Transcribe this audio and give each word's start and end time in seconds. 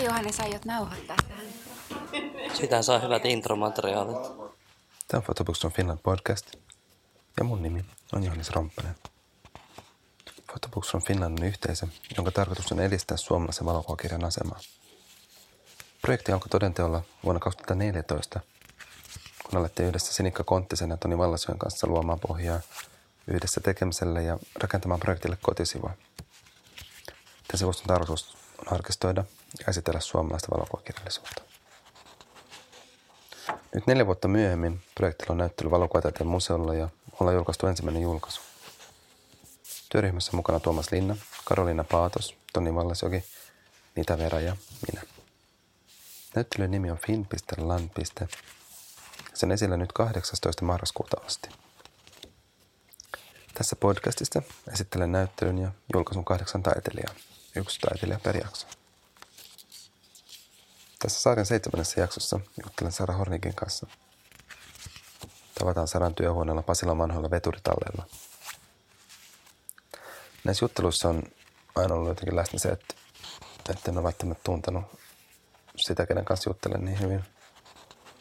Hei 0.00 0.06
Johannes, 0.06 0.40
aiot 0.40 0.64
nauhoittaa 0.64 1.16
tähän? 1.28 1.46
Sitä 2.54 2.82
saa 2.82 2.98
hyvät 2.98 3.24
intromateriaalit. 3.24 4.22
Tämä 5.08 5.18
on 5.18 5.22
Photobooks 5.22 5.60
from 5.60 5.72
Finland 5.72 5.98
podcast 6.02 6.54
ja 7.38 7.44
mun 7.44 7.62
nimi 7.62 7.84
on 8.12 8.24
Johannes 8.24 8.50
Romppanen. 8.50 8.94
Photobooks 10.46 10.90
from 10.90 11.02
Finland 11.02 11.38
on 11.38 11.46
yhteisö, 11.46 11.86
jonka 12.16 12.30
tarkoitus 12.30 12.72
on 12.72 12.80
edistää 12.80 13.16
suomalaisen 13.16 13.66
valokuvakirjan 13.66 14.24
asemaa. 14.24 14.60
Projekti 16.02 16.32
alkoi 16.32 16.48
todenteolla 16.48 17.02
vuonna 17.24 17.40
2014, 17.40 18.40
kun 19.44 19.58
alettiin 19.60 19.88
yhdessä 19.88 20.12
Sinikka 20.12 20.44
Konttisen 20.44 20.90
ja 20.90 20.96
Toni 20.96 21.18
Vallasyön 21.18 21.58
kanssa 21.58 21.86
luomaan 21.86 22.20
pohjaa 22.20 22.60
yhdessä 23.26 23.60
tekemiselle 23.60 24.22
ja 24.22 24.38
rakentamaan 24.54 25.00
projektille 25.00 25.38
kotisivua. 25.42 25.90
Tämän 27.46 27.58
sivuston 27.58 27.86
tarkoitus 27.86 28.36
on 28.58 28.72
arkistoida 28.72 29.24
ja 29.58 29.64
esitellä 29.68 30.00
suomalaista 30.00 30.56
valokuvakirjallisuutta. 30.56 31.42
Nyt 33.74 33.86
neljä 33.86 34.06
vuotta 34.06 34.28
myöhemmin 34.28 34.80
projektilla 34.94 35.32
on 35.32 35.38
näyttely 35.38 35.70
valokuvataiteen 35.70 36.26
museolla 36.26 36.74
ja 36.74 36.88
ollaan 37.20 37.34
julkaistu 37.34 37.66
ensimmäinen 37.66 38.02
julkaisu. 38.02 38.40
Työryhmässä 39.88 40.36
mukana 40.36 40.60
Tuomas 40.60 40.92
Linna, 40.92 41.16
Karoliina 41.44 41.84
Paatos, 41.84 42.34
Toni 42.52 42.74
Vallasjoki, 42.74 43.24
Nita 43.96 44.18
Vera 44.18 44.40
ja 44.40 44.56
minä. 44.92 45.02
Näyttelyn 46.34 46.70
nimi 46.70 46.90
on 46.90 46.98
fin.lan. 46.98 47.90
Sen 49.34 49.50
esillä 49.50 49.76
nyt 49.76 49.92
18. 49.92 50.64
marraskuuta 50.64 51.16
asti. 51.26 51.48
Tässä 53.54 53.76
podcastista 53.76 54.42
esittelen 54.72 55.12
näyttelyn 55.12 55.58
ja 55.58 55.70
julkaisun 55.94 56.24
kahdeksan 56.24 56.62
taiteilijaa, 56.62 57.14
yksi 57.56 57.80
taiteilija 57.80 58.20
per 58.22 58.36
jakso. 58.36 58.66
Tässä 61.02 61.20
sarjan 61.20 61.46
seitsemännessä 61.46 62.00
jaksossa 62.00 62.40
juttelen 62.64 62.92
Sara 62.92 63.14
Hornikin 63.14 63.54
kanssa. 63.54 63.86
Tavataan 65.58 65.88
Saran 65.88 66.14
työhuoneella 66.14 66.62
Pasila 66.62 66.98
vanhoilla 66.98 67.30
veturitalleilla. 67.30 68.06
Näissä 70.44 70.64
jutteluissa 70.64 71.08
on 71.08 71.22
aina 71.74 71.94
ollut 71.94 72.08
jotenkin 72.08 72.36
läsnä 72.36 72.58
se, 72.58 72.68
että, 72.68 72.94
että 73.68 73.90
en 73.90 73.96
ole 73.96 74.04
välttämättä 74.04 74.44
tuntenut 74.44 74.84
sitä, 75.76 76.06
kenen 76.06 76.24
kanssa 76.24 76.50
juttelen 76.50 76.84
niin 76.84 77.00
hyvin. 77.00 77.24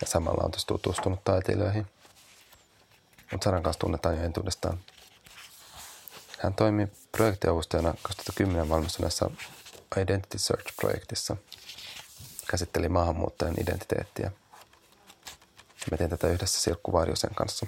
Ja 0.02 0.08
samalla 0.08 0.44
on 0.44 0.52
tutustunut 0.68 1.24
taiteilijoihin. 1.24 1.88
Mutta 3.32 3.44
Saran 3.44 3.64
kanssa 3.64 3.80
tunnetaan 3.80 4.18
jo 4.18 4.24
entuudestaan. 4.24 4.80
Hän 6.40 6.54
toimi 6.54 6.88
projektiavustajana 7.12 7.94
2010 8.02 8.70
valmistuneessa 8.70 9.32
Identity 9.98 10.38
Search-projektissa– 10.38 11.36
käsitteli 12.50 12.90
maahanmuuttajan 12.90 13.56
identiteettiä. 13.62 14.32
Me 15.92 15.98
tein 15.98 16.10
tätä 16.10 16.28
yhdessä 16.28 16.62
Sirkku 16.62 16.94
Varjosen 16.94 17.36
kanssa. 17.36 17.66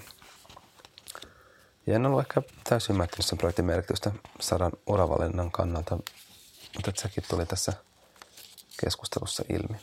Ja 1.88 1.96
en 1.96 2.06
ollut 2.06 2.20
ehkä 2.20 2.42
täysin 2.64 2.94
ymmärtänyt 2.94 3.26
sen 3.26 3.38
projektin 3.38 3.66
merkitystä 3.66 4.12
sadan 4.40 4.72
uravalinnan 4.88 5.52
kannalta, 5.52 5.98
mutta 6.76 7.02
sekin 7.02 7.24
tuli 7.30 7.46
tässä 7.46 7.74
keskustelussa 8.82 9.44
ilmi. 9.50 9.78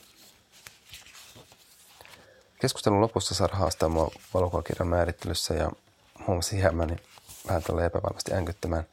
Keskustelun 2.60 3.00
lopussa 3.00 3.34
Sara 3.34 3.56
haastaa 3.56 3.88
mua 3.88 4.10
valokuvakirjan 4.34 4.88
määrittelyssä 4.88 5.54
ja 5.54 5.70
huomasin 6.26 6.58
jäämäni 6.58 6.96
vähän 7.48 7.62
tälle 7.62 7.84
epävarmasti 7.84 8.34
änkyttämään 8.34 8.84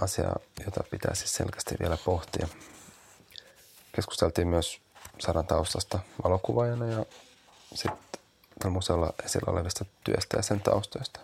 asiaa, 0.00 0.36
jota 0.64 0.84
pitää 0.90 1.14
siis 1.14 1.34
selkeästi 1.34 1.74
vielä 1.80 1.96
pohtia. 1.96 2.48
Keskusteltiin 3.92 4.48
myös 4.48 4.80
Saran 5.18 5.46
taustasta 5.46 5.98
valokuvaajana 6.24 6.86
ja 6.86 7.06
sitten 7.74 8.72
museolla 8.72 9.12
esillä 9.24 9.52
olevista 9.52 9.84
työstä 10.04 10.36
ja 10.36 10.42
sen 10.42 10.60
taustoista. 10.60 11.20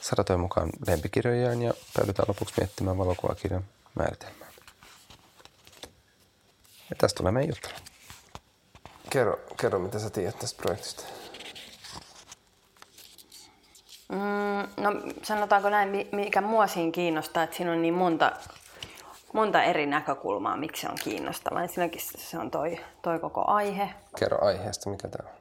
Sara 0.00 0.24
toi 0.24 0.36
mukaan 0.36 0.70
lempikirjojaan 0.86 1.62
ja 1.62 1.74
päädytään 1.94 2.28
lopuksi 2.28 2.54
miettimään 2.58 2.98
valokuvakirjan 2.98 3.64
määritelmää. 3.94 4.48
Ja 6.90 6.96
tästä 6.98 7.18
tulee 7.18 7.32
meidän 7.32 7.48
juttelu. 7.48 7.74
Kerro, 9.10 9.40
kerro, 9.60 9.78
mitä 9.78 9.98
sä 9.98 10.10
tiedät 10.10 10.38
tästä 10.38 10.62
projektista. 10.62 11.02
Mm, 14.08 14.82
no 14.82 14.90
sanotaanko 15.22 15.70
näin, 15.70 16.08
mikä 16.12 16.40
mua 16.40 16.66
siinä 16.66 16.92
kiinnostaa, 16.92 17.42
että 17.42 17.56
siinä 17.56 17.72
on 17.72 17.82
niin 17.82 17.94
monta 17.94 18.32
monta 19.32 19.62
eri 19.62 19.86
näkökulmaa, 19.86 20.56
miksi 20.56 20.82
se 20.82 20.88
on 20.88 20.96
kiinnostava. 21.04 21.62
Ensinnäkin 21.62 22.00
se 22.00 22.38
on 22.38 22.50
toi, 22.50 22.80
toi 23.02 23.18
koko 23.18 23.44
aihe. 23.46 23.90
Kerro 24.18 24.44
aiheesta, 24.44 24.90
mikä 24.90 25.08
tämä 25.08 25.28
on. 25.28 25.36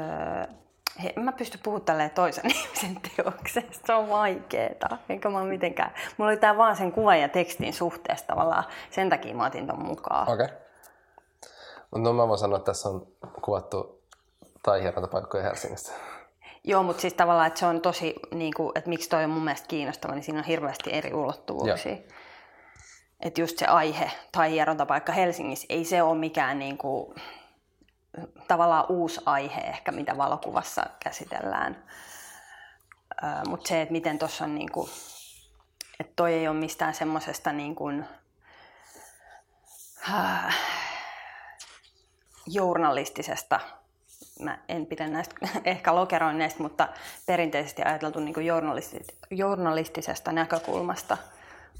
Öö, 0.00 0.46
he, 1.02 1.12
mä 1.16 1.32
pysty 1.32 1.58
puhumaan 1.62 1.84
tälleen 1.84 2.10
toisen 2.10 2.50
ihmisen 2.56 3.00
teoksesta. 3.16 3.86
Se 3.86 3.92
on 3.94 4.08
vaikeeta. 4.08 4.96
Enkä 5.08 5.30
mä 5.30 5.44
mitenkään. 5.44 5.94
Mulla 6.16 6.30
oli 6.30 6.36
tää 6.36 6.56
vaan 6.56 6.76
sen 6.76 6.92
kuvan 6.92 7.20
ja 7.20 7.28
tekstin 7.28 7.72
suhteesta 7.72 8.26
tavallaan. 8.26 8.64
Sen 8.90 9.10
takia 9.10 9.34
mä 9.34 9.46
otin 9.46 9.66
ton 9.66 9.82
mukaan. 9.82 10.28
Okei. 10.28 10.44
Okay. 10.44 10.56
No 11.94 12.12
mä 12.12 12.28
voin 12.28 12.38
sanoa, 12.38 12.56
että 12.56 12.66
tässä 12.66 12.88
on 12.88 13.06
kuvattu 13.42 14.02
tai 14.62 14.80
paikkoja 15.10 15.42
Helsingissä. 15.42 15.92
Joo, 16.64 16.82
mutta 16.82 17.00
siis 17.00 17.14
tavallaan, 17.14 17.46
että 17.46 17.60
se 17.60 17.66
on 17.66 17.80
tosi, 17.80 18.14
niin 18.30 18.54
kuin, 18.56 18.72
että 18.74 18.90
miksi 18.90 19.08
toi 19.08 19.24
on 19.24 19.30
mun 19.30 19.44
mielestä 19.44 19.68
kiinnostava, 19.68 20.14
niin 20.14 20.22
siinä 20.22 20.38
on 20.38 20.44
hirveästi 20.44 20.92
eri 20.92 21.14
ulottuvuuksia. 21.14 21.92
Joo 21.92 22.02
että 23.20 23.40
just 23.40 23.58
se 23.58 23.66
aihe 23.66 24.10
tai 24.32 24.50
hierontapaikka 24.50 25.12
Helsingissä, 25.12 25.66
ei 25.68 25.84
se 25.84 26.02
ole 26.02 26.18
mikään 26.18 26.58
niin 26.58 26.78
kuin, 26.78 27.14
tavallaan 28.48 28.86
uusi 28.88 29.20
aihe 29.26 29.60
ehkä, 29.60 29.92
mitä 29.92 30.16
valokuvassa 30.16 30.86
käsitellään. 31.00 31.84
Mutta 33.48 33.68
se, 33.68 33.82
että 33.82 33.92
miten 33.92 34.18
tuossa 34.18 34.44
on, 34.44 34.54
niin 34.54 34.72
kuin, 34.72 34.90
että 36.00 36.12
toi 36.16 36.34
ei 36.34 36.48
ole 36.48 36.56
mistään 36.56 36.94
semmoisesta 36.94 37.52
niin 37.52 37.74
kuin, 37.74 38.04
äh, 40.10 40.56
journalistisesta, 42.46 43.60
mä 44.40 44.58
en 44.68 44.86
pidä 44.86 45.08
näistä 45.08 45.34
ehkä 45.64 45.94
lokeroinneista, 45.94 46.62
mutta 46.62 46.88
perinteisesti 47.26 47.82
ajateltu 47.82 48.20
niin 48.20 48.34
kuin 48.34 48.46
journalistisesta 49.30 50.32
näkökulmasta– 50.32 51.16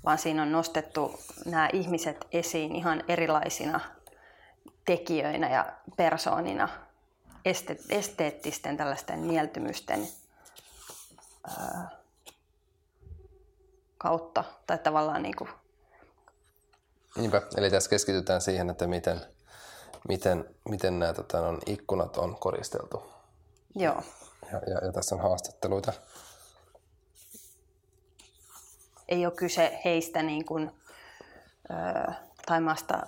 vaan 0.05 0.19
siinä 0.19 0.43
on 0.43 0.53
nostettu 0.53 1.21
nämä 1.45 1.69
ihmiset 1.73 2.27
esiin 2.33 2.77
ihan 2.77 3.05
erilaisina 3.09 3.81
tekijöinä 4.85 5.51
ja 5.51 5.73
persoonina, 5.97 6.69
este- 7.45 7.79
esteettisten 7.89 8.77
tällaisten 8.77 9.19
mieltymysten 9.19 10.09
ää, 11.49 11.91
kautta. 13.99 14.45
Tai 14.67 14.79
tavallaan 14.79 15.23
niin 15.23 15.37
kuin... 15.37 15.51
Niinpä, 17.17 17.43
eli 17.57 17.71
tässä 17.71 17.91
keskitytään 17.91 18.41
siihen, 18.41 18.71
että 18.71 18.87
miten, 18.87 19.21
miten, 20.09 20.45
miten 20.69 20.99
nämä 20.99 21.13
tota, 21.13 21.41
on, 21.41 21.59
ikkunat 21.67 22.17
on 22.17 22.37
koristeltu. 22.41 23.03
Joo. 23.75 24.03
Ja, 24.53 24.61
ja, 24.67 24.87
ja 24.87 24.93
tässä 24.93 25.15
on 25.15 25.21
haastatteluita 25.21 25.93
ei 29.11 29.27
ole 29.27 29.35
kyse 29.35 29.81
heistä 29.85 30.23
niin 30.23 30.45
kuin, 30.45 30.71
ö, 31.71 31.75
Taimasta 32.47 33.03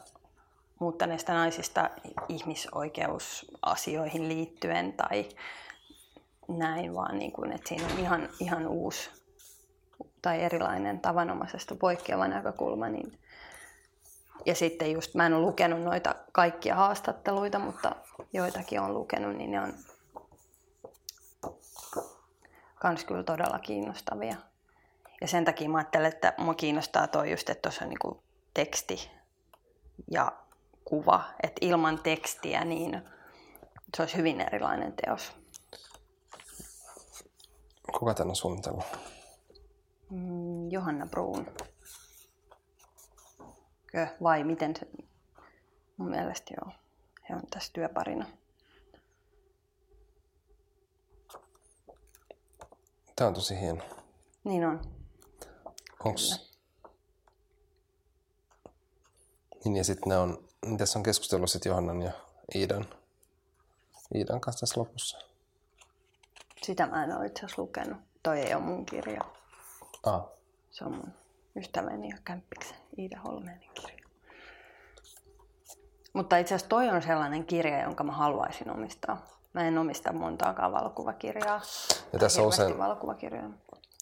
muuttaneista 0.79 1.35
naisista 1.35 1.91
ihmisoikeusasioihin 2.29 4.29
liittyen 4.29 4.93
tai 4.93 5.29
näin, 6.49 6.95
vaan 6.95 7.19
niin 7.19 7.33
kuin, 7.33 7.53
että 7.53 7.69
siinä 7.69 7.87
on 7.93 7.99
ihan, 7.99 8.29
ihan 8.41 8.67
uusi 8.67 9.11
tai 10.23 10.43
erilainen 10.43 11.01
tavanomaisesta 11.01 11.75
poikkeava 11.75 12.29
näkökulma. 12.29 12.89
Niin 12.89 13.19
ja 14.47 14.55
sitten 14.55 14.93
just, 14.93 15.15
mä 15.15 15.27
en 15.27 15.34
ole 15.34 15.43
lukenut 15.43 15.83
noita 15.83 16.15
kaikkia 16.33 16.75
haastatteluita, 16.75 17.59
mutta 17.59 17.97
joitakin 18.33 18.81
on 18.81 18.95
lukenut, 18.95 19.37
niin 19.37 19.51
ne 19.51 19.60
on 19.60 19.75
kans 22.75 23.05
kyllä 23.05 23.22
todella 23.22 23.59
kiinnostavia. 23.59 24.37
Ja 25.22 25.28
sen 25.28 25.45
takia 25.45 25.69
mä 25.69 25.78
ajattelen, 25.78 26.13
että 26.13 26.34
mua 26.39 26.54
kiinnostaa 26.54 27.07
toi 27.07 27.30
just, 27.30 27.51
että 27.51 27.63
tuossa 27.63 27.84
on 27.84 27.89
niinku 27.89 28.22
teksti 28.54 29.10
ja 30.10 30.33
kuva. 30.84 31.24
Että 31.42 31.59
ilman 31.66 31.98
tekstiä 32.03 32.65
niin 32.65 33.03
se 33.97 34.03
olisi 34.03 34.16
hyvin 34.16 34.41
erilainen 34.41 34.92
teos. 34.92 35.33
Kuka 37.98 38.15
tänne 38.15 38.30
on 38.30 38.36
suunnitellut? 38.36 38.84
Mm, 40.10 40.71
Johanna 40.71 41.07
Bruun. 41.07 41.47
Kö, 43.86 44.07
vai 44.22 44.45
miten 44.45 44.77
se? 44.77 44.86
Mun 45.97 46.10
mielestä 46.10 46.54
joo. 46.60 46.72
He 47.28 47.34
on 47.34 47.42
tässä 47.51 47.72
työparina. 47.72 48.27
Tämä 53.16 53.28
on 53.28 53.34
tosi 53.34 53.60
hieno. 53.60 53.83
Niin 54.45 54.65
on. 54.66 55.02
Onks, 56.04 56.53
Niin 59.65 59.77
ja 59.77 59.84
sitten 59.84 60.09
ne 60.09 60.16
on, 60.19 60.49
tässä 60.78 60.99
on 60.99 61.03
keskustellut 61.03 61.51
sitten 61.51 61.71
Johannan 61.71 62.03
ja 62.03 62.13
Iidan, 62.54 62.87
Iidan 64.15 64.41
kanssa 64.41 64.60
tässä 64.60 64.81
lopussa. 64.81 65.19
Sitä 66.63 66.87
mä 66.87 67.04
en 67.04 67.16
ole 67.16 67.27
itse 67.27 67.45
asiassa 67.45 67.63
lukenut. 67.63 67.99
Toi 68.22 68.41
ei 68.41 68.54
ole 68.54 68.63
mun 68.63 68.87
kirja. 68.87 69.21
Ah, 70.03 70.22
Se 70.71 70.84
on 70.84 70.93
mun 70.93 71.13
ystäväni 71.57 72.09
ja 72.09 72.16
kämppiksen 72.25 72.77
Iida 72.98 73.21
Holmeenin 73.21 73.71
kirja. 73.75 74.07
Mutta 76.13 76.37
itse 76.37 76.55
asiassa 76.55 76.69
toi 76.69 76.89
on 76.89 77.03
sellainen 77.03 77.45
kirja, 77.47 77.83
jonka 77.83 78.05
mä 78.05 78.13
haluaisin 78.13 78.71
omistaa. 78.71 79.27
Mä 79.53 79.69
en 79.69 79.78
omista 79.78 80.13
montaakaan 80.13 80.72
valokuvakirjaa. 80.72 81.60
Ja 82.13 82.19
tässä 82.19 82.43
on 82.43 82.48
usein- 82.48 82.78
valokuvakirjoja. 82.78 83.51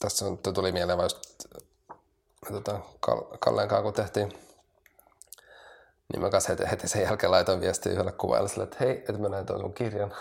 tässä 0.00 0.26
on, 0.26 0.38
tuli 0.38 0.73
mieleen 0.73 0.99
just, 1.00 1.19
me 2.44 2.52
tota, 2.52 2.81
Kal- 3.00 3.38
Kalleen 3.40 3.69
kanssa 3.69 3.82
kun 3.82 3.92
tehtiin, 3.92 4.32
niin 6.12 6.22
mä 6.22 6.31
kanssa 6.31 6.52
heti, 6.52 6.70
heti 6.70 6.88
sen 6.88 7.02
jälkeen 7.02 7.31
laitoin 7.31 7.60
viestiä 7.60 7.92
yhdelle 7.92 8.12
kuvaajalle 8.12 8.48
sille, 8.48 8.64
että 8.64 8.76
hei, 8.81 8.90
että 8.98 9.19
mä 9.19 9.28
näin 9.28 9.46
tuon 9.46 9.60
sun 9.60 9.75
kirjan, 9.75 10.14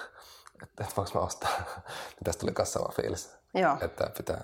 että, 0.63 0.83
että 0.83 0.95
voinko 0.98 1.19
mä 1.19 1.25
ostaa. 1.25 1.50
niin 2.10 2.24
tästä 2.24 2.39
tuli 2.39 2.51
kanssa 2.51 2.80
sama 2.80 2.94
fiilis, 2.95 3.31
Joo. 3.54 3.74
että 3.74 3.88
tää 4.04 4.10
pitää, 4.18 4.42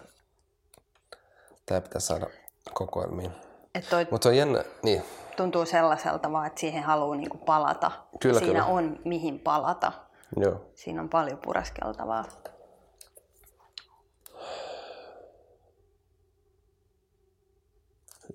tää 1.65 1.81
pitää 1.81 1.99
saada 2.01 2.27
kokoelmiin. 2.73 3.31
Et 3.75 3.85
Mutta 4.11 4.23
se 4.23 4.29
on 4.29 4.37
jännä, 4.37 4.63
niin, 4.83 5.05
tuntuu 5.37 5.65
sellaiselta 5.65 6.31
vaan, 6.31 6.47
että 6.47 6.59
siihen 6.59 6.83
haluaa 6.83 7.15
niinku 7.15 7.37
palata. 7.37 7.91
Kyllä, 8.19 8.39
Siinä 8.39 8.51
kyllä. 8.53 8.65
on 8.65 8.99
mihin 9.05 9.39
palata. 9.39 9.91
joo. 10.37 10.61
Siinä 10.75 11.01
on 11.01 11.09
paljon 11.09 11.37
pureskeltavaa. 11.37 12.25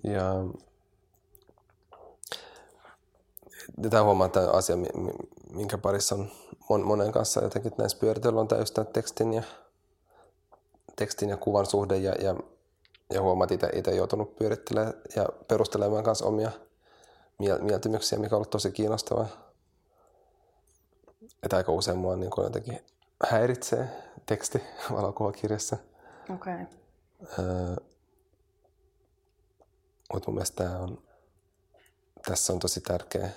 Ja 0.02 0.34
tämä 3.90 4.02
huomaa, 4.02 4.26
että 4.26 4.40
tämä 4.40 4.52
asia, 4.52 4.76
mi- 4.76 4.88
mi- 4.94 5.28
minkä 5.52 5.78
parissa 5.78 6.14
on 6.14 6.30
mon, 6.68 6.86
monen 6.86 7.12
kanssa 7.12 7.44
jotenkin 7.44 7.72
näissä 7.78 7.98
pyöritellyt, 7.98 8.38
on 8.38 8.48
tämä 8.48 8.84
tekstin 8.92 9.34
ja, 9.34 9.42
tekstin 10.96 11.28
ja 11.28 11.36
kuvan 11.36 11.66
suhde 11.66 11.96
ja, 11.96 12.12
ja, 12.12 12.34
ja 13.10 13.22
huomaat 13.22 13.50
itse, 13.52 13.70
itse 13.74 13.94
joutunut 13.94 14.36
pyörittelemään 14.36 14.94
ja 15.16 15.28
perustelemaan 15.48 16.04
kanssa 16.04 16.26
omia 16.26 16.50
miel- 17.42 17.62
mieltymyksiä, 17.62 18.18
mikä 18.18 18.34
on 18.34 18.38
ollut 18.38 18.50
tosi 18.50 18.72
kiinnostavaa. 18.72 19.26
Että 21.42 21.56
aika 21.56 21.72
usein 21.72 21.98
mua 21.98 22.16
niin 22.16 22.30
kuin 22.30 22.44
jotenkin 22.44 22.80
häiritsee 23.30 23.88
teksti 24.26 24.62
valokuvakirjassa. 24.96 25.76
Okei. 26.34 26.54
Okay. 26.54 26.66
Öö, 27.38 27.76
mutta 30.12 30.30
mun 30.30 30.34
mielestä 30.34 30.64
tää 30.64 30.78
on, 30.78 31.02
tässä 32.28 32.52
on 32.52 32.58
tosi 32.58 32.80
tärkeä. 32.80 33.30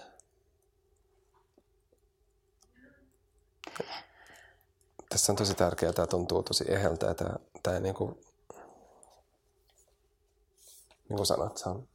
Tässä 5.10 5.32
on 5.32 5.36
tosi 5.36 5.54
tärkeää, 5.56 5.94
tämä 5.94 6.08
tuntuu 6.08 6.44
tosi 6.44 6.66
eheltä 6.68 7.06
ja 7.06 7.14
tämä, 7.14 7.36
tämä 7.64 7.80
niin 7.80 7.96
kuin, 7.96 8.16
niin 11.10 11.16
kuin 11.16 11.26
sanot, 11.26 11.58
se 11.58 11.70
on, 11.70 11.88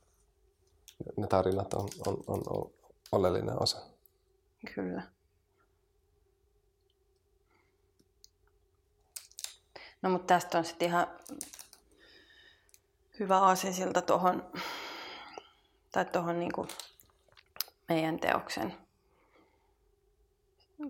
ne 1.17 1.27
tarinat 1.27 1.75
on, 1.75 1.89
on, 2.07 2.17
on, 2.27 2.43
on 2.51 2.71
oleellinen 3.13 3.63
osa. 3.63 3.79
Kyllä. 4.75 5.03
No 10.03 10.11
mutta 10.11 10.35
tästä 10.35 10.59
on 10.59 10.65
sitten 10.65 10.89
ihan 10.89 11.07
hyvä 13.19 13.39
aasinsilta 13.39 14.03
tuohon 14.03 14.51
tai 15.93 16.05
tuohon 16.05 16.39
niinku 16.39 16.67
meidän 17.89 18.19
teoksen, 18.19 18.75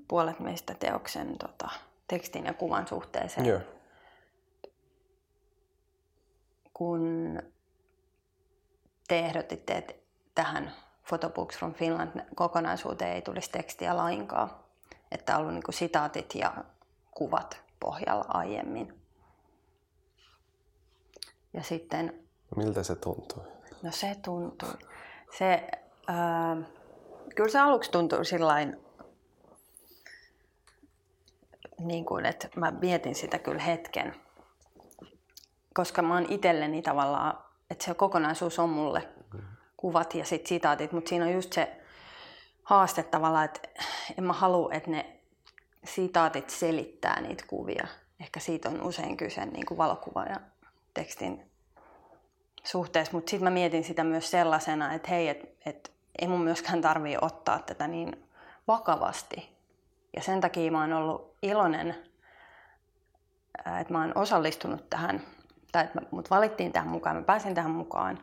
puolet 0.09 0.41
meistä 0.41 0.75
teoksen 0.75 1.39
tota, 1.39 1.69
tekstin 2.09 2.45
ja 2.45 2.55
kuvan 2.55 2.89
suhteeseen. 2.89 3.47
Joo. 3.47 3.61
kun 6.79 7.43
te 9.09 9.19
ehdotitte, 9.19 9.77
että 9.77 9.95
tähän 10.35 10.73
Photobooks 11.09 11.59
from 11.59 11.75
Finland 11.75 12.21
kokonaisuuteen 12.35 13.13
ei 13.13 13.23
tulisi 13.23 13.51
tekstiä 13.51 13.97
lainkaan. 13.97 14.51
Että 15.11 15.35
on 15.37 15.41
ollut 15.41 15.55
niin 15.55 15.63
sitaatit 15.71 16.35
ja 16.35 16.55
kuvat 17.11 17.61
pohjalla 17.81 18.25
aiemmin. 18.29 18.98
Ja 21.53 21.63
sitten, 21.63 22.25
Miltä 22.57 22.83
se 22.83 22.97
tuntuu? 22.97 23.43
no 23.83 23.91
se 23.91 24.17
tuntui. 24.25 24.75
Se, 25.39 25.69
ää, 26.07 26.57
kyllä 27.35 27.51
se 27.51 27.59
aluksi 27.59 27.91
tuntui 27.91 28.25
sillain, 28.25 28.77
niin 31.79 32.05
kuin, 32.05 32.27
että 32.27 32.49
mä 32.57 32.71
mietin 32.71 33.15
sitä 33.15 33.39
kyllä 33.39 33.63
hetken. 33.63 34.15
Koska 35.75 36.03
mä 36.03 36.15
oon 36.15 36.27
itselleni 36.33 36.83
tavallaan, 36.83 37.39
että 37.71 37.85
se 37.85 37.95
kokonaisuus 37.95 38.59
on 38.59 38.69
mulle 38.69 39.09
kuvat 39.77 40.15
ja 40.15 40.25
sit 40.25 40.47
sitaatit, 40.47 40.93
mutta 40.93 41.09
siinä 41.09 41.25
on 41.25 41.33
just 41.33 41.53
se 41.53 41.81
haaste 42.63 43.03
tavallaan, 43.03 43.45
että 43.45 43.61
en 44.19 44.25
mä 44.25 44.33
halua, 44.33 44.73
että 44.73 44.91
ne 44.91 45.21
sitaatit 45.85 46.51
selittää 46.51 47.21
niitä 47.21 47.45
kuvia. 47.47 47.87
Ehkä 48.21 48.41
siitä 48.41 48.69
on 48.69 48.83
usein 48.83 49.17
kyse 49.17 49.47
niin 49.47 49.67
kuin 49.67 49.79
valokuva 49.79 50.25
ja 50.25 50.41
tekstin 50.95 51.51
suhteessa, 52.65 53.13
mutta 53.13 53.31
sitten 53.31 53.45
mä 53.45 53.51
mietin 53.51 53.85
sitä 53.85 54.05
myös 54.05 54.31
sellaisena, 54.31 54.95
että 54.95 55.09
hei, 55.09 55.29
että 55.29 55.47
et, 55.67 55.93
ei 56.19 56.29
mun 56.29 56.41
myöskään 56.41 56.81
tarvii 56.81 57.17
ottaa 57.21 57.59
tätä 57.59 57.89
niin 57.89 58.29
vakavasti. 58.69 59.59
Ja 60.17 60.23
sen 60.23 60.41
takia 60.41 60.73
mä 60.73 60.81
oon 60.81 60.93
ollut 60.93 61.35
iloinen, 61.43 61.95
että 63.81 63.93
mä 63.93 64.01
oon 64.01 64.13
osallistunut 64.15 64.91
tähän, 64.91 65.23
tai 65.73 65.85
että 65.85 66.01
mut 66.11 66.31
valittiin 66.31 66.73
tähän 66.73 66.89
mukaan, 66.89 67.17
mä 67.17 67.23
pääsin 67.23 67.55
tähän 67.55 67.71
mukaan, 67.71 68.19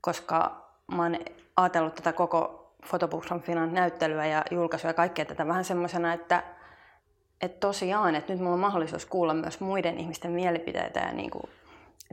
koska 0.00 0.66
mä 0.94 1.02
oon 1.02 1.16
ajatellut 1.56 1.94
tätä 1.94 2.12
koko 2.12 2.72
Photobooks 2.88 3.26
from 3.26 3.42
Finland 3.42 3.72
näyttelyä 3.72 4.26
ja 4.26 4.42
julkaisua 4.50 4.90
ja 4.90 4.94
kaikkea 4.94 5.24
tätä 5.24 5.46
vähän 5.46 5.64
semmoisena, 5.64 6.12
että, 6.12 6.42
että 7.40 7.60
tosiaan, 7.60 8.14
että 8.14 8.32
nyt 8.32 8.42
mulla 8.42 8.54
on 8.54 8.60
mahdollisuus 8.60 9.06
kuulla 9.06 9.34
myös 9.34 9.60
muiden 9.60 9.98
ihmisten 9.98 10.30
mielipiteitä 10.30 11.00
ja 11.00 11.12
niin 11.12 11.30
kuin, 11.30 11.50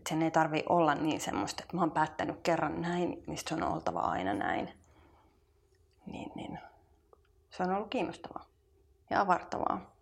että 0.01 0.09
sen 0.09 0.21
ei 0.21 0.31
tarvi 0.31 0.63
olla 0.69 0.95
niin 0.95 1.21
semmoista, 1.21 1.63
että 1.63 1.75
mä 1.75 1.81
oon 1.81 1.91
päättänyt 1.91 2.39
kerran 2.43 2.81
näin, 2.81 3.23
niin 3.27 3.37
sit 3.37 3.47
se 3.47 3.55
on 3.55 3.63
oltava 3.63 3.99
aina 3.99 4.33
näin. 4.33 4.69
Niin, 6.05 6.31
niin. 6.35 6.59
Se 7.49 7.63
on 7.63 7.71
ollut 7.71 7.89
kiinnostavaa 7.89 8.45
ja 9.09 9.21
avartavaa. 9.21 9.95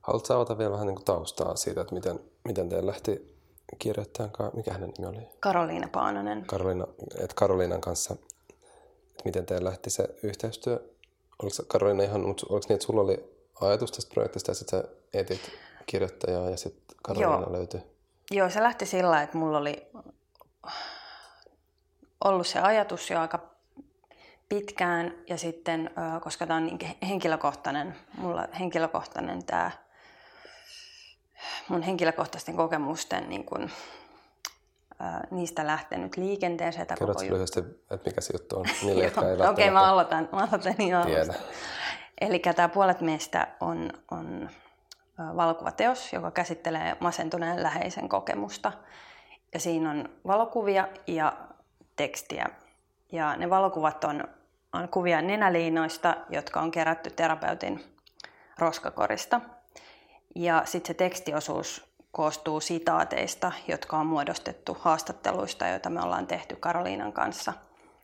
Haluatko 0.00 0.34
avata 0.34 0.58
vielä 0.58 0.72
vähän 0.72 0.86
niin 0.86 1.04
taustaa 1.04 1.56
siitä, 1.56 1.80
että 1.80 1.94
miten, 1.94 2.20
miten 2.44 2.68
teidän 2.68 2.86
lähti 2.86 3.36
kirjoittamaan, 3.78 4.32
ka- 4.32 4.50
mikä 4.54 4.72
hänen 4.72 4.92
nimi 4.98 5.08
oli? 5.16 5.28
Karoliina 5.40 5.88
Paananen. 5.88 6.46
Karoliina, 6.46 6.86
että 7.14 7.34
Karoliinan 7.34 7.80
kanssa, 7.80 8.14
että 8.14 9.24
miten 9.24 9.46
teidän 9.46 9.64
lähti 9.64 9.90
se 9.90 10.08
yhteistyö? 10.22 10.90
Oliko 11.42 11.56
Karoliina 11.68 12.02
ihan, 12.02 12.24
oliko 12.24 12.66
niin, 12.68 12.74
että 12.74 12.86
sulla 12.86 13.00
oli 13.00 13.36
ajatus 13.60 13.92
tästä 13.92 14.14
projektista 14.14 14.50
ja 14.50 14.54
sitten 14.54 14.80
sä 14.80 14.88
etit 15.14 15.40
kirjoittajaa 15.86 16.50
ja 16.50 16.56
sitten 16.56 16.96
Karoliina 17.02 17.42
Joo. 17.42 17.52
löytyi? 17.52 17.80
Joo, 18.30 18.50
se 18.50 18.62
lähti 18.62 18.86
sillä 18.86 19.22
että 19.22 19.38
mulla 19.38 19.58
oli 19.58 19.90
ollut 22.24 22.46
se 22.46 22.60
ajatus 22.60 23.10
jo 23.10 23.20
aika 23.20 23.50
pitkään 24.48 25.14
ja 25.28 25.38
sitten, 25.38 25.90
koska 26.20 26.46
tämä 26.46 26.56
on 26.56 26.66
niin 26.66 26.78
henkilökohtainen, 27.08 27.96
mulla 28.18 28.48
henkilökohtainen 28.58 29.44
tämä 29.44 29.70
mun 31.68 31.82
henkilökohtaisten 31.82 32.56
kokemusten 32.56 33.28
niin 33.28 33.44
kun, 33.44 33.62
ö, 33.62 35.04
niistä 35.30 35.66
lähtenyt 35.66 36.16
liikenteeseen. 36.16 36.86
Kerrotko 36.86 37.14
koko 37.14 37.34
lyhyesti, 37.34 37.60
että 37.90 38.10
mikä 38.10 38.20
se 38.20 38.32
juttu 38.34 38.58
on 38.58 38.64
niille, 38.82 39.04
jotka 39.04 39.28
ei 39.28 39.34
Okei, 39.34 39.48
okay, 39.48 39.70
mä 39.70 39.82
aloitan, 39.82 40.28
mä 40.32 40.38
aloitan 40.38 40.74
alusta. 40.94 41.34
Eli 42.20 42.38
tämä 42.38 42.68
Puolet 42.68 43.00
meistä 43.00 43.48
on, 43.60 43.90
on 44.10 44.50
valokuvateos, 45.36 46.12
joka 46.12 46.30
käsittelee 46.30 46.96
masentuneen 47.00 47.62
läheisen 47.62 48.08
kokemusta. 48.08 48.72
Ja 49.54 49.60
siinä 49.60 49.90
on 49.90 50.08
valokuvia 50.26 50.88
ja 51.06 51.32
tekstiä. 51.96 52.46
Ja 53.12 53.36
ne 53.36 53.50
valokuvat 53.50 54.04
on, 54.04 54.24
on 54.72 54.88
kuvia 54.88 55.22
nenäliinoista, 55.22 56.16
jotka 56.30 56.60
on 56.60 56.70
kerätty 56.70 57.10
terapeutin 57.10 57.84
roskakorista. 58.58 59.40
Ja 60.36 60.62
sitten 60.64 60.88
se 60.88 60.94
tekstiosuus 60.94 61.90
koostuu 62.12 62.60
sitaateista, 62.60 63.52
jotka 63.68 63.98
on 63.98 64.06
muodostettu 64.06 64.76
haastatteluista, 64.80 65.66
joita 65.66 65.90
me 65.90 66.00
ollaan 66.00 66.26
tehty 66.26 66.56
Karoliinan 66.56 67.12
kanssa, 67.12 67.52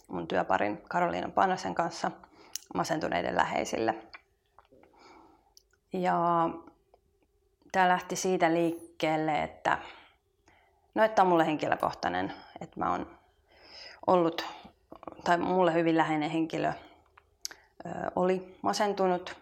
mun 0.09 0.29
työparin 0.29 0.83
Karoliinan 0.89 1.33
Panasen 1.33 1.75
kanssa 1.75 2.11
masentuneiden 2.75 3.37
läheisille. 3.37 3.95
Ja 5.93 6.49
tämä 7.77 7.89
lähti 7.89 8.17
siitä 8.17 8.55
liikkeelle, 8.55 9.43
että 9.43 9.79
no, 10.95 11.05
että 11.05 11.23
on 11.23 11.29
mulle 11.29 11.47
henkilökohtainen, 11.47 12.33
että 12.61 12.81
mä 12.81 12.91
oon 12.91 13.19
ollut 14.07 14.47
tai 15.25 15.39
mulle 15.39 15.75
hyvin 15.75 15.97
läheinen 15.97 16.31
henkilö 16.31 16.73
oli 18.17 18.59
masentunut 18.63 19.37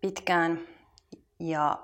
pitkään 0.00 0.58
ja 1.38 1.78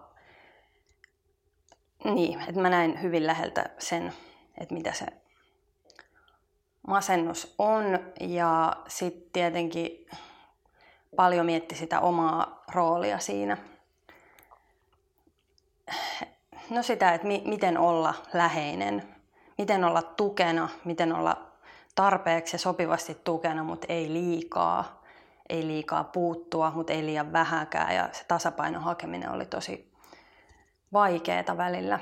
niin, 2.05 2.41
että 2.41 2.61
mä 2.61 2.71
näin 2.71 3.03
hyvin 3.03 3.27
läheltä 3.27 3.71
sen, 3.79 4.13
että 4.61 4.75
mitä 4.75 4.93
se 4.93 5.07
masennus 6.87 7.55
on 7.59 7.85
ja 8.21 8.77
sitten 8.89 9.31
tietenkin 9.33 10.07
paljon 11.17 11.47
mietti 11.47 11.75
sitä 11.75 12.01
omaa 12.01 12.65
roolia 12.75 13.19
siinä. 13.19 13.57
No 16.71 16.83
sitä, 16.83 17.15
että 17.15 17.27
mi- 17.27 17.43
miten 17.45 17.79
olla 17.79 18.15
läheinen, 18.33 19.15
miten 19.59 19.85
olla 19.85 20.03
tukena, 20.03 20.69
miten 20.85 21.13
olla 21.13 21.37
tarpeeksi 21.95 22.55
ja 22.55 22.59
sopivasti 22.59 23.15
tukena, 23.25 23.65
mutta 23.65 23.87
ei 23.89 24.13
liikaa. 24.13 24.99
Ei 25.49 25.67
liikaa 25.67 26.05
puuttua, 26.05 26.73
mutta 26.75 26.93
ei 26.93 27.07
liian 27.07 27.33
vähäkään 27.33 27.95
ja 27.95 28.09
se 28.13 28.25
tasapainon 28.29 28.83
hakeminen 28.83 29.31
oli 29.31 29.47
tosi 29.47 29.93
vaikeaa 30.93 31.57
välillä. 31.57 31.99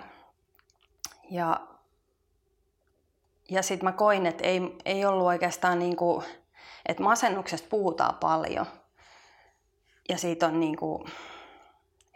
Ja, 1.31 1.61
ja 3.51 3.63
sitten 3.63 3.85
mä 3.85 3.93
koin, 3.93 4.27
että 4.27 4.45
ei, 4.45 4.77
ei 4.85 5.05
ollut 5.05 5.27
oikeastaan 5.27 5.79
niin 5.79 5.97
kuin, 5.97 6.25
että 6.87 7.03
masennuksesta 7.03 7.69
puhutaan 7.71 8.15
paljon. 8.15 8.67
Ja 10.09 10.19
siitä 10.19 10.47
on 10.47 10.61
niin 10.61 10.77
kuin 10.77 11.05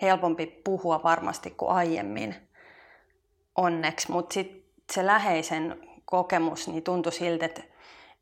helpompi 0.02 0.47
puhua 0.47 1.02
varmasti 1.02 1.50
kuin 1.50 1.71
aiemmin, 1.71 2.35
onneksi. 3.57 4.12
Mutta 4.12 4.35
sitten 4.35 4.62
se 4.92 5.07
läheisen 5.07 5.88
kokemus 6.04 6.69
niin 6.69 6.83
tuntui 6.83 7.12
siltä, 7.12 7.47
että, 7.47 7.62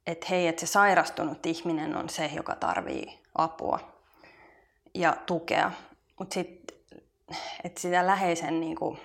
että 0.06 0.26
hei, 0.30 0.48
että 0.48 0.60
se 0.60 0.66
sairastunut 0.66 1.46
ihminen 1.46 1.96
on 1.96 2.08
se, 2.08 2.30
joka 2.36 2.54
tarvii 2.54 3.18
apua 3.34 3.80
ja 4.94 5.16
tukea. 5.26 5.70
Mutta 6.18 6.34
sitten, 6.34 6.78
että 7.64 7.80
sitä 7.80 8.06
läheisen 8.06 8.60
niin 8.60 8.76
kuin, 8.76 8.98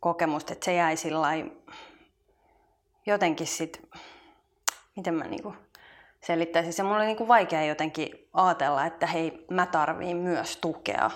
kokemusta, 0.00 0.52
että 0.52 0.64
se 0.64 0.74
jäi 0.74 0.96
sillä 0.96 1.28
jotenkin 3.06 3.46
sitten, 3.46 3.82
miten 4.96 5.14
mä 5.14 5.24
niin 5.24 5.42
kuin, 5.42 5.56
selittäisin. 6.20 6.72
Se 6.72 6.82
mulla 6.82 6.96
oli 6.96 7.06
niin 7.06 7.16
kuin 7.16 7.28
vaikea 7.28 7.64
jotenkin 7.64 8.28
ajatella, 8.32 8.86
että 8.86 9.06
hei, 9.06 9.44
mä 9.50 9.66
tarviin 9.66 10.16
myös 10.16 10.56
tukea. 10.56 11.10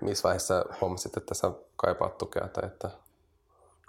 Missä 0.00 0.22
vaiheessa 0.22 0.64
huomasit, 0.80 1.16
että 1.16 1.34
sä 1.34 1.50
kaipaat 1.76 2.18
tukea 2.18 2.48
tai 2.48 2.66
että 2.66 2.90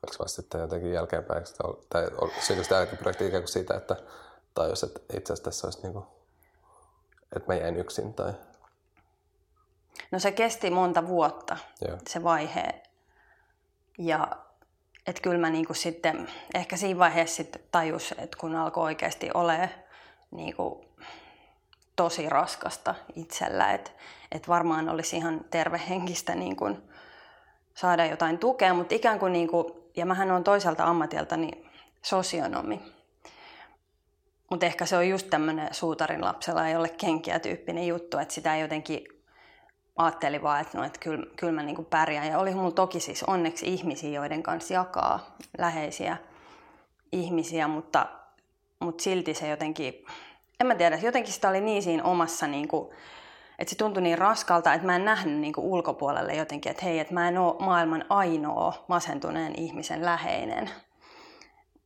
oliko 0.03 0.23
vasta 0.23 0.41
sitten 0.41 0.61
jotenkin 0.61 0.93
jälkeenpäin, 0.93 1.43
tai 1.89 2.07
syntyykö 2.39 2.69
tämä 2.69 2.85
projekti 2.85 3.27
ikään 3.27 3.43
kuin 3.43 3.51
siitä, 3.51 3.73
että 3.73 3.95
tajus, 4.53 4.83
että 4.83 4.99
itse 4.99 5.33
asiassa 5.33 5.43
tässä 5.43 5.67
olisi 5.67 5.81
niin 5.81 5.93
kuin, 5.93 6.05
että 7.35 7.53
mä 7.53 7.59
jäin 7.59 7.77
yksin 7.77 8.13
tai... 8.13 8.33
No 10.11 10.19
se 10.19 10.31
kesti 10.31 10.69
monta 10.69 11.07
vuotta, 11.07 11.57
Joo. 11.87 11.97
se 12.09 12.23
vaihe. 12.23 12.83
Ja 13.97 14.27
että 15.07 15.21
kyllä 15.21 15.37
mä 15.37 15.49
niinku 15.49 15.73
sitten, 15.73 16.29
ehkä 16.53 16.77
siinä 16.77 16.99
vaiheessa 16.99 17.35
sitten 17.35 17.61
tajus, 17.71 18.11
että 18.17 18.37
kun 18.39 18.55
alkoi 18.55 18.83
oikeasti 18.83 19.29
olemaan 19.33 19.69
niinku 20.31 20.85
tosi 21.95 22.29
raskasta 22.29 22.95
itsellä, 23.15 23.73
että 23.73 23.91
et 24.35 24.47
varmaan 24.47 24.89
olisi 24.89 25.17
ihan 25.17 25.45
tervehenkistä 25.51 26.35
niinku 26.35 26.77
saada 27.73 28.05
jotain 28.05 28.37
tukea, 28.37 28.73
mutta 28.73 28.95
ikään 28.95 29.19
kuin, 29.19 29.33
niinku, 29.33 29.89
ja 29.95 30.05
mähän 30.05 30.31
on 30.31 30.43
toiselta 30.43 30.83
ammatiltani 30.83 31.51
sosionomi, 32.01 32.81
mutta 34.51 34.65
ehkä 34.65 34.85
se 34.85 34.97
on 34.97 35.09
just 35.09 35.29
tämmöinen 35.29 35.73
suutarin 35.73 36.21
lapsella 36.21 36.67
ei 36.67 36.75
ole 36.75 36.89
kenkiä 36.89 37.39
tyyppinen 37.39 37.87
juttu, 37.87 38.17
että 38.17 38.33
sitä 38.33 38.57
jotenkin 38.57 39.07
ajatteli 39.95 40.41
vaan, 40.41 40.61
että, 40.61 40.77
no, 40.77 40.83
että 40.83 40.99
kyllä, 40.99 41.25
kyllä 41.35 41.53
mä 41.53 41.63
niin 41.63 41.85
pärjään. 41.85 42.27
Ja 42.27 42.39
oli 42.39 42.53
mulla 42.53 42.71
toki 42.71 42.99
siis 42.99 43.23
onneksi 43.23 43.67
ihmisiä, 43.67 44.09
joiden 44.09 44.43
kanssa 44.43 44.73
jakaa 44.73 45.35
läheisiä 45.57 46.17
ihmisiä, 47.11 47.67
mutta, 47.67 48.05
mutta 48.79 49.03
silti 49.03 49.33
se 49.33 49.47
jotenkin, 49.47 50.05
en 50.59 50.67
mä 50.67 50.75
tiedä, 50.75 50.99
jotenkin 51.01 51.33
sitä 51.33 51.49
oli 51.49 51.61
niin 51.61 51.83
siinä 51.83 52.03
omassa, 52.03 52.47
niin 52.47 52.67
kuin, 52.67 52.95
että 53.59 53.69
se 53.69 53.77
tuntui 53.77 54.03
niin 54.03 54.17
raskalta, 54.17 54.74
että 54.74 54.88
mä 54.88 54.95
en 54.95 55.05
nähnyt 55.05 55.39
niin 55.39 55.53
kuin 55.53 55.67
ulkopuolelle 55.67 56.35
jotenkin, 56.35 56.69
että 56.69 56.85
hei, 56.85 57.00
että 57.00 57.13
mä 57.13 57.27
en 57.27 57.38
ole 57.38 57.55
maailman 57.59 58.05
ainoa 58.09 58.85
masentuneen 58.88 59.59
ihmisen 59.59 60.05
läheinen. 60.05 60.69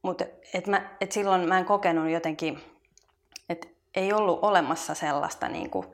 Mutta 0.02 0.26
et 0.54 0.66
et 1.02 1.12
silloin 1.12 1.48
mä 1.48 1.58
en 1.58 1.66
kokenut 1.66 2.10
jotenkin, 2.10 2.60
että 3.50 3.68
ei 3.96 4.14
ollut 4.14 4.40
olemassa 4.42 4.96
sellaista 4.96 5.50
niin 5.50 5.70
kuin, 5.70 5.86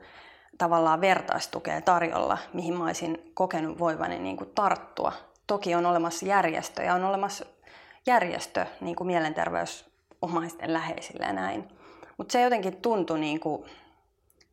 tavallaan 0.58 1.00
vertaistukea 1.00 1.80
tarjolla, 1.80 2.38
mihin 2.52 2.78
mä 2.78 2.84
olisin 2.84 3.30
kokenut 3.34 3.78
voivani 3.78 4.18
niin 4.18 4.36
kuin 4.36 4.50
tarttua. 4.54 5.12
Toki 5.46 5.74
on 5.74 5.86
olemassa 5.86 6.26
järjestö 6.26 6.82
ja 6.82 6.94
on 6.94 7.04
olemassa 7.04 7.46
järjestö 8.06 8.66
niin 8.80 8.96
kuin 8.96 9.06
mielenterveysomaisten 9.06 10.72
läheisille 10.72 11.26
ja 11.26 11.32
näin. 11.32 11.68
Mutta 12.16 12.32
se 12.32 12.40
jotenkin 12.40 12.76
tuntui 12.76 13.18
niin 13.18 13.40
kuin 13.40 13.64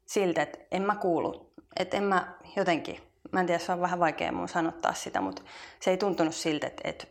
siltä, 0.06 0.42
että 0.42 0.60
en 0.72 0.82
mä 0.82 0.96
kuulu, 0.96 1.54
että 1.80 1.98
en 1.98 2.04
mä 2.04 2.34
jotenkin, 2.56 3.00
mä 3.32 3.40
en 3.40 3.46
tiedä, 3.46 3.60
se 3.60 3.72
on 3.72 3.82
vähän 3.82 4.00
vaikea 4.00 4.32
mun 4.32 4.50
sanottaa 4.50 4.94
sitä, 4.94 5.22
mutta 5.22 5.42
se 5.80 5.92
ei 5.92 5.98
tuntunut 5.98 6.36
siltä, 6.36 6.68
että, 6.68 6.90
että 6.90 7.08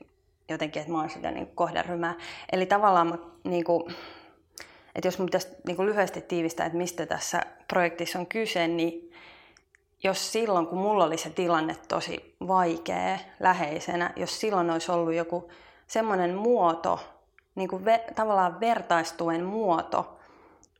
jotenkin, 0.48 0.80
että 0.80 0.92
mä 0.92 1.00
oon 1.00 1.10
sitä 1.10 1.30
niin 1.30 1.46
kohderyhmää. 1.54 2.14
Eli 2.52 2.66
tavallaan 2.66 3.06
mä, 3.06 3.18
niin 3.44 3.64
kuin, 3.64 3.94
että 4.94 5.08
jos 5.08 5.18
mun 5.18 5.26
pitäisi 5.26 5.48
niin 5.66 5.76
kuin 5.76 5.86
lyhyesti 5.86 6.20
tiivistää, 6.20 6.66
että 6.66 6.78
mistä 6.78 7.06
tässä 7.06 7.42
projektissa 7.68 8.18
on 8.18 8.26
kyse, 8.26 8.68
niin 8.68 9.12
jos 10.02 10.32
silloin, 10.32 10.66
kun 10.66 10.78
mulla 10.78 11.04
oli 11.04 11.16
se 11.16 11.30
tilanne 11.30 11.76
tosi 11.88 12.34
vaikea 12.46 13.18
läheisenä, 13.40 14.12
jos 14.16 14.40
silloin 14.40 14.70
olisi 14.70 14.92
ollut 14.92 15.14
joku 15.14 15.50
semmoinen 15.86 16.34
muoto, 16.34 17.00
niin 17.54 17.68
kuin 17.68 17.84
ve, 17.84 18.04
tavallaan 18.14 18.60
vertaistuen 18.60 19.44
muoto, 19.44 20.18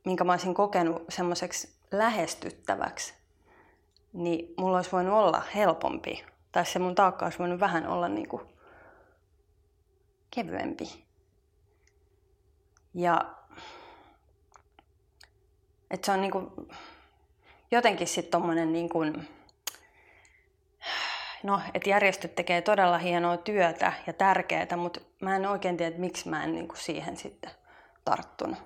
minkä 0.05 0.23
mä 0.23 0.33
olisin 0.33 0.53
kokenut 0.53 1.03
semmoiseksi 1.09 1.69
lähestyttäväksi, 1.97 3.13
niin 4.13 4.53
mulla 4.57 4.77
olisi 4.77 4.91
voinut 4.91 5.13
olla 5.13 5.41
helpompi. 5.55 6.25
Tai 6.51 6.65
se 6.65 6.79
mun 6.79 6.95
taakka 6.95 7.25
olisi 7.25 7.39
voinut 7.39 7.59
vähän 7.59 7.87
olla 7.87 8.07
niin 8.07 8.27
kuin 8.27 8.41
kevyempi. 10.31 11.05
Ja 12.93 13.35
että 15.91 16.05
se 16.05 16.11
on 16.11 16.21
niinku, 16.21 16.67
jotenkin 17.71 18.07
sitten 18.07 18.31
tommonen 18.31 18.73
niinku, 18.73 18.99
no, 21.43 21.61
että 21.73 21.89
järjestöt 21.89 22.35
tekee 22.35 22.61
todella 22.61 22.97
hienoa 22.97 23.37
työtä 23.37 23.93
ja 24.07 24.13
tärkeää, 24.13 24.77
mutta 24.77 25.01
mä 25.21 25.35
en 25.35 25.45
oikein 25.45 25.77
tiedä, 25.77 25.87
että 25.87 26.01
miksi 26.01 26.29
mä 26.29 26.43
en 26.43 26.53
niinku 26.53 26.75
siihen 26.75 27.17
sitten 27.17 27.51
tarttunut. 28.05 28.57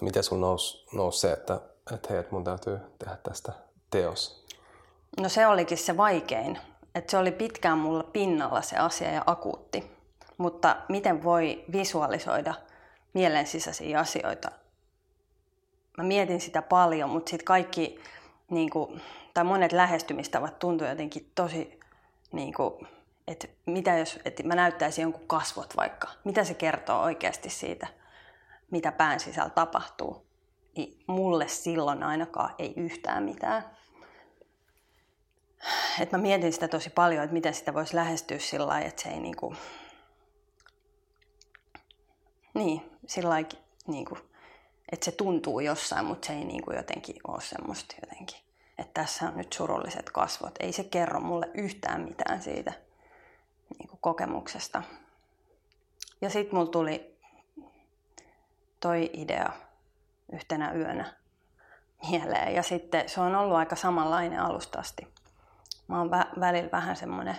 Miten 0.00 0.24
sun 0.24 0.40
nousi 0.40 0.86
nous 0.92 1.20
se, 1.20 1.32
että, 1.32 1.60
että 1.94 2.08
hei, 2.10 2.18
että 2.18 2.32
mun 2.32 2.44
täytyy 2.44 2.78
tehdä 2.98 3.16
tästä 3.22 3.52
teos? 3.90 4.46
No 5.20 5.28
se 5.28 5.46
olikin 5.46 5.78
se 5.78 5.96
vaikein. 5.96 6.58
Että 6.94 7.10
se 7.10 7.18
oli 7.18 7.32
pitkään 7.32 7.78
mulla 7.78 8.02
pinnalla 8.02 8.62
se 8.62 8.76
asia 8.76 9.12
ja 9.12 9.22
akuutti. 9.26 9.96
Mutta 10.38 10.76
miten 10.88 11.24
voi 11.24 11.64
visualisoida 11.72 12.54
mielen 13.14 13.46
sisäisiä 13.46 14.00
asioita 14.00 14.50
mä 15.96 16.04
mietin 16.04 16.40
sitä 16.40 16.62
paljon, 16.62 17.10
mutta 17.10 17.30
sitten 17.30 17.44
kaikki, 17.44 18.00
niin 18.50 18.70
kuin, 18.70 19.02
tai 19.34 19.44
monet 19.44 19.72
lähestymistavat 19.72 20.58
tuntui 20.58 20.88
jotenkin 20.88 21.32
tosi, 21.34 21.80
niin 22.32 22.54
kuin, 22.54 22.88
että 23.28 23.48
mitä 23.66 23.98
jos 23.98 24.18
että 24.24 24.42
mä 24.42 24.54
näyttäisin 24.54 25.02
jonkun 25.02 25.26
kasvot 25.26 25.76
vaikka, 25.76 26.08
mitä 26.24 26.44
se 26.44 26.54
kertoo 26.54 27.02
oikeasti 27.02 27.50
siitä, 27.50 27.86
mitä 28.70 28.92
pään 28.92 29.20
sisällä 29.20 29.50
tapahtuu. 29.50 30.25
Mulle 31.06 31.48
silloin 31.48 32.02
ainakaan 32.02 32.54
ei 32.58 32.74
yhtään 32.76 33.22
mitään. 33.22 33.76
Et 36.00 36.12
mä 36.12 36.18
mietin 36.18 36.52
sitä 36.52 36.68
tosi 36.68 36.90
paljon, 36.90 37.24
että 37.24 37.34
miten 37.34 37.54
sitä 37.54 37.74
voisi 37.74 37.96
lähestyä 37.96 38.38
sillä 38.38 38.66
lailla, 38.66 38.88
että 38.88 39.02
se 39.02 39.08
ei 39.08 39.20
niinku... 39.20 39.54
Niin, 42.54 42.90
sillä 43.06 43.30
lailla, 43.30 43.48
niinku, 43.86 44.18
että 44.92 45.04
se 45.04 45.12
tuntuu 45.12 45.60
jossain, 45.60 46.06
mutta 46.06 46.26
se 46.26 46.32
ei 46.32 46.44
niin 46.44 46.64
kuin 46.64 46.76
jotenkin 46.76 47.16
ole 47.28 47.40
semmoista 47.40 47.94
jotenkin, 48.02 48.38
että 48.78 49.00
tässä 49.00 49.28
on 49.28 49.36
nyt 49.36 49.52
surulliset 49.52 50.10
kasvot. 50.10 50.54
Ei 50.60 50.72
se 50.72 50.84
kerro 50.84 51.20
mulle 51.20 51.50
yhtään 51.54 52.00
mitään 52.00 52.42
siitä 52.42 52.72
niin 53.78 53.88
kuin 53.88 54.00
kokemuksesta. 54.00 54.82
Ja 56.20 56.30
sitten 56.30 56.54
mulla 56.54 56.70
tuli 56.70 57.16
toi 58.80 59.10
idea 59.12 59.65
yhtenä 60.32 60.72
yönä 60.72 61.04
mieleen. 62.10 62.54
Ja 62.54 62.62
sitten 62.62 63.08
se 63.08 63.20
on 63.20 63.34
ollut 63.34 63.56
aika 63.56 63.76
samanlainen 63.76 64.40
alusta 64.40 64.78
asti. 64.78 65.14
Mä 65.88 65.98
oon 65.98 66.10
vä- 66.10 66.40
välillä 66.40 66.68
vähän 66.72 66.96
semmoinen 66.96 67.36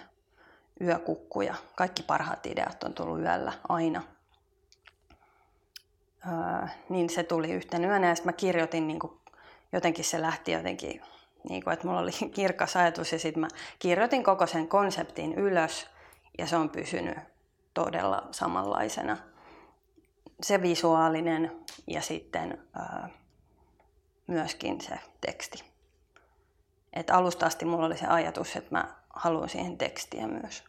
yökukku 0.81 1.41
ja 1.41 1.55
kaikki 1.75 2.03
parhaat 2.03 2.45
ideat 2.45 2.83
on 2.83 2.93
tullut 2.93 3.19
yöllä 3.19 3.53
aina– 3.69 4.01
öö, 6.27 6.67
niin 6.89 7.09
se 7.09 7.23
tuli 7.23 7.51
yhtenä 7.51 7.87
yönä 7.87 8.07
ja 8.07 8.15
sitten 8.15 8.27
mä 8.27 8.37
kirjoitin, 8.37 8.87
niin 8.87 8.99
kuin, 8.99 9.13
jotenkin 9.71 10.05
se 10.05 10.21
lähti 10.21 10.51
jotenkin, 10.51 11.01
niin 11.49 11.63
kuin, 11.63 11.73
että 11.73 11.87
mulla 11.87 11.99
oli 11.99 12.11
kirkas 12.35 12.75
ajatus 12.75 13.11
ja 13.11 13.19
sitten 13.19 13.41
mä 13.41 13.47
kirjoitin 13.79 14.23
koko 14.23 14.47
sen 14.47 14.67
konseptin 14.67 15.33
ylös 15.33 15.87
ja 16.37 16.47
se 16.47 16.55
on 16.55 16.69
pysynyt 16.69 17.17
todella 17.73 18.27
samanlaisena. 18.31 19.17
Se 20.41 20.61
visuaalinen 20.61 21.65
ja 21.87 22.01
sitten 22.01 22.67
öö, 22.79 23.09
myöskin 24.27 24.81
se 24.81 24.99
teksti. 25.21 25.63
Et 26.93 27.09
alusta 27.09 27.45
asti 27.45 27.65
mulla 27.65 27.85
oli 27.85 27.97
se 27.97 28.07
ajatus, 28.07 28.55
että 28.55 28.75
mä 28.75 28.95
haluan 29.09 29.49
siihen 29.49 29.77
tekstiä 29.77 30.27
myös. 30.27 30.63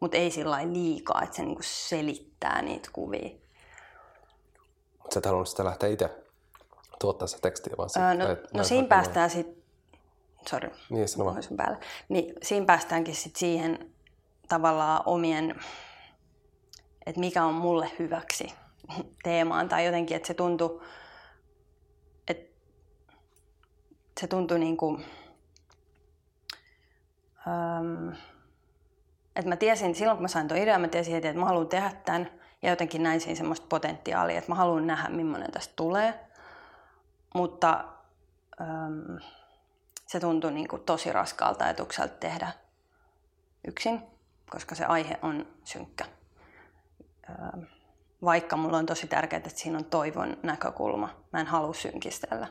Mutta 0.00 0.16
ei 0.16 0.30
sillä 0.30 0.72
liikaa, 0.72 1.22
että 1.22 1.36
se 1.36 1.42
niinku 1.42 1.62
selittää 1.62 2.62
niitä 2.62 2.88
kuvia. 2.92 3.30
Mutta 4.98 5.14
sä 5.14 5.18
et 5.18 5.26
halunnut 5.26 5.48
sitä 5.48 5.64
lähteä 5.64 5.88
itse 5.88 6.10
tuottaa 7.00 7.28
se 7.28 7.38
tekstiä, 7.38 7.74
vaan 7.78 7.90
öö, 7.96 8.14
no, 8.14 8.28
no, 8.28 8.36
no 8.54 8.64
siinä 8.64 8.88
päästään 8.88 9.30
sitten, 9.30 9.62
sori, 10.48 10.70
niin, 10.90 11.08
sano 11.08 11.42
sun 11.42 11.56
päälle. 11.56 11.78
Niin, 12.08 12.34
siinä 12.42 12.66
päästäänkin 12.66 13.14
sit 13.14 13.36
siihen 13.36 13.94
tavallaan 14.48 15.02
omien, 15.06 15.60
että 17.06 17.20
mikä 17.20 17.44
on 17.44 17.54
mulle 17.54 17.90
hyväksi 17.98 18.54
teemaan. 19.22 19.68
Tai 19.68 19.86
jotenkin, 19.86 20.16
että 20.16 20.26
se 20.26 20.34
tuntuu, 20.34 20.82
että 22.28 22.60
se 24.20 24.26
tuntui 24.26 24.58
niin 24.58 24.76
kuin, 24.76 25.04
että 29.36 29.48
mä 29.48 29.56
tiesin, 29.56 29.94
silloin 29.94 30.16
kun 30.16 30.24
mä 30.24 30.28
sain 30.28 30.48
tuon 30.48 30.60
idean, 30.60 30.80
mä 30.80 30.88
tiesin 30.88 31.14
heti, 31.14 31.28
että 31.28 31.40
mä 31.40 31.46
haluan 31.46 31.68
tehdä 31.68 31.92
tämän. 32.04 32.30
Ja 32.62 32.70
jotenkin 32.70 33.02
näin 33.02 33.20
siinä 33.20 33.36
semmoista 33.36 33.66
potentiaalia, 33.68 34.38
että 34.38 34.50
mä 34.50 34.54
haluan 34.54 34.86
nähdä, 34.86 35.08
millainen 35.08 35.52
tästä 35.52 35.72
tulee. 35.76 36.20
Mutta 37.34 37.84
se 40.06 40.20
tuntui 40.20 40.52
niin 40.52 40.68
kuin 40.68 40.82
tosi 40.82 41.12
raskaalta 41.12 41.64
ajatukselta 41.64 42.14
tehdä 42.14 42.52
yksin, 43.68 44.02
koska 44.50 44.74
se 44.74 44.84
aihe 44.84 45.18
on 45.22 45.46
synkkä. 45.64 46.04
Vaikka 48.24 48.56
mulla 48.56 48.78
on 48.78 48.86
tosi 48.86 49.06
tärkeää, 49.06 49.38
että 49.38 49.50
siinä 49.60 49.78
on 49.78 49.84
toivon 49.84 50.36
näkökulma. 50.42 51.08
Mä 51.32 51.40
en 51.40 51.46
halua 51.46 51.74
synkistellä. 51.74 52.46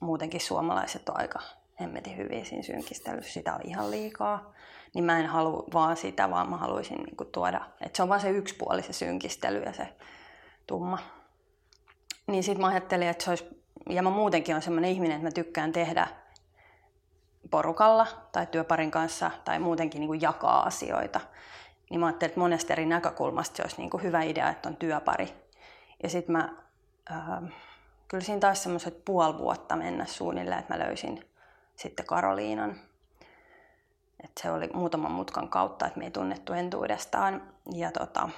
Muutenkin 0.00 0.40
suomalaiset 0.40 1.08
on 1.08 1.20
aika 1.20 1.40
hemmetin 1.80 2.16
hyviä 2.16 2.44
siinä 2.44 2.62
synkistelyssä. 2.62 3.32
Sitä 3.32 3.54
on 3.54 3.60
ihan 3.64 3.90
liikaa 3.90 4.52
niin 4.94 5.04
mä 5.04 5.20
en 5.20 5.26
halua 5.26 5.64
vaan 5.72 5.96
sitä, 5.96 6.30
vaan 6.30 6.50
mä 6.50 6.56
haluaisin 6.56 6.96
niin 6.96 7.16
kuin 7.16 7.32
tuoda, 7.32 7.60
että 7.80 7.96
se 7.96 8.02
on 8.02 8.08
vaan 8.08 8.20
se 8.20 8.30
yksipuoli 8.30 8.82
se 8.82 8.92
synkistely 8.92 9.62
ja 9.62 9.72
se 9.72 9.88
tumma. 10.66 10.98
Niin 12.26 12.42
sitten 12.42 12.60
mä 12.60 12.66
ajattelin, 12.66 13.08
että 13.08 13.24
se 13.24 13.30
olisi, 13.30 13.64
ja 13.90 14.02
mä 14.02 14.10
muutenkin 14.10 14.56
on 14.56 14.62
sellainen 14.62 14.90
ihminen, 14.90 15.16
että 15.16 15.26
mä 15.26 15.30
tykkään 15.30 15.72
tehdä 15.72 16.08
porukalla 17.50 18.06
tai 18.32 18.46
työparin 18.46 18.90
kanssa 18.90 19.30
tai 19.44 19.58
muutenkin 19.58 20.00
niin 20.00 20.08
kuin 20.08 20.20
jakaa 20.20 20.62
asioita. 20.62 21.20
Niin 21.90 22.00
mä 22.00 22.06
ajattelin, 22.06 22.30
että 22.30 22.40
monesta 22.40 22.72
eri 22.72 22.86
näkökulmasta 22.86 23.56
se 23.56 23.62
olisi 23.62 23.76
niin 23.76 23.90
kuin 23.90 24.02
hyvä 24.02 24.22
idea, 24.22 24.50
että 24.50 24.68
on 24.68 24.76
työpari. 24.76 25.34
Ja 26.02 26.08
sitten 26.08 26.32
mä, 26.32 26.48
äh, 27.10 27.52
kyllä 28.08 28.24
siinä 28.24 28.40
taisi 28.40 28.62
semmoiset 28.62 29.04
puoli 29.04 29.38
vuotta 29.38 29.76
mennä 29.76 30.06
suunnilleen, 30.06 30.60
että 30.60 30.74
mä 30.74 30.84
löysin 30.84 31.24
sitten 31.76 32.06
Karoliinan, 32.06 32.76
et 34.24 34.30
se 34.42 34.50
oli 34.50 34.70
muutaman 34.74 35.12
mutkan 35.12 35.48
kautta, 35.48 35.86
että 35.86 35.98
me 35.98 36.04
ei 36.04 36.10
tunnettu 36.10 36.52
entuudestaan. 36.52 37.42
Ja, 37.74 37.92
tota, 37.92 38.28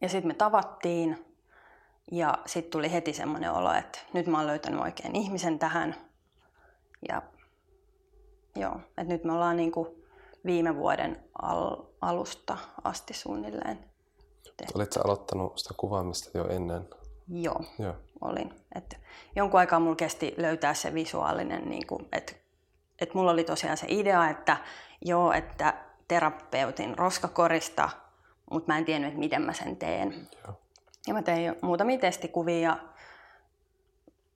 ja 0.00 0.08
sitten 0.08 0.28
me 0.28 0.34
tavattiin 0.34 1.26
ja 2.12 2.38
sitten 2.46 2.70
tuli 2.70 2.92
heti 2.92 3.12
semmoinen 3.12 3.52
olo, 3.52 3.72
että 3.72 3.98
nyt 4.12 4.26
mä 4.26 4.38
oon 4.38 4.46
löytänyt 4.46 4.80
oikein 4.80 5.16
ihmisen 5.16 5.58
tähän. 5.58 5.94
Ja 7.08 7.22
joo, 8.56 8.80
että 8.86 9.12
nyt 9.12 9.24
me 9.24 9.32
ollaan 9.32 9.56
niinku 9.56 9.97
viime 10.48 10.76
vuoden 10.76 11.24
al- 11.42 11.84
alusta 12.00 12.58
asti 12.84 13.14
suunnilleen. 13.14 13.78
Olitko 14.74 15.00
aloittanut 15.04 15.58
sitä 15.58 15.74
kuvaamista 15.76 16.38
jo 16.38 16.48
ennen? 16.48 16.88
Joo, 17.28 17.60
Joo. 17.78 17.94
olin. 18.20 18.54
Et 18.74 19.00
jonkun 19.36 19.60
aikaa 19.60 19.80
mulla 19.80 19.96
kesti 19.96 20.34
löytää 20.36 20.74
se 20.74 20.94
visuaalinen, 20.94 21.68
niin 21.68 21.86
kuin, 21.86 22.08
että 22.12 22.32
että 23.00 23.18
mulla 23.18 23.30
oli 23.30 23.44
tosiaan 23.44 23.76
se 23.76 23.86
idea, 23.88 24.30
että 24.30 24.56
joo, 25.04 25.32
että 25.32 25.74
terapeutin 26.08 26.98
roskakorista, 26.98 27.90
mutta 28.50 28.72
mä 28.72 28.78
en 28.78 28.84
tiennyt, 28.84 29.08
että 29.08 29.18
miten 29.20 29.42
mä 29.42 29.52
sen 29.52 29.76
teen. 29.76 30.28
Joo. 30.44 30.60
Ja 31.06 31.14
mä 31.14 31.22
tein 31.22 31.56
muutamia 31.62 31.98
testikuvia 31.98 32.58
ja 32.58 32.76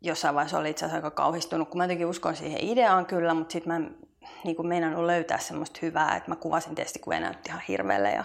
jossain 0.00 0.34
vaiheessa 0.34 0.58
oli 0.58 0.70
itse 0.70 0.84
asiassa 0.84 0.96
aika 0.96 1.10
kauhistunut, 1.10 1.68
kun 1.68 1.78
mä 1.78 1.84
jotenkin 1.84 2.06
uskon 2.06 2.36
siihen 2.36 2.64
ideaan 2.64 3.06
kyllä, 3.06 3.34
mutta 3.34 3.52
sitten 3.52 3.72
mä 3.72 3.76
en 3.76 3.96
niin 4.44 4.56
kuin 4.56 4.68
meinannut 4.68 5.04
löytää 5.04 5.38
semmoista 5.38 5.78
hyvää, 5.82 6.16
että 6.16 6.30
mä 6.30 6.36
kuvasin 6.36 6.74
testikuvia 6.74 7.16
ja 7.16 7.20
näytti 7.20 7.50
ihan 7.50 7.62
hirveelle. 7.68 8.10
Ja... 8.10 8.24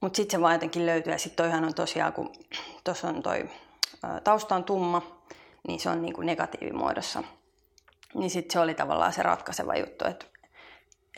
Mutta 0.00 0.16
sitten 0.16 0.38
se 0.38 0.42
vaan 0.42 0.54
jotenkin 0.54 0.86
löytyi 0.86 1.12
ja 1.12 1.18
sitten 1.18 1.44
toihan 1.44 1.64
on 1.64 1.74
tosiaan, 1.74 2.12
kun 2.12 2.32
tuossa 2.84 3.08
on 3.08 3.22
toi 3.22 3.48
tausta 4.24 4.54
on 4.54 4.64
tumma, 4.64 5.02
niin 5.68 5.80
se 5.80 5.90
on 5.90 6.02
niin 6.02 6.14
kuin 6.14 6.26
negatiivimuodossa 6.26 7.22
niin 8.14 8.30
sitten 8.30 8.52
se 8.52 8.60
oli 8.60 8.74
tavallaan 8.74 9.12
se 9.12 9.22
ratkaiseva 9.22 9.76
juttu, 9.76 10.04
että, 10.04 10.26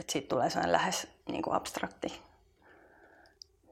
että 0.00 0.12
siitä 0.12 0.28
tulee 0.28 0.50
sellainen 0.50 0.72
lähes 0.72 1.08
niin 1.28 1.42
kuin 1.42 1.54
abstrakti. 1.54 2.08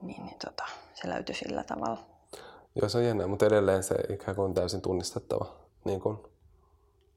Niin, 0.03 0.27
niin 0.27 0.39
tota, 0.39 0.65
se 0.95 1.09
löytyi 1.09 1.35
sillä 1.35 1.65
tavalla. 1.65 1.99
Joo, 2.75 2.89
se 2.89 2.99
on 2.99 3.05
jännä, 3.05 3.27
mutta 3.27 3.47
edelleen 3.47 3.83
se 3.83 3.95
ikään 3.95 4.37
kuin 4.37 4.45
on 4.45 4.55
täysin 4.55 4.81
tunnistettava. 4.81 5.47
Niin 5.85 6.01
kuin, 6.01 6.19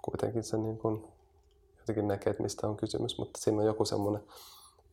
kuitenkin 0.02 0.44
se 0.44 0.58
niin 0.58 0.78
kuin, 0.78 1.08
jotenkin 1.88 2.08
näkee, 2.08 2.32
että 2.32 2.44
mistä 2.44 2.68
on 2.68 2.78
kysymys, 2.78 3.18
mutta 3.18 3.40
siinä 3.42 3.58
on 3.58 3.66
joku 3.66 3.86
semmoinen, 3.86 4.24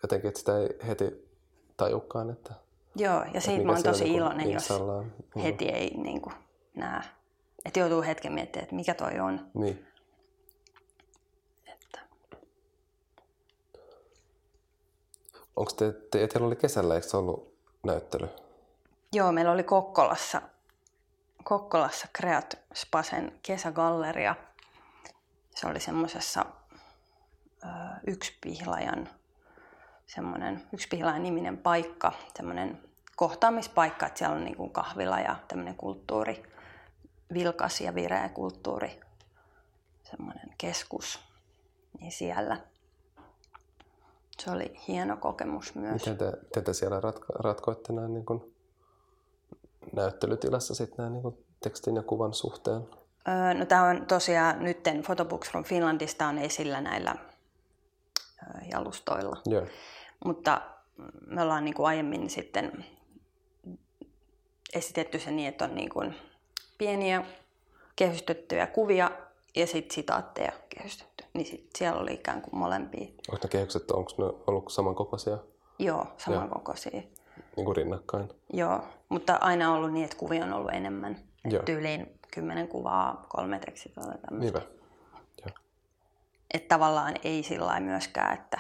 jotenkin, 0.03 0.29
että 0.29 0.39
sitä 0.39 0.59
ei 0.59 0.69
heti 0.87 1.29
tajukaan, 1.77 2.31
että 2.31 2.55
Joo, 2.97 3.25
ja 3.35 3.41
siitä 3.41 3.65
mä 3.65 3.73
oon 3.73 3.83
tosi 3.83 4.05
niin 4.05 4.17
iloinen, 4.17 4.51
jos 4.51 4.69
heti 5.43 5.69
ei 5.69 5.91
niin 5.97 6.21
kuin, 6.21 6.35
näe. 6.75 7.03
Että 7.65 7.81
joutuu 7.81 8.03
hetken 8.03 8.33
miettimään, 8.33 8.65
että 8.65 8.77
mikä 8.77 8.95
toi 8.95 9.21
on. 9.21 9.51
Niin. 9.55 9.87
Onko 15.57 15.73
te, 15.77 15.93
te, 15.93 16.27
teillä 16.27 16.47
oli 16.47 16.57
kesällä, 16.57 16.95
eikö 16.95 17.07
se 17.09 17.17
ollut 17.17 17.55
näyttely? 17.85 18.29
Joo, 19.13 19.33
meillä 19.33 19.53
oli 19.53 19.63
Kokkolassa, 19.63 20.43
Kokkolassa 21.45 22.09
Creat 22.19 22.59
Spasen 22.75 23.39
kesägalleria. 23.43 24.35
Se 25.55 25.67
oli 25.67 25.81
semmoisessa 25.81 26.47
yksi 28.07 28.39
pihlajan, 28.41 29.09
semmoinen 30.07 30.63
yksi 30.73 30.89
pihlajan 30.89 31.23
niminen 31.23 31.59
paikka, 31.59 32.13
semmoinen 32.37 32.79
kohtaamispaikka, 33.17 34.07
että 34.07 34.19
siellä 34.19 34.37
on 34.37 34.45
niin 34.45 34.57
kuin 34.57 34.71
kahvila 34.71 35.21
ja 35.21 35.37
tämmöinen 35.49 35.77
kulttuuri, 35.77 36.43
vilkas 37.35 37.81
ja 37.81 37.95
vireä 37.95 38.29
kulttuuri, 38.29 39.01
semmoinen 40.03 40.55
keskus, 40.59 41.21
niin 42.01 42.13
siellä– 42.13 42.61
se 44.39 44.51
oli 44.51 44.81
hieno 44.89 45.17
kokemus 45.17 45.75
myös. 45.75 45.93
Miten 45.93 46.19
te, 46.19 46.33
te, 46.53 46.63
te 46.63 46.73
siellä 46.73 47.01
ratko, 47.01 47.27
ratkoitte 47.35 47.93
näin 47.93 48.15
niin 48.15 48.27
kuin 48.27 48.55
näyttelytilassa 49.93 50.75
sitten 50.75 50.97
näin 50.99 51.13
niin 51.13 51.23
kuin 51.23 51.45
tekstin 51.61 51.97
ja 51.97 52.03
kuvan 52.03 52.35
suhteen? 52.35 52.89
Öö, 53.29 53.55
no 53.55 53.67
tämä 53.67 53.85
on 53.85 54.07
tosiaan 54.07 54.65
nyt 54.65 54.79
Photobooks 55.07 55.51
from 55.51 55.65
Finlandista 55.65 56.27
on 56.27 56.39
esillä 56.39 56.81
näillä 56.81 57.17
jalustoilla. 58.73 59.37
Yeah. 59.51 59.69
Mutta 60.25 60.61
me 61.27 61.43
ollaan 61.43 61.65
niin 61.65 61.75
kuin 61.75 61.87
aiemmin 61.87 62.31
sitten 62.31 62.85
esitetty 64.75 65.19
se 65.19 65.31
niin, 65.31 65.49
että 65.49 65.65
on 65.65 65.75
niin 65.75 65.91
kuin 65.91 66.15
pieniä 66.79 67.25
kehystettyjä 67.97 68.67
kuvia 68.67 69.11
ja 69.57 69.67
sitten 69.67 69.95
sitaatteja 69.95 70.53
kehystetty. 70.69 71.25
Niin 71.35 71.47
sit 71.47 71.69
siellä 71.79 72.01
oli 72.01 72.15
ikään 72.15 72.43
kuin 72.43 72.59
molempia. 72.59 73.09
Onko 73.31 73.41
ne 73.43 73.49
kehykset, 73.49 73.91
onko 73.91 74.11
ne 74.19 74.25
ollut 74.47 74.73
samankokoisia? 74.73 75.39
Joo, 75.79 76.07
samankokoisia. 76.17 77.03
Niin 77.57 77.65
kuin 77.65 77.77
rinnakkain? 77.77 78.29
Joo, 78.53 78.85
mutta 79.09 79.39
aina 79.41 79.75
ollut 79.75 79.93
niin, 79.93 80.05
että 80.05 80.17
kuvia 80.17 80.45
on 80.45 80.53
ollut 80.53 80.73
enemmän. 80.73 81.17
Tyyliin 81.65 82.19
kymmenen 82.35 82.69
kuvaa, 82.69 83.27
kolme 83.29 83.59
tekstiä 83.59 83.93
tai 83.95 84.19
tämmöistä. 84.19 84.61
Että 86.55 86.69
tavallaan 86.69 87.15
ei 87.25 87.43
sillä 87.43 87.81
myöskään, 87.81 88.35
että 88.35 88.59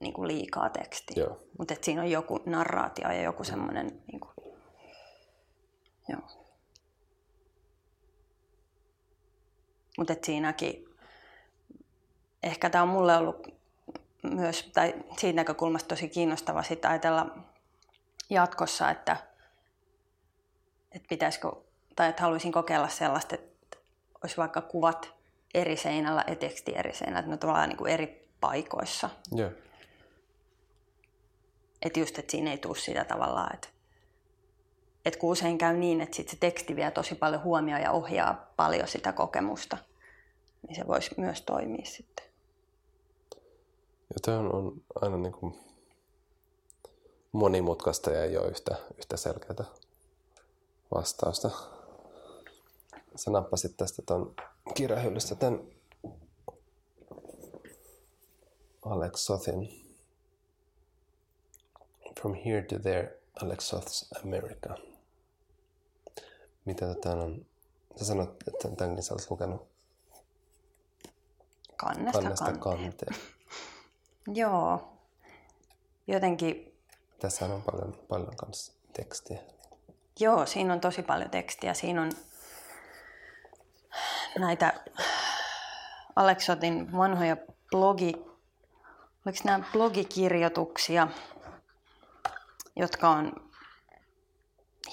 niin 0.00 0.12
kuin 0.12 0.28
liikaa 0.28 0.70
tekstiä. 0.70 1.26
Mutta 1.58 1.74
siinä 1.82 2.02
on 2.02 2.10
joku 2.10 2.40
narraatio 2.46 3.08
ja 3.08 3.22
joku 3.22 3.44
semmoinen... 3.44 4.02
Niin 4.12 4.20
kuin, 4.20 4.54
joo. 6.08 6.20
Mutta 9.98 10.14
siinäkin 10.22 10.88
ehkä 12.42 12.70
tämä 12.70 12.82
on 12.82 12.88
mulle 12.88 13.16
ollut 13.16 13.48
myös, 14.22 14.70
tai 14.74 14.94
siitä 15.18 15.36
näkökulmasta 15.36 15.88
tosi 15.88 16.08
kiinnostava 16.08 16.62
sitä 16.62 16.88
ajatella 16.88 17.38
jatkossa, 18.30 18.90
että 18.90 19.16
pitäisikö, 21.08 21.52
tai 21.96 22.08
että 22.08 22.22
haluaisin 22.22 22.52
kokeilla 22.52 22.88
sellaista, 22.88 23.34
että 23.34 23.78
olisi 24.22 24.36
vaikka 24.36 24.60
kuvat 24.60 25.17
eri 25.54 25.76
seinällä 25.76 26.24
ja 26.28 26.36
teksti 26.36 26.76
eri 26.76 26.94
seinällä, 26.94 27.18
että 27.18 27.28
ne 27.28 27.32
on 27.32 27.38
tavallaan 27.38 27.68
niin 27.68 27.76
kuin 27.76 27.92
eri 27.92 28.28
paikoissa. 28.40 29.10
Joo. 29.32 29.50
Että 31.82 32.00
just, 32.00 32.18
että 32.18 32.30
siinä 32.30 32.50
ei 32.50 32.58
tule 32.58 32.76
sitä 32.76 33.04
tavallaan, 33.04 33.54
että, 33.54 33.68
että 35.04 35.20
kun 35.20 35.30
usein 35.30 35.58
käy 35.58 35.76
niin, 35.76 36.00
että 36.00 36.16
sit 36.16 36.28
se 36.28 36.36
teksti 36.40 36.76
vie 36.76 36.90
tosi 36.90 37.14
paljon 37.14 37.42
huomioon 37.42 37.82
ja 37.82 37.92
ohjaa 37.92 38.52
paljon 38.56 38.88
sitä 38.88 39.12
kokemusta, 39.12 39.78
niin 40.68 40.76
se 40.76 40.86
voisi 40.86 41.14
myös 41.16 41.42
toimia 41.42 41.84
sitten. 41.84 42.26
Ja 44.14 44.16
tämä 44.22 44.38
on, 44.38 44.82
aina 45.00 45.16
niin 45.16 45.32
kuin 45.32 45.58
monimutkaista 47.32 48.10
ja 48.10 48.24
ei 48.24 48.36
ole 48.38 48.48
yhtä, 48.48 48.76
yhtä 48.98 49.16
selkeää 49.16 49.64
vastausta. 50.94 51.50
Sä 53.16 53.30
nappasit 53.30 53.76
tästä 53.76 54.02
tuon 54.02 54.34
kirjahyllystä 54.74 55.34
tämän 55.34 55.60
Alex 58.82 59.20
Sothin 59.20 59.84
From 62.20 62.34
Here 62.34 62.62
to 62.62 62.78
There, 62.78 63.18
Alex 63.42 63.74
Soth's 63.74 64.20
America. 64.24 64.74
Mitä 66.64 66.94
tätä 66.94 67.10
on? 67.12 67.46
Sä 67.96 68.04
sanot, 68.04 68.36
että 68.48 68.68
tämänkin 68.76 69.04
sä 69.04 69.14
olet 69.14 69.30
lukenut 69.30 69.68
Kannesta, 71.76 72.22
kannesta 72.22 72.44
kanteen. 72.44 72.92
kanteen. 72.92 73.16
Joo. 74.40 74.92
Jotenkin, 76.06 76.74
Tässä 77.20 77.44
on 77.44 77.62
paljon, 77.62 77.98
paljon 78.08 78.36
kanssa 78.36 78.72
tekstiä. 78.92 79.38
joo, 80.20 80.46
siinä 80.46 80.72
on 80.72 80.80
tosi 80.80 81.02
paljon 81.02 81.30
tekstiä. 81.30 81.74
Siinä 81.74 82.02
on 82.02 82.12
näitä 84.38 84.72
Aleksotin 86.16 86.92
vanhoja 86.92 87.36
blogi, 87.70 88.12
oliko 89.26 89.38
nämä 89.44 89.64
blogikirjoituksia, 89.72 91.08
jotka 92.76 93.08
on 93.08 93.50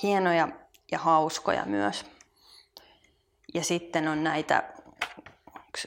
hienoja 0.04 0.48
ja 0.92 1.00
hauskoja 1.00 1.66
myös. 1.66 2.06
Ja 3.54 3.64
sitten 3.64 4.08
on 4.08 4.24
näitä, 4.24 4.64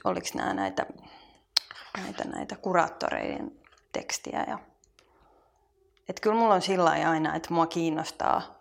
oliko 0.05 0.27
nämä 0.35 0.55
näitä, 0.55 0.87
näitä, 2.03 2.25
näitä 2.25 2.57
kuraattoreiden 2.57 3.53
tekstiä. 3.93 4.45
Ja, 4.49 4.59
että 6.09 6.21
kyllä 6.21 6.37
mulla 6.37 6.55
on 6.55 6.63
sillä 6.63 6.91
aina, 6.91 7.35
että 7.35 7.55
mua 7.55 7.67
kiinnostaa. 7.67 8.58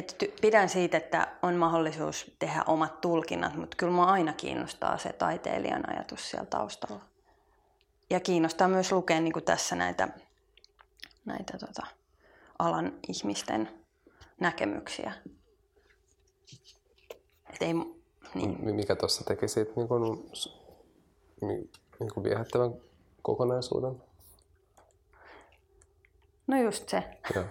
Että 0.00 0.14
ty- 0.26 0.32
pidän 0.40 0.68
siitä, 0.68 0.96
että 0.96 1.28
on 1.42 1.54
mahdollisuus 1.54 2.32
tehdä 2.38 2.64
omat 2.66 3.00
tulkinnat, 3.00 3.54
mutta 3.54 3.76
kyllä 3.76 3.92
mua 3.92 4.04
aina 4.04 4.32
kiinnostaa 4.32 4.98
se 4.98 5.12
taiteilijan 5.12 5.90
ajatus 5.90 6.30
siellä 6.30 6.46
taustalla. 6.46 7.02
Ja 8.10 8.20
kiinnostaa 8.20 8.68
myös 8.68 8.92
lukea 8.92 9.20
niin 9.20 9.32
kuin 9.32 9.44
tässä 9.44 9.76
näitä, 9.76 10.08
näitä 11.24 11.58
tota, 11.58 11.86
alan 12.58 12.92
ihmisten 13.08 13.68
näkemyksiä. 14.40 15.12
Et 17.50 17.62
ei, 17.62 17.72
niin. 18.34 18.64
Mi- 18.64 18.72
Mikä 18.72 18.96
tuossa 18.96 19.24
teki 19.24 19.48
siitä 19.48 19.72
niin 19.76 19.88
kuin, 19.88 20.30
niin 22.00 22.10
kuin 22.14 22.24
viehättävän 22.24 22.74
kokonaisuuden? 23.22 24.02
No 26.46 26.62
just 26.62 26.88
se. 26.88 27.02
Joo. 27.34 27.44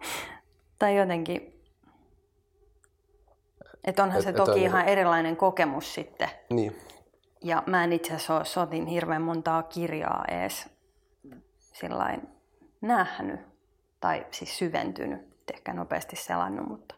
Tai 0.78 0.96
jotenkin, 0.96 1.55
että 3.86 4.02
onhan 4.02 4.18
Et- 4.18 4.24
se 4.24 4.30
et 4.30 4.36
toki 4.36 4.62
ihan 4.62 4.78
niinku- 4.78 4.92
erilainen 4.92 5.36
kokemus 5.36 5.94
sitten. 5.94 6.28
Niin. 6.50 6.76
Ja 7.44 7.62
mä 7.66 7.84
en 7.84 7.92
itse 7.92 8.14
asiassa 8.14 8.36
ole 8.36 8.44
sotin 8.44 8.86
hirveän 8.86 9.22
montaa 9.22 9.62
kirjaa 9.62 10.24
edes 10.28 10.68
sillain 11.72 12.28
nähnyt 12.80 13.40
tai 14.00 14.26
siis 14.30 14.58
syventynyt, 14.58 15.20
Et 15.20 15.50
ehkä 15.54 15.72
nopeasti 15.72 16.16
selannut, 16.16 16.68
mutta 16.68 16.94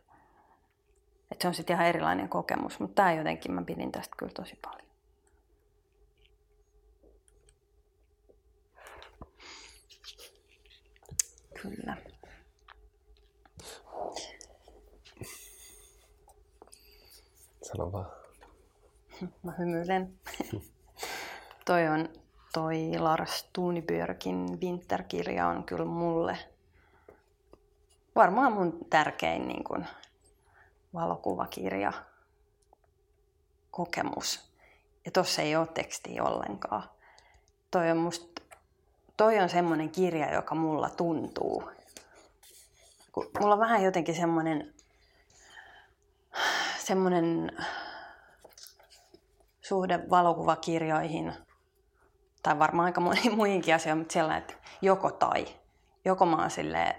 et 1.33 1.40
se 1.40 1.48
on 1.48 1.55
sitten 1.55 1.74
ihan 1.74 1.87
erilainen 1.87 2.29
kokemus. 2.29 2.81
Mutta 2.81 2.94
tämä 2.94 3.12
jotenkin, 3.12 3.53
mä 3.53 3.62
pidin 3.62 3.92
tästä 3.92 4.14
kyllä 4.18 4.33
tosi 4.33 4.59
paljon. 4.62 4.88
Kyllä. 11.62 11.96
Sano 17.68 17.92
vaan. 17.92 18.07
Mä 19.42 19.52
hymyilen. 19.59 20.18
toi 21.66 21.88
on 21.88 22.09
toi 22.52 22.98
Lars 22.98 23.48
Tunibjörkin 23.52 24.61
Winter-kirja 24.61 25.46
on 25.46 25.64
kyllä 25.64 25.85
mulle 25.85 26.38
varmaan 28.16 28.52
mun 28.52 28.78
tärkein 28.90 29.48
niin 29.48 29.64
kun, 29.64 29.87
valokuvakirja 30.94 31.92
kokemus. 33.70 34.52
Ja 35.04 35.11
tossa 35.11 35.42
ei 35.42 35.57
ole 35.57 35.66
tekstiä 35.66 36.24
ollenkaan. 36.24 36.83
Toi 37.70 37.90
on, 37.90 37.96
must, 37.96 38.40
toi 39.16 39.38
on 39.38 39.48
semmoinen 39.48 39.90
kirja, 39.90 40.35
joka 40.35 40.54
mulla 40.54 40.90
tuntuu. 40.90 41.70
Kun 43.12 43.31
mulla 43.40 43.54
on 43.54 43.61
vähän 43.61 43.83
jotenkin 43.83 44.14
semmoinen 44.14 44.74
semmoinen 46.88 47.53
suhde 49.61 50.11
valokuvakirjoihin, 50.11 51.33
tai 52.42 52.59
varmaan 52.59 52.87
aika 52.87 53.01
moniin 53.01 53.37
muihinkin 53.37 53.74
asioihin, 53.74 53.98
mutta 53.98 54.12
sellainen, 54.12 54.42
että 54.42 54.55
joko 54.83 55.11
tai. 55.11 55.46
Joko 56.05 56.27
mä 56.27 56.37
oon 56.37 56.51
silleen, 56.51 56.94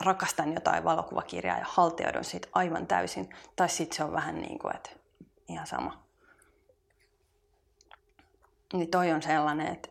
rakastan 0.00 0.54
jotain 0.54 0.84
valokuvakirjaa 0.84 1.58
ja 1.58 1.64
haltioidun 1.68 2.24
siitä 2.24 2.48
aivan 2.52 2.86
täysin, 2.86 3.34
tai 3.56 3.68
sitten 3.68 3.96
se 3.96 4.04
on 4.04 4.12
vähän 4.12 4.40
niin 4.40 4.58
kuin, 4.58 4.76
että 4.76 4.90
ihan 5.48 5.66
sama. 5.66 6.04
Niin 8.72 8.90
toi 8.90 9.12
on 9.12 9.22
sellainen, 9.22 9.66
että, 9.66 9.88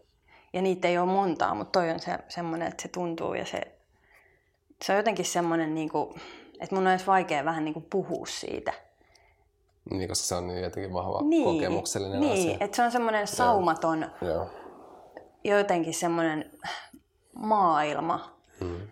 ja 0.53 0.62
niitä 0.62 0.88
ei 0.88 0.97
ole 0.97 1.12
montaa, 1.12 1.56
mutta 1.56 1.80
toi 1.80 1.91
on 1.91 1.99
se, 1.99 2.19
semmoinen, 2.30 2.67
että 2.67 2.82
se 2.82 2.88
tuntuu 2.88 3.34
ja 3.34 3.45
se, 3.45 3.62
se 4.82 4.91
on 4.91 4.97
jotenkin 4.97 5.25
semmoinen, 5.25 5.75
niin 5.75 5.89
kuin, 5.89 6.21
että 6.59 6.75
mun 6.75 6.87
on 6.87 6.93
edes 6.93 7.07
vaikea 7.07 7.45
vähän 7.45 7.65
niin 7.65 7.73
kuin 7.73 7.85
puhua 7.89 8.25
siitä. 8.25 8.73
Niin, 9.91 10.09
koska 10.09 10.25
se 10.25 10.35
on 10.35 10.47
niin 10.47 10.63
jotenkin 10.63 10.93
vahva 10.93 11.21
Niin, 11.21 11.43
kokemuksellinen 11.45 12.19
niin 12.19 12.33
asia. 12.33 12.57
että 12.59 12.75
se 12.75 12.83
on 12.83 12.91
semmoinen 12.91 13.27
saumaton, 13.27 14.11
Joo. 14.21 14.49
jotenkin 15.43 15.93
semmoinen 15.93 16.51
maailma. 17.35 18.37
Mm. 18.61 18.87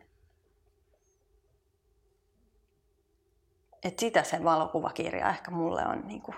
Että 3.84 4.00
sitä 4.00 4.24
se 4.24 4.44
valokuvakirja 4.44 5.30
ehkä 5.30 5.52
mulle 5.52 5.86
on 5.88 6.08
niinku 6.08 6.34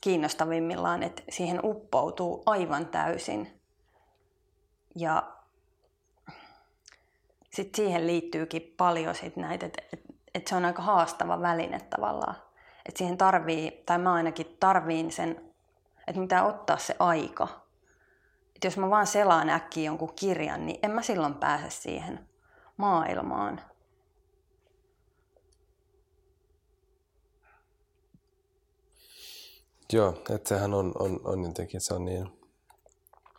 kiinnostavimmillaan, 0.00 1.02
että 1.02 1.22
siihen 1.30 1.60
uppoutuu 1.64 2.42
aivan 2.46 2.86
täysin. 2.86 3.60
Ja 4.96 5.32
sitten 7.54 7.84
siihen 7.84 8.06
liittyykin 8.06 8.74
paljon 8.76 9.14
sit 9.14 9.36
näitä, 9.36 9.66
että 9.66 9.82
et, 9.92 10.00
et 10.34 10.46
se 10.46 10.56
on 10.56 10.64
aika 10.64 10.82
haastava 10.82 11.40
väline 11.40 11.80
tavallaan. 11.80 12.36
Että 12.86 12.98
siihen 12.98 13.18
tarvii, 13.18 13.82
tai 13.86 13.98
mä 13.98 14.12
ainakin 14.12 14.56
tarviin 14.60 15.12
sen, 15.12 15.52
että 16.06 16.20
mitä 16.20 16.44
ottaa 16.44 16.78
se 16.78 16.96
aika. 16.98 17.48
Että 18.54 18.66
jos 18.66 18.76
mä 18.76 18.90
vaan 18.90 19.06
selaan 19.06 19.50
äkkiä 19.50 19.84
jonkun 19.84 20.12
kirjan, 20.16 20.66
niin 20.66 20.78
en 20.82 20.90
mä 20.90 21.02
silloin 21.02 21.34
pääse 21.34 21.70
siihen 21.70 22.28
maailmaan. 22.76 23.60
Joo, 29.92 30.22
että 30.34 30.48
sehän 30.48 30.74
on, 30.74 30.92
on, 30.98 31.20
on 31.24 31.44
jotenkin, 31.44 31.80
se 31.80 31.94
on 31.94 32.04
niin, 32.04 32.26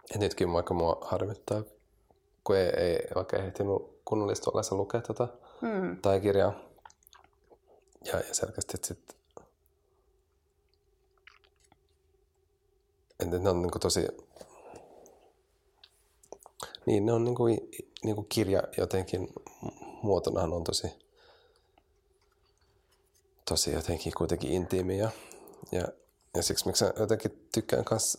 että 0.03 0.19
nytkin 0.19 0.53
vaikka 0.53 0.73
mua 0.73 0.97
harmittaa, 1.01 1.63
kun 2.43 2.57
ei, 2.57 2.69
ei 2.77 3.07
vaikka 3.15 3.37
ehtinyt 3.37 3.94
kunnollista 4.05 4.51
olessa 4.53 4.75
lukea 4.75 5.01
tota 5.01 5.27
Hmm. 5.61 6.01
tai 6.01 6.21
kirjaa. 6.21 6.53
Ja, 8.05 8.19
ja 8.19 8.33
selkeästi 8.33 8.77
sitten, 8.77 9.15
että 13.19 13.39
ne 13.39 13.49
on 13.49 13.61
niinku 13.61 13.79
tosi, 13.79 14.07
niin 16.85 17.05
ne 17.05 17.13
on 17.13 17.23
niinku, 17.23 17.43
niinku 18.03 18.23
kirja 18.23 18.63
jotenkin 18.77 19.33
muotonahan 20.01 20.53
on 20.53 20.63
tosi, 20.63 20.87
tosi 23.49 23.71
jotenkin 23.71 24.13
kuitenkin 24.17 24.51
intiimi 24.51 24.97
ja, 24.97 25.09
ja, 25.71 25.87
ja 26.35 26.43
siksi 26.43 26.67
miksi 26.67 26.85
mä 26.85 26.91
jotenkin 26.99 27.47
tykkään 27.53 27.85
kans 27.85 28.17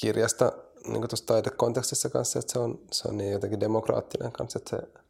kirjasta 0.00 0.52
niin 0.86 1.08
tuossa 1.08 1.26
taidekontekstissa 1.26 2.10
kanssa, 2.10 2.38
että 2.38 2.52
se 2.52 2.58
on, 2.58 2.78
se 2.92 3.08
on 3.08 3.16
niin 3.16 3.32
jotenkin 3.32 3.60
demokraattinen 3.60 4.32
kanssa, 4.32 4.58
että 4.58 4.70
se, 4.70 5.00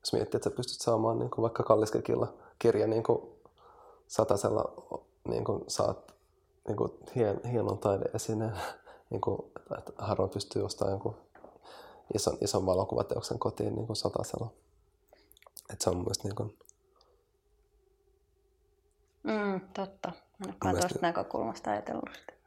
jos 0.00 0.12
miettii, 0.12 0.38
että 0.38 0.50
sä 0.50 0.56
pystyt 0.56 0.80
saamaan 0.80 1.18
niin 1.18 1.30
kuin 1.30 1.42
vaikka 1.42 1.62
Kalliskekilla 1.62 2.34
kirja 2.58 2.86
niin 2.86 3.02
kuin 3.02 3.22
satasella 4.06 4.64
niin 5.28 5.44
kuin 5.44 5.64
saat 5.68 6.14
niin 6.68 6.76
kuin 6.76 6.92
hien, 7.16 7.40
hienon 7.52 7.78
taideesineen, 7.78 8.56
niin 9.10 9.20
kuin, 9.20 9.38
että 9.78 9.92
harvoin 9.98 10.30
pystyy 10.30 10.64
ostamaan 10.64 10.92
jonkun 10.92 11.16
ison, 12.14 12.38
ison 12.40 12.66
valokuvateoksen 12.66 13.38
kotiin 13.38 13.74
niin 13.74 13.86
kuin 13.86 13.96
satasella. 13.96 14.50
Että 15.72 15.84
se 15.84 15.90
on 15.90 15.96
mun 15.96 16.04
mielestä 16.04 16.28
niin 16.28 16.36
kuin, 16.36 16.58
Mm, 19.22 19.60
totta. 19.74 20.12
En 20.14 20.46
olekaan 20.46 20.76
tuosta 20.76 20.98
näkökulmasta 21.02 21.70
ajatellut 21.70 22.10
sitä. 22.20 22.37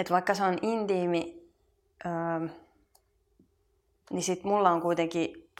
Et 0.00 0.10
vaikka 0.10 0.34
se 0.34 0.44
on 0.44 0.58
intiimi, 0.62 1.50
öö, 2.06 2.48
niin 4.10 4.22
sit 4.22 4.44
mulla 4.44 4.70
on 4.70 4.80
kuitenkin 4.80 5.50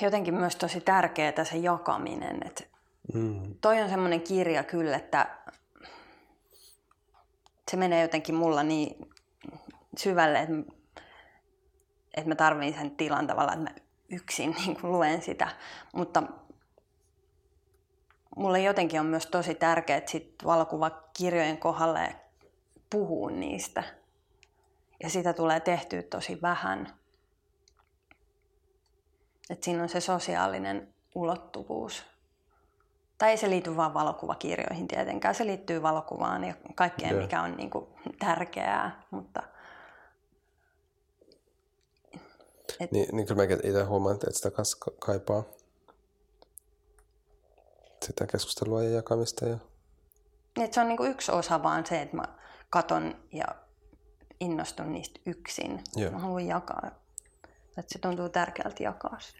jotenkin 0.00 0.34
myös 0.34 0.56
tosi 0.56 0.80
tärkeää 0.80 1.44
se 1.44 1.56
jakaminen. 1.56 2.46
Et 2.46 2.70
mm. 3.14 3.54
Toi 3.60 3.82
on 3.82 3.88
semmoinen 3.88 4.20
kirja 4.20 4.62
kyllä, 4.62 4.96
että 4.96 5.38
se 7.70 7.76
menee 7.76 8.02
jotenkin 8.02 8.34
mulla 8.34 8.62
niin 8.62 9.10
syvälle, 9.96 10.40
että, 10.40 10.72
että 12.14 12.28
mä 12.28 12.34
tarvitsen 12.34 12.80
sen 12.80 12.96
tilan 12.96 13.26
tavallaan, 13.26 13.58
että 13.58 13.70
mä 13.70 13.86
yksin 14.08 14.56
niin 14.58 14.80
kuin 14.80 14.92
luen 14.92 15.22
sitä. 15.22 15.48
Mutta 15.92 16.22
mulle 18.36 18.60
jotenkin 18.60 19.00
on 19.00 19.06
myös 19.06 19.26
tosi 19.26 19.54
tärkeää 19.54 20.02
sit 20.06 20.34
valokuvakirjojen 21.16 21.58
kohdalle 21.58 22.16
puhua 22.90 23.30
niistä. 23.30 23.82
Ja 25.02 25.10
sitä 25.10 25.32
tulee 25.32 25.60
tehtyä 25.60 26.02
tosi 26.02 26.42
vähän. 26.42 26.98
Et 29.50 29.62
siinä 29.62 29.82
on 29.82 29.88
se 29.88 30.00
sosiaalinen 30.00 30.94
ulottuvuus. 31.14 32.02
Tai 33.18 33.30
ei 33.30 33.36
se 33.36 33.50
liity 33.50 33.76
vain 33.76 33.94
valokuvakirjoihin 33.94 34.88
tietenkään, 34.88 35.34
se 35.34 35.46
liittyy 35.46 35.82
valokuvaan 35.82 36.44
ja 36.44 36.54
kaikkeen, 36.74 37.10
yeah. 37.10 37.22
mikä 37.22 37.42
on 37.42 37.56
niin 37.56 37.70
kuin, 37.70 37.86
tärkeää. 38.18 39.02
Mutta 39.10 39.42
Et... 42.80 42.92
Niin, 42.92 43.16
niin 43.16 43.26
kyllä 43.26 43.42
mäkin 43.42 43.66
itse 43.66 43.82
huomaan, 43.82 44.14
että 44.14 44.26
sitä 44.32 44.50
kaipaa 44.98 45.44
sitä 48.02 48.26
keskustelua 48.26 48.82
ja 48.82 48.90
jakamista. 48.90 49.48
Ja... 49.48 49.58
Et 50.60 50.72
se 50.72 50.80
on 50.80 50.88
niinku 50.88 51.04
yksi 51.04 51.32
osa 51.32 51.62
vaan 51.62 51.86
se, 51.86 52.02
että 52.02 52.16
mä 52.16 52.24
katon 52.70 53.14
ja 53.32 53.46
innostun 54.40 54.92
niistä 54.92 55.20
yksin. 55.26 55.84
Joo. 55.96 56.10
Mä 56.10 56.18
haluan 56.18 56.46
jakaa. 56.46 56.90
Että 57.78 57.92
se 57.92 57.98
tuntuu 57.98 58.28
tärkeältä 58.28 58.82
jakaa 58.82 59.16
sitä. 59.20 59.38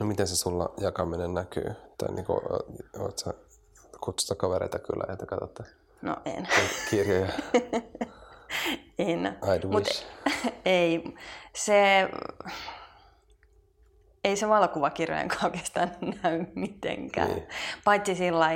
No 0.00 0.06
miten 0.06 0.26
se 0.26 0.36
sulla 0.36 0.74
jakaminen 0.80 1.34
näkyy? 1.34 1.74
Tai 1.98 2.14
niinku, 2.14 2.32
oot 2.98 3.18
sä 3.18 3.34
kutsuta 4.00 4.34
kavereita 4.34 4.78
kyllä, 4.78 5.12
että 5.12 5.26
katsotte 5.26 5.64
No 6.02 6.16
en. 6.24 6.48
kirjoja? 6.90 7.28
en. 8.98 9.38
I'd 9.42 9.66
Mut 9.66 10.06
ei. 10.64 11.14
Se, 11.56 12.08
ei 14.24 14.36
se 14.36 14.48
valokuvakirjojen 14.48 15.28
oikeastaan 15.44 15.90
näy 16.22 16.46
mitenkään. 16.54 17.28
Niin. 17.28 17.48
Paitsi 17.84 18.14
sillä 18.14 18.46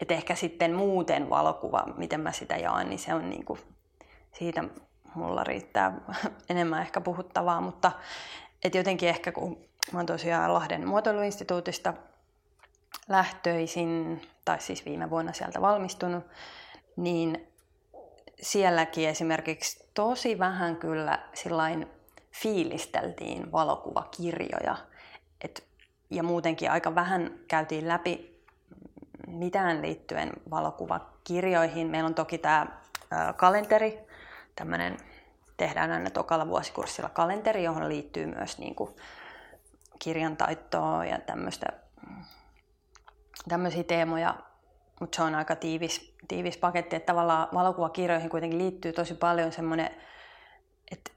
että 0.00 0.14
ehkä 0.14 0.34
sitten 0.34 0.74
muuten 0.74 1.30
valokuva, 1.30 1.84
miten 1.96 2.20
mä 2.20 2.32
sitä 2.32 2.56
jaan, 2.56 2.88
niin 2.88 2.98
se 2.98 3.14
on 3.14 3.30
niinku, 3.30 3.58
siitä 4.32 4.64
mulla 5.14 5.44
riittää 5.44 6.00
enemmän 6.50 6.82
ehkä 6.82 7.00
puhuttavaa, 7.00 7.60
mutta 7.60 7.92
et 8.64 8.74
jotenkin 8.74 9.08
ehkä 9.08 9.32
kun 9.32 9.64
mä 9.92 9.98
oon 9.98 10.06
tosiaan 10.06 10.54
Lahden 10.54 10.88
muotoiluinstituutista 10.88 11.94
lähtöisin, 13.08 14.22
tai 14.44 14.60
siis 14.60 14.84
viime 14.84 15.10
vuonna 15.10 15.32
sieltä 15.32 15.60
valmistunut, 15.60 16.24
niin 16.96 17.48
sielläkin 18.42 19.08
esimerkiksi 19.08 19.88
tosi 19.94 20.38
vähän 20.38 20.76
kyllä 20.76 21.18
sillain 21.34 21.86
fiilisteltiin 22.32 23.52
valokuvakirjoja. 23.52 24.76
Et, 25.44 25.64
ja 26.10 26.22
muutenkin 26.22 26.70
aika 26.70 26.94
vähän 26.94 27.38
käytiin 27.48 27.88
läpi 27.88 28.29
mitään 29.32 29.82
liittyen 29.82 30.32
valokuvakirjoihin. 30.50 31.86
Meillä 31.86 32.06
on 32.06 32.14
toki 32.14 32.38
tämä 32.38 32.66
kalenteri, 33.36 33.98
tämmöinen 34.56 34.96
tehdään 35.56 35.92
aina 35.92 36.10
tokalla 36.10 36.48
vuosikurssilla 36.48 37.08
kalenteri, 37.08 37.64
johon 37.64 37.88
liittyy 37.88 38.26
myös 38.26 38.58
niin 38.58 38.74
kuin 38.74 38.96
kirjantaittoa 39.98 41.04
ja 41.04 41.18
tämmöistä, 41.18 41.66
tämmöisiä 43.48 43.84
teemoja, 43.84 44.34
mutta 45.00 45.16
se 45.16 45.22
on 45.22 45.34
aika 45.34 45.56
tiivis, 45.56 46.14
tiivis 46.28 46.56
paketti, 46.56 46.96
että 46.96 47.06
tavallaan 47.06 47.48
valokuvakirjoihin 47.54 48.30
kuitenkin 48.30 48.58
liittyy 48.58 48.92
tosi 48.92 49.14
paljon 49.14 49.52
semmoinen, 49.52 49.90
että 50.92 51.10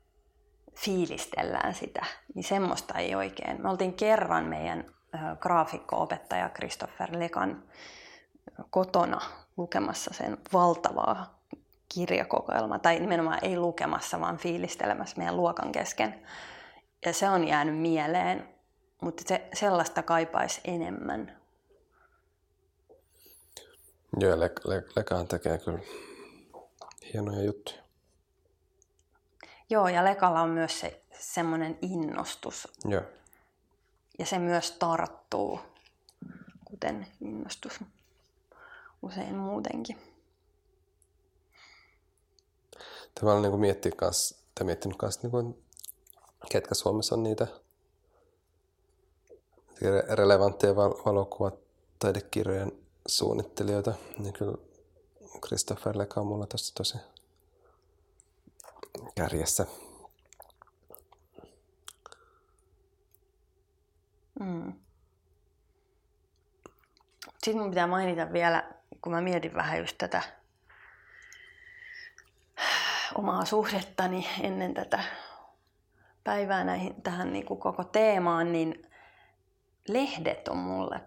fiilistellään 0.75 1.73
sitä, 1.73 2.05
niin 2.35 2.43
semmoista 2.43 2.99
ei 2.99 3.15
oikein. 3.15 3.61
Me 3.61 3.69
oltiin 3.69 3.93
kerran 3.93 4.45
meidän 4.45 4.85
graafikko-opettaja 5.39 6.49
Christopher 6.49 7.09
Lekan 7.19 7.63
kotona 8.69 9.21
lukemassa 9.57 10.13
sen 10.13 10.37
valtavaa 10.53 11.39
kirjakokoelmaa, 11.93 12.79
tai 12.79 12.99
nimenomaan 12.99 13.39
ei 13.41 13.57
lukemassa, 13.57 14.19
vaan 14.19 14.37
fiilistelemässä 14.37 15.17
meidän 15.17 15.37
luokan 15.37 15.71
kesken. 15.71 16.27
Ja 17.05 17.13
se 17.13 17.29
on 17.29 17.47
jäänyt 17.47 17.77
mieleen, 17.77 18.49
mutta 19.01 19.23
se, 19.27 19.49
sellaista 19.53 20.03
kaipaisi 20.03 20.61
enemmän. 20.63 21.37
Joo, 24.19 24.39
Le- 24.39 24.51
Le- 24.63 24.85
Lekahan 24.95 25.27
tekee 25.27 25.57
kyllä 25.57 25.79
hienoja 27.13 27.43
juttuja. 27.43 27.83
Joo, 29.69 29.87
ja 29.87 30.03
Lekalla 30.03 30.41
on 30.41 30.49
myös 30.49 30.79
se 30.79 31.03
semmoinen 31.19 31.77
innostus. 31.81 32.67
Joo. 32.85 33.01
Ja 34.19 34.25
se 34.25 34.39
myös 34.39 34.71
tarttuu, 34.71 35.59
kuten 36.65 37.07
innostus 37.21 37.79
usein 39.03 39.35
muutenkin. 39.35 39.97
Tämä 43.19 43.33
on 43.33 43.41
niin 43.41 43.59
miettiä 43.59 43.91
kans, 43.95 44.45
tai 44.55 44.65
miettinyt 44.65 44.97
kanssa, 44.97 45.21
niin 45.23 45.31
kuin, 45.31 45.63
ketkä 46.51 46.75
Suomessa 46.75 47.15
on 47.15 47.23
niitä 47.23 47.47
relevantteja 50.09 50.75
val- 50.75 51.51
taidekirjojen 51.99 52.71
suunnittelijoita, 53.07 53.93
niin 54.17 54.33
kyllä 54.33 54.57
Christopher 55.45 55.97
Leka 55.97 56.21
on 56.21 56.27
mulla 56.27 56.47
tässä 56.47 56.73
tosi 56.77 56.97
kärjessä. 59.15 59.65
Mm. 64.39 64.73
Sitten 67.43 67.61
mun 67.61 67.69
pitää 67.69 67.87
mainita 67.87 68.33
vielä, 68.33 68.73
kun 69.03 69.11
mä 69.11 69.21
mietin 69.21 69.53
vähän 69.53 69.79
just 69.79 69.97
tätä 69.97 70.21
omaa 73.15 73.45
suhdettani 73.45 74.29
ennen 74.41 74.73
tätä 74.73 75.03
päivää 76.23 76.63
näihin, 76.63 77.01
tähän 77.01 77.33
niin 77.33 77.45
kuin 77.45 77.59
koko 77.59 77.83
teemaan, 77.83 78.51
niin 78.51 78.91
lehdet 79.87 80.47
on 80.47 80.57
mulle 80.57 81.01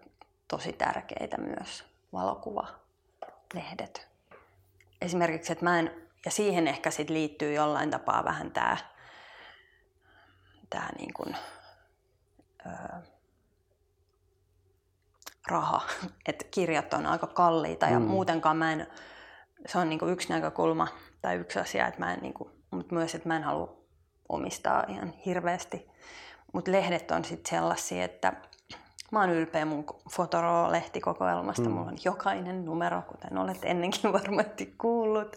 tosi 0.48 0.72
tärkeitä 0.72 1.36
myös, 1.36 1.84
valokuvalehdet. 2.12 4.08
Esimerkiksi, 5.00 5.52
että 5.52 5.64
mä 5.64 5.78
en 5.78 6.02
ja 6.24 6.30
siihen 6.30 6.68
ehkä 6.68 6.90
sit 6.90 7.10
liittyy 7.10 7.54
jollain 7.54 7.90
tapaa 7.90 8.24
vähän 8.24 8.50
tämä 8.50 8.76
tää 10.70 10.92
niin 10.98 11.14
kuin, 11.14 11.36
öö, 12.66 12.72
raha. 15.48 15.82
Että 16.28 16.44
kirjat 16.50 16.94
on 16.94 17.06
aika 17.06 17.26
kalliita 17.26 17.86
ja 17.86 18.00
mm. 18.00 18.06
muutenkaan 18.06 18.56
mä 18.56 18.72
en, 18.72 18.86
se 19.66 19.78
on 19.78 19.88
niin 19.88 19.98
kuin 19.98 20.12
yksi 20.12 20.28
näkökulma 20.28 20.88
tai 21.22 21.36
yksi 21.36 21.58
asia, 21.58 21.86
että 21.86 22.00
mä 22.00 22.14
en, 22.14 22.20
niin 22.20 22.34
kuin, 22.34 22.50
mutta 22.70 22.94
myös, 22.94 23.14
että 23.14 23.28
mä 23.28 23.36
en 23.36 23.42
halua 23.42 23.76
omistaa 24.28 24.84
ihan 24.88 25.12
hirveästi. 25.26 25.90
Mutta 26.52 26.72
lehdet 26.72 27.10
on 27.10 27.24
sitten 27.24 27.50
sellaisia, 27.50 28.04
että 28.04 28.32
Mä 29.10 29.20
oon 29.20 29.30
ylpeä 29.30 29.64
mun 29.64 29.86
Fotoro-lehtikokoelmasta. 30.10 31.68
Mm. 31.68 31.70
Mulla 31.70 31.90
on 31.90 31.98
jokainen 32.04 32.64
numero, 32.64 33.02
kuten 33.02 33.38
olet 33.38 33.58
ennenkin 33.62 34.12
varmasti 34.22 34.74
kuullut. 34.78 35.36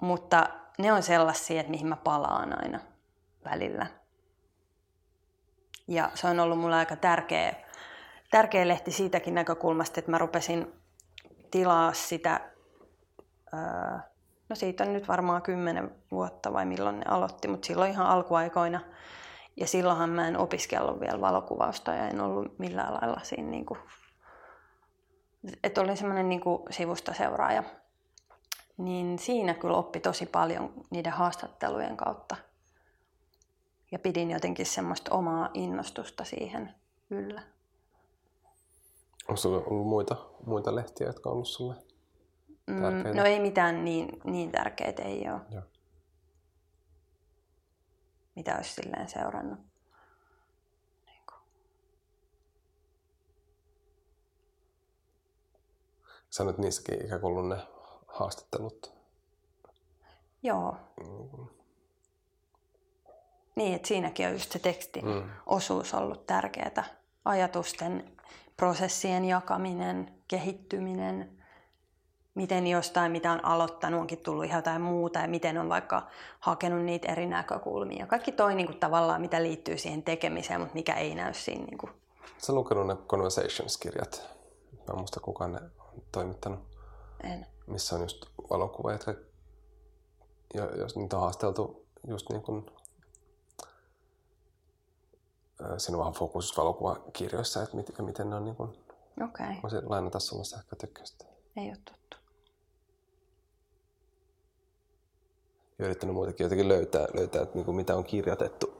Mutta 0.00 0.48
ne 0.78 0.92
on 0.92 1.02
sellaisia, 1.02 1.60
että 1.60 1.70
mihin 1.70 1.86
mä 1.86 1.96
palaan 1.96 2.62
aina 2.62 2.80
välillä. 3.44 3.86
Ja 5.88 6.10
se 6.14 6.26
on 6.26 6.40
ollut 6.40 6.58
mulle 6.58 6.76
aika 6.76 6.96
tärkeä, 6.96 7.54
tärkeä 8.32 8.68
lehti 8.68 8.92
siitäkin 8.92 9.34
näkökulmasta, 9.34 10.00
että 10.00 10.10
mä 10.10 10.18
rupesin 10.18 10.72
tilaa 11.50 11.92
sitä 11.92 12.40
no 14.48 14.56
siitä 14.56 14.84
on 14.84 14.92
nyt 14.92 15.08
varmaan 15.08 15.42
kymmenen 15.42 15.94
vuotta 16.10 16.52
vai 16.52 16.66
milloin 16.66 17.00
ne 17.00 17.04
aloitti, 17.08 17.48
mutta 17.48 17.66
silloin 17.66 17.90
ihan 17.90 18.06
alkuaikoina. 18.06 18.80
Ja 19.56 19.66
silloinhan 19.66 20.10
mä 20.10 20.28
en 20.28 20.36
opiskellut 20.36 21.00
vielä 21.00 21.20
valokuvausta 21.20 21.94
ja 21.94 22.08
en 22.08 22.20
ollut 22.20 22.58
millään 22.58 22.94
lailla 22.94 23.20
siinä 23.22 23.50
niin 23.50 23.66
kuin, 23.66 23.78
että 25.64 25.80
olin 25.80 25.96
semmoinen 25.96 26.28
niin 26.28 26.40
sivusta 26.70 27.14
seuraaja. 27.14 27.62
Niin 28.76 29.18
siinä 29.18 29.54
kyllä 29.54 29.76
oppi 29.76 30.00
tosi 30.00 30.26
paljon 30.26 30.72
niiden 30.90 31.12
haastattelujen 31.12 31.96
kautta. 31.96 32.36
Ja 33.92 33.98
pidin 33.98 34.30
jotenkin 34.30 34.66
semmoista 34.66 35.14
omaa 35.14 35.50
innostusta 35.54 36.24
siihen 36.24 36.74
yllä. 37.10 37.42
Onko 39.28 39.36
sulla 39.36 39.58
ollut 39.66 39.86
muita, 39.86 40.16
muita 40.46 40.74
lehtiä, 40.74 41.06
jotka 41.06 41.28
on 41.28 41.32
ollut 41.32 41.48
sulle 41.48 41.74
tärkeitä? 42.66 43.08
Mm, 43.08 43.16
no 43.16 43.24
ei 43.24 43.40
mitään 43.40 43.84
niin, 43.84 44.08
niin 44.24 44.52
tärkeitä, 44.52 45.02
ei 45.02 45.30
ole. 45.30 45.40
Joo. 45.50 45.62
Mitä 48.36 48.56
olisi 48.56 48.74
silleen 48.74 49.08
seurannut. 49.08 49.58
Niin 51.06 51.22
kuin. 51.26 51.40
Sanoit 56.30 56.58
niissäkin 56.58 57.06
ikään 57.06 57.20
kuin 57.20 57.30
ollut 57.30 57.48
ne 57.48 57.58
haastattelut. 58.06 58.92
Joo. 60.42 60.76
Mm. 61.00 61.46
Niin, 63.54 63.74
että 63.74 63.88
siinäkin 63.88 64.26
on 64.26 64.32
just 64.32 64.52
se 64.52 64.58
tekstin 64.58 65.04
mm. 65.04 65.30
osuus 65.46 65.94
ollut 65.94 66.26
tärkeää. 66.26 66.84
Ajatusten, 67.24 68.16
prosessien 68.56 69.24
jakaminen, 69.24 70.14
kehittyminen, 70.28 71.42
miten 72.34 72.66
jostain, 72.66 73.12
mitä 73.12 73.32
on 73.32 73.44
aloittanut, 73.44 74.00
onkin 74.00 74.18
tullut 74.18 74.44
ihan 74.44 74.58
jotain 74.58 74.82
muuta 74.82 75.18
ja 75.18 75.28
miten 75.28 75.58
on 75.58 75.68
vaikka 75.68 76.06
hakenut 76.40 76.84
niitä 76.84 77.12
eri 77.12 77.26
näkökulmia. 77.26 78.06
Kaikki 78.06 78.32
toi 78.32 78.54
niin 78.54 78.66
kuin, 78.66 78.80
tavallaan, 78.80 79.20
mitä 79.20 79.42
liittyy 79.42 79.78
siihen 79.78 80.02
tekemiseen, 80.02 80.60
mutta 80.60 80.74
mikä 80.74 80.94
ei 80.94 81.14
näy 81.14 81.34
siinä. 81.34 81.64
Niin 81.64 81.78
kuin. 81.78 81.92
Sä 82.38 82.52
lukenut 82.52 82.86
ne 82.86 82.96
Conversations-kirjat? 83.06 84.22
Mä 84.72 84.92
en 84.92 84.98
muista 84.98 85.20
kukaan 85.20 85.52
ne 85.52 85.60
on 85.78 86.02
toimittanut. 86.12 86.60
En. 87.22 87.46
Missä 87.66 87.94
on 87.94 88.02
just 88.02 88.26
valokuva, 88.50 88.92
jotka, 88.92 89.14
jos 90.54 90.96
niitä 90.96 91.16
on 91.16 91.22
haasteltu 91.22 91.86
just 92.08 92.30
niin 92.30 92.42
kuin 92.42 92.66
siinä 95.78 95.96
on 95.96 96.00
vähän 96.00 96.12
fokus 96.12 96.56
valokuvakirjoissa, 96.56 97.62
että 97.62 97.76
mit, 97.76 97.98
miten 97.98 98.30
ne 98.30 98.36
on 98.36 98.44
niin 98.44 98.56
kuin. 98.56 98.70
Okay. 99.24 99.54
voisin 99.62 99.90
lainata 99.90 100.20
sulle 100.20 100.44
sähkötykköstä. 100.44 101.24
Ei 101.56 101.68
ole 101.68 101.78
tuttu. 101.84 102.16
Ja 105.78 105.84
yrittänyt 105.84 106.14
muitakin 106.14 106.44
jotenkin 106.44 106.68
löytää, 106.68 107.06
löytää 107.14 107.42
että 107.42 107.54
niin 107.54 107.64
kuin 107.64 107.76
mitä 107.76 107.96
on 107.96 108.04
kirjoitettu 108.04 108.72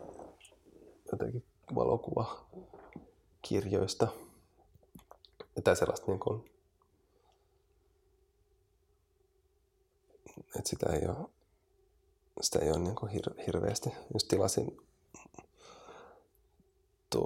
jotenkin 1.12 1.44
valokuvakirjoista. 1.74 4.08
Jotain 5.56 5.76
sellaista 5.76 6.06
niin 6.06 6.20
kuin, 6.20 6.52
että 10.56 10.70
sitä 10.70 10.92
ei 10.92 11.08
ole, 11.08 11.28
sitä 12.40 12.58
ei 12.58 12.70
ole 12.70 12.78
niin 12.78 12.96
kuin 12.96 13.12
hir, 13.12 13.30
hirveästi. 13.46 13.90
Just 14.12 14.28
tilasin 14.28 14.80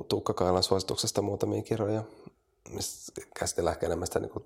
Tuukka 0.09 0.35
Kailan 0.35 0.63
suosituksesta 0.63 1.23
muutamia 1.23 1.63
kirjoja, 1.63 2.03
missä 2.71 3.13
käsitellään 3.39 3.75
ehkä 3.75 3.87
enemmän 3.87 4.07
sitä 4.07 4.21
niin 4.21 4.31
kuin 4.31 4.45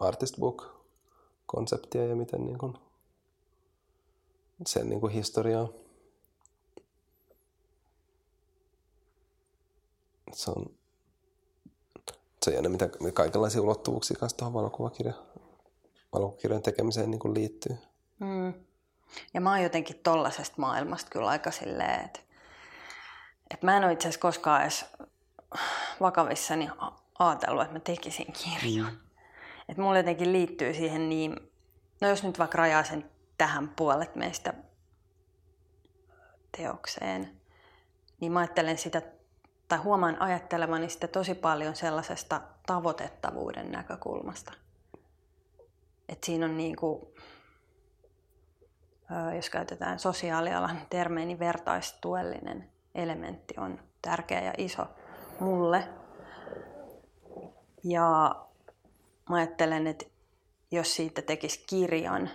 artist 0.00 0.36
book-konseptia 0.40 2.06
ja 2.06 2.16
miten 2.16 2.46
niin 2.46 2.58
kuin 2.58 2.74
sen 4.66 4.88
niin 4.88 5.00
kuin 5.00 5.12
historiaa. 5.12 5.68
Se 10.32 10.50
on, 10.50 10.66
se 12.42 12.50
on 12.50 12.54
jännä, 12.54 12.68
mitä 12.68 12.88
kaikenlaisia 13.14 13.62
ulottuvuuksia 13.62 14.16
kanssa 14.20 14.38
tuohon 14.38 14.54
valokuvakirja, 14.54 15.12
valokuvakirjan 16.12 16.62
tekemiseen 16.62 17.10
niin 17.10 17.18
kuin 17.18 17.34
liittyy. 17.34 17.76
Mm. 18.18 18.54
Ja 19.34 19.40
mä 19.40 19.50
oon 19.50 19.62
jotenkin 19.62 20.00
tollasesta 20.02 20.54
maailmasta 20.56 21.10
kyllä 21.10 21.28
aika 21.28 21.50
silleen, 21.50 22.04
että 22.04 22.20
et 23.54 23.62
mä 23.62 23.76
en 23.76 23.84
ole 23.84 23.92
itse 23.92 24.08
asiassa 24.08 24.20
koskaan 24.20 24.62
edes 24.62 24.86
vakavissani 26.00 26.70
ajatellut, 27.18 27.62
että 27.62 27.74
mä 27.74 27.80
tekisin 27.80 28.32
kirjan. 28.32 28.92
Mm. 28.92 28.98
Et 29.68 29.76
mulla 29.76 29.96
jotenkin 29.96 30.32
liittyy 30.32 30.74
siihen 30.74 31.08
niin, 31.08 31.36
no 32.00 32.08
jos 32.08 32.22
nyt 32.22 32.38
vaikka 32.38 32.58
rajaa 32.58 32.84
sen 32.84 33.10
tähän 33.38 33.68
puolet 33.68 34.16
meistä 34.16 34.54
teokseen, 36.56 37.40
niin 38.20 38.32
mä 38.32 38.40
ajattelen 38.40 38.78
sitä, 38.78 39.02
tai 39.68 39.78
huomaan 39.78 40.22
ajattelevani 40.22 40.88
sitä 40.88 41.08
tosi 41.08 41.34
paljon 41.34 41.76
sellaisesta 41.76 42.40
tavoitettavuuden 42.66 43.72
näkökulmasta. 43.72 44.52
Et 46.08 46.24
siinä 46.24 46.46
on 46.46 46.56
niin 46.56 46.76
kuin, 46.76 47.06
jos 49.36 49.50
käytetään 49.50 49.98
sosiaalialan 49.98 50.78
termeä, 50.90 51.24
niin 51.24 51.38
vertaistuellinen 51.38 52.71
elementti 52.94 53.54
on 53.56 53.78
tärkeä 54.02 54.40
ja 54.40 54.52
iso 54.58 54.86
mulle. 55.40 55.88
Ja 57.84 58.34
mä 59.28 59.36
ajattelen, 59.36 59.86
että 59.86 60.04
jos 60.70 60.96
siitä 60.96 61.22
tekisi 61.22 61.64
kirjan, 61.66 62.30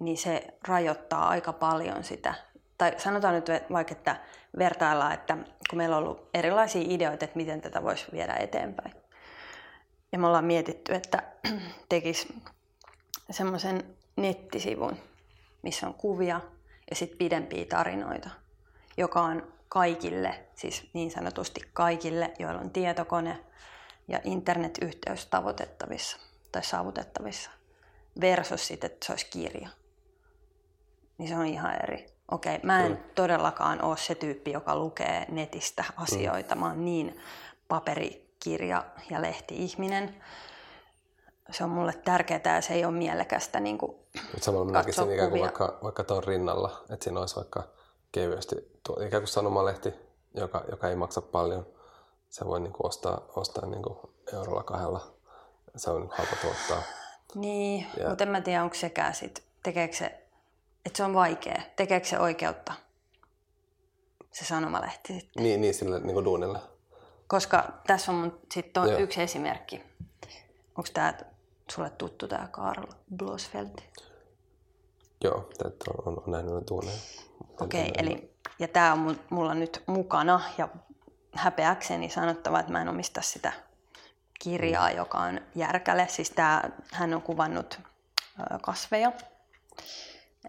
niin 0.00 0.18
se 0.18 0.46
rajoittaa 0.68 1.28
aika 1.28 1.52
paljon 1.52 2.04
sitä. 2.04 2.34
Tai 2.78 2.94
sanotaan 2.96 3.34
nyt 3.34 3.46
vaikka, 3.72 3.92
että 3.92 4.16
vertaillaan, 4.58 5.12
että 5.12 5.36
kun 5.70 5.76
meillä 5.76 5.96
on 5.96 6.02
ollut 6.02 6.28
erilaisia 6.34 6.82
ideoita, 6.84 7.24
että 7.24 7.36
miten 7.36 7.60
tätä 7.60 7.82
voisi 7.82 8.06
viedä 8.12 8.34
eteenpäin. 8.34 8.94
Ja 10.12 10.18
me 10.18 10.26
ollaan 10.26 10.44
mietitty, 10.44 10.94
että 10.94 11.22
tekisi 11.88 12.34
semmoisen 13.30 13.96
nettisivun, 14.16 14.96
missä 15.62 15.86
on 15.86 15.94
kuvia 15.94 16.40
ja 16.90 16.96
sitten 16.96 17.18
pidempiä 17.18 17.64
tarinoita– 17.64 18.30
joka 18.96 19.22
on 19.22 19.52
kaikille, 19.68 20.44
siis 20.54 20.90
niin 20.92 21.10
sanotusti 21.10 21.60
kaikille, 21.72 22.32
joilla 22.38 22.60
on 22.60 22.70
tietokone 22.70 23.44
ja 24.08 24.20
internetyhteys 24.24 25.26
tavoitettavissa 25.26 26.16
tai 26.52 26.64
saavutettavissa, 26.64 27.50
versus 28.20 28.66
sitten, 28.66 28.90
että 28.90 29.06
se 29.06 29.12
olisi 29.12 29.26
kirja. 29.30 29.68
Niin 31.18 31.28
se 31.28 31.36
on 31.36 31.46
ihan 31.46 31.74
eri. 31.82 32.06
Okei, 32.30 32.58
mä 32.62 32.86
en 32.86 32.92
mm. 32.92 32.98
todellakaan 33.14 33.82
ole 33.82 33.96
se 33.96 34.14
tyyppi, 34.14 34.52
joka 34.52 34.76
lukee 34.76 35.26
netistä 35.28 35.84
asioita. 35.96 36.54
Mm. 36.54 36.60
Mä 36.60 36.66
oon 36.66 36.84
niin 36.84 37.20
paperikirja- 37.68 38.84
ja 39.10 39.22
lehti-ihminen. 39.22 40.22
Se 41.50 41.64
on 41.64 41.70
mulle 41.70 41.92
tärkeää 41.92 42.54
ja 42.54 42.60
se 42.60 42.74
ei 42.74 42.84
ole 42.84 42.94
mielekästä 42.94 43.60
niin 43.60 43.78
kuin 43.78 43.96
Samalla 44.40 44.64
mä 44.64 44.72
näkisin 44.72 45.12
ikään 45.12 45.30
kuin 45.30 45.42
vaikka, 45.42 45.78
vaikka 45.82 46.04
tuon 46.04 46.24
rinnalla, 46.24 46.84
että 46.90 47.04
siinä 47.04 47.20
olisi 47.20 47.36
vaikka 47.36 47.68
kevyesti, 48.14 48.56
tuo, 48.86 48.96
ikään 48.96 49.22
kuin 49.22 49.28
sanomalehti, 49.28 49.94
joka, 50.34 50.64
joka 50.70 50.88
ei 50.88 50.96
maksa 50.96 51.22
paljon. 51.22 51.66
Se 52.30 52.44
voi 52.44 52.60
niin 52.60 52.72
kuin 52.72 52.86
ostaa, 52.86 53.26
ostaa 53.36 53.66
niin 53.66 53.82
kuin 53.82 53.98
eurolla 54.32 54.62
kahdella. 54.62 55.14
Se 55.76 55.90
on 55.90 56.00
niin 56.00 56.10
halpa 56.10 56.36
tuottaa. 56.42 56.82
Niin, 57.34 57.86
ja... 57.96 58.08
mutta 58.08 58.24
en 58.24 58.30
mä 58.30 58.40
tiedä, 58.40 58.62
onko 58.62 58.74
sekään 58.74 59.14
sit, 59.14 59.42
tekeekö 59.62 59.96
se, 59.96 60.06
että 60.86 60.96
se 60.96 61.04
on 61.04 61.14
vaikea, 61.14 61.62
tekeekö 61.76 62.06
se 62.06 62.18
oikeutta 62.18 62.72
se 64.32 64.44
sanomalehti 64.44 65.12
sitten. 65.12 65.42
Niin, 65.42 65.60
niin 65.60 65.74
sille 65.74 66.00
niin 66.00 66.14
kuin 66.14 66.24
duunille. 66.24 66.58
Koska 67.26 67.64
tässä 67.86 68.12
on 68.12 68.18
mun 68.18 68.40
sit 68.54 68.72
to, 68.72 68.84
yksi 68.98 69.22
esimerkki. 69.22 69.82
Onko 70.68 70.90
tämä 70.94 71.14
sulle 71.72 71.90
tuttu 71.90 72.28
tämä 72.28 72.48
Karl 72.50 72.86
Blosfeld? 73.16 73.78
Joo, 75.24 75.50
tämä 75.58 75.70
on, 76.06 76.22
on 76.26 76.32
nähnyt 76.32 76.54
ne 76.54 76.60
duuneja. 76.70 76.98
Okei, 77.60 77.88
okay, 77.88 77.92
eli 77.98 78.34
ja 78.58 78.68
tämä 78.68 78.92
on 78.92 79.20
mulla 79.30 79.54
nyt 79.54 79.82
mukana 79.86 80.40
ja 80.58 80.68
häpeäkseni 81.32 82.10
sanottava, 82.10 82.60
että 82.60 82.72
mä 82.72 82.82
en 82.82 82.88
omista 82.88 83.22
sitä 83.22 83.52
kirjaa, 84.40 84.90
mm. 84.90 84.96
joka 84.96 85.18
on 85.18 85.40
järkäle. 85.54 86.08
Siis 86.08 86.30
tää, 86.30 86.70
hän 86.92 87.14
on 87.14 87.22
kuvannut 87.22 87.80
kasveja. 88.62 89.12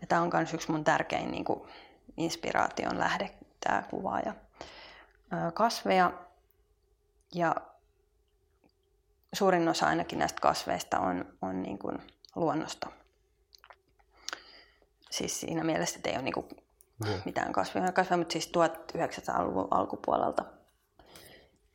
Ja 0.01 0.07
tämä 0.07 0.21
on 0.21 0.29
myös 0.33 0.53
yksi 0.53 0.71
mun 0.71 0.83
tärkein 0.83 1.31
niin 1.31 1.45
kuin, 1.45 1.69
inspiraation 2.17 2.99
lähde, 2.99 3.31
tämä 3.59 3.83
kuvaaja. 3.89 4.35
Kasveja 5.53 6.11
ja 7.33 7.55
suurin 9.33 9.67
osa 9.67 9.87
ainakin 9.87 10.19
näistä 10.19 10.41
kasveista 10.41 10.99
on, 10.99 11.37
on 11.41 11.63
niin 11.63 11.79
kuin 11.79 11.97
luonnosta. 12.35 12.89
Siis 15.11 15.39
siinä 15.39 15.63
mielessä, 15.63 15.97
että 15.97 16.09
ei 16.09 16.15
ole 16.15 16.23
niin 16.23 16.33
kuin 16.33 16.47
yeah. 17.05 17.21
mitään 17.25 17.53
kasveja, 17.53 17.85
mutta 18.17 18.33
siis 18.33 18.51
1900-luvun 18.97 19.67
alkupuolelta. 19.71 20.45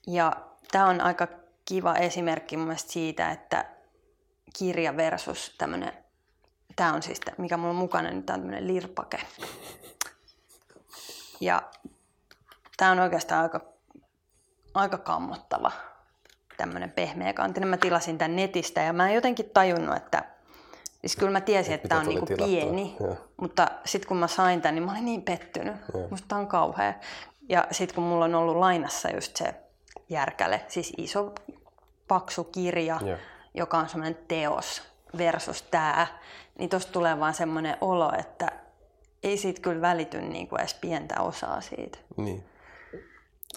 Ja 0.07 0.33
tämä 0.73 0.87
on 0.87 1.01
aika 1.01 1.29
kiva 1.65 1.95
esimerkki 1.95 2.57
mun 2.57 2.79
siitä, 2.79 3.31
että 3.31 3.65
kirja 4.59 4.97
versus 4.97 5.55
tämmöinen 5.59 5.93
tämä 6.77 6.95
on 6.95 7.03
siis, 7.03 7.21
mikä 7.39 7.57
mulla 7.57 7.71
on 7.71 7.77
mukana, 7.77 8.11
niin 8.11 8.23
tämä 8.23 8.35
on 8.35 8.41
tämmöinen 8.41 8.67
lirpake. 8.67 9.21
Ja 11.41 11.63
tämä 12.77 12.91
on 12.91 12.99
oikeastaan 12.99 13.43
aika, 13.43 13.61
aika 14.75 14.99
kammottava 14.99 15.73
tämmöinen 16.57 16.91
pehmeä 16.91 17.33
kantinen. 17.33 17.69
Mä 17.69 17.77
tilasin 17.77 18.19
tämän 18.19 18.37
netistä 18.37 18.81
ja 18.81 18.93
mä 18.93 19.09
en 19.09 19.15
jotenkin 19.15 19.51
tajunnut, 19.51 19.97
että 19.97 20.25
Siis 21.01 21.17
kyllä 21.17 21.33
mä 21.33 21.41
tiesin, 21.41 21.75
että 21.75 21.89
tämä 21.89 22.01
on 22.01 22.07
niinku 22.07 22.27
pieni, 22.37 22.97
ja. 23.01 23.17
mutta 23.37 23.71
sitten 23.85 24.09
kun 24.09 24.17
mä 24.17 24.27
sain 24.27 24.63
tämän, 24.63 24.75
niin 24.75 24.85
mä 24.85 24.93
olin 24.93 25.05
niin 25.05 25.23
pettynyt. 25.23 25.77
Ja. 25.95 26.09
Musta 26.11 26.29
tämä 26.29 26.41
on 26.41 26.47
kauhea. 26.47 26.95
Ja 27.49 27.67
sitten 27.71 27.95
kun 27.95 28.05
mulla 28.05 28.25
on 28.25 28.35
ollut 28.35 28.57
lainassa 28.57 29.11
just 29.15 29.37
se 29.37 29.55
järkäle, 30.09 30.65
siis 30.69 30.93
iso 30.97 31.33
paksu 32.09 32.45
kirja, 32.45 33.01
ja. 33.05 33.19
joka 33.55 33.79
on 33.79 33.89
semmoinen 33.89 34.19
teos 34.29 34.83
versus 35.19 35.63
tämä, 35.63 36.07
niin 36.59 36.71
tuosta 36.71 36.93
tulee 36.93 37.21
vaan 37.21 37.35
semmoinen 37.35 37.77
olo, 37.81 38.13
että 38.19 38.53
ei 39.23 39.37
siitä 39.37 39.61
kyllä 39.61 39.81
välity 39.81 40.21
niinku 40.21 40.57
edes 40.57 40.75
pientä 40.75 41.21
osaa 41.21 41.61
siitä. 41.61 41.99
Niin. 42.17 42.45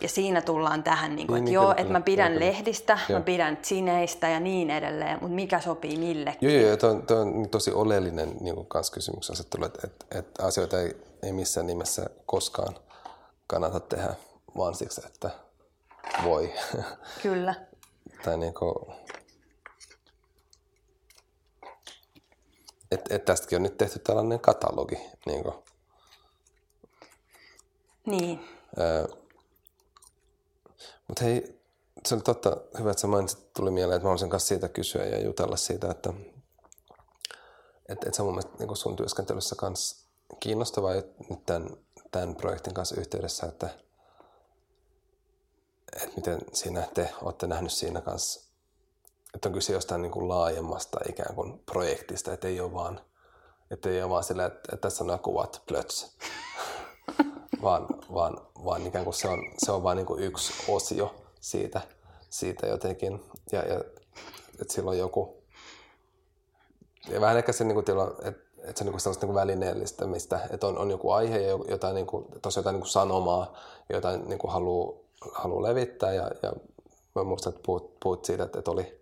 Ja 0.02 0.10
siinä 0.10 0.42
tullaan 0.42 0.84
tähän, 0.84 1.16
niin 1.16 1.28
kuin, 1.28 1.36
niin, 1.36 1.44
että 1.44 1.50
niin, 1.50 1.54
joo, 1.54 1.72
että 1.78 1.94
mä 1.94 2.02
pidän 2.02 2.32
kyllä. 2.32 2.46
lehdistä, 2.46 3.00
joo. 3.10 3.20
mä 3.20 3.26
pidän 3.26 3.58
sineistä 3.62 4.30
ja 4.30 4.40
niin 4.40 4.70
edelleen, 4.70 5.18
mutta 5.22 5.36
mikä 5.36 5.60
sopii 5.60 5.98
millekin. 5.98 6.50
Joo, 6.50 6.68
joo, 6.68 6.78
tuo 6.78 6.90
on, 6.90 7.08
tuo 7.08 7.18
on 7.18 7.50
tosi 7.50 7.72
oleellinen 7.72 8.38
niin 8.42 8.56
kuin 8.56 8.68
kans 8.68 8.92
kysymyksen 8.92 9.34
asettelu, 9.34 9.66
että, 9.66 9.80
että, 9.84 10.20
että 10.20 10.46
asioita 10.46 10.82
ei, 10.82 10.98
ei 11.24 11.34
missään 11.34 11.68
nimessä 11.68 12.10
koskaan 12.26 12.76
kannata 13.48 13.80
tehdä, 13.80 14.14
vaan 14.58 14.76
siksi, 14.76 15.02
että 15.06 15.30
voi. 16.24 16.54
Kyllä. 17.24 17.56
tai 18.24 18.38
niin 18.38 18.54
kuin, 18.54 18.76
että 22.92 23.16
et 23.16 23.26
tästäkin 23.26 23.56
on 23.56 23.64
nyt 23.64 23.78
tehty 23.78 24.00
tällainen 24.00 24.40
katalogi. 24.40 24.96
Niin. 25.26 25.44
Kuin. 25.44 25.56
niin. 28.06 28.40
Öö, 28.80 29.23
mutta 31.08 31.24
hei, 31.24 31.62
se 32.06 32.16
oli 32.16 32.22
totta, 32.22 32.58
hyvä, 32.80 32.92
että 32.92 33.02
sä 33.02 33.08
mainitsit, 33.08 33.54
tuli 33.54 33.72
mieleen, 33.72 33.96
että 33.96 34.04
mä 34.04 34.10
haluaisin 34.10 34.30
kanssa 34.30 34.48
siitä 34.48 34.70
kysyä 34.70 35.06
ja 35.06 35.24
jutella 35.24 35.58
siitä, 35.58 35.92
että 35.92 36.14
et 37.90 38.14
se 38.14 38.22
on 38.22 38.26
mun 38.26 38.36
mielestä 38.36 38.66
niin 38.66 38.76
sun 38.76 38.96
työskentelyssä 38.96 39.56
kanssa 39.56 40.08
kiinnostavaa 40.40 40.94
nyt 41.30 41.46
tämän, 41.46 41.70
tämän 42.12 42.36
projektin 42.36 42.74
kanssa 42.74 43.00
yhteydessä, 43.00 43.48
että, 43.48 43.70
että 46.02 46.16
miten 46.16 46.40
siinä 46.54 46.88
te 46.94 47.14
olette 47.22 47.48
nähnyt 47.48 47.72
siinä 47.72 48.02
kanssa, 48.02 48.52
että 49.36 49.50
on 49.50 49.54
kyse 49.54 49.74
jostain 49.74 50.02
niin 50.02 50.12
kuin 50.12 50.28
laajemmasta 50.28 51.00
ikään 51.10 51.36
kuin 51.36 51.60
projektista, 51.60 52.34
että 52.34 52.48
ei 52.48 52.60
ole 52.60 52.74
vaan, 52.74 53.02
että 53.72 53.90
ei 53.90 54.02
ole 54.02 54.10
vaan 54.10 54.24
sillä, 54.24 54.46
että, 54.46 54.60
että 54.60 54.78
tässä 54.78 55.04
on 55.04 55.08
nämä 55.08 55.18
kuvat 55.18 55.62
plöts, 55.68 56.18
vaan, 57.62 57.88
vaan, 58.14 58.38
vaan 58.66 58.88
ikään 58.88 59.04
kuin 59.04 59.14
se 59.14 59.28
on, 59.28 59.40
se 59.58 59.72
on 59.72 59.84
vain 59.84 59.96
niin 59.96 60.20
yksi 60.20 60.54
osio 60.68 61.16
siitä, 61.40 61.82
siitä 62.30 62.68
jotenkin. 62.68 63.24
Ja, 63.52 63.60
ja 63.60 63.80
että 64.62 64.74
sillä 64.74 64.90
on 64.90 64.98
joku, 64.98 65.44
ja 67.10 67.22
vähän 67.22 67.38
ehkä 67.38 67.52
se, 67.52 67.64
niin 67.64 67.76
kuin, 67.76 67.86
että, 68.24 68.38
että 68.64 68.80
se 68.80 68.84
on 68.84 68.92
niin 68.92 69.00
sellaista 69.00 69.26
niin 69.26 69.36
välineellistämistä, 69.36 70.40
että 70.50 70.68
on, 70.68 70.78
on 70.78 70.92
joku 70.92 71.12
aihe 71.12 71.40
jotain, 71.70 71.96
niin 71.96 72.08
kuin, 72.08 72.26
tosi 72.42 72.60
jotain 72.60 72.74
niin 72.74 72.82
kuin 72.82 72.92
sanomaa, 72.92 73.58
jotain 73.90 74.30
niin 74.30 74.40
kuin 74.40 74.52
haluaa, 74.52 74.94
haluaa 75.34 75.64
levittää. 75.64 76.14
Ja, 76.14 76.32
ja 76.44 76.54
mä 77.16 77.24
muistan, 77.24 77.54
että 77.54 77.66
puhut, 77.66 78.00
puhut 78.00 78.26
siitä, 78.26 78.44
että, 78.44 78.60
että 78.60 78.72
oli, 78.72 79.02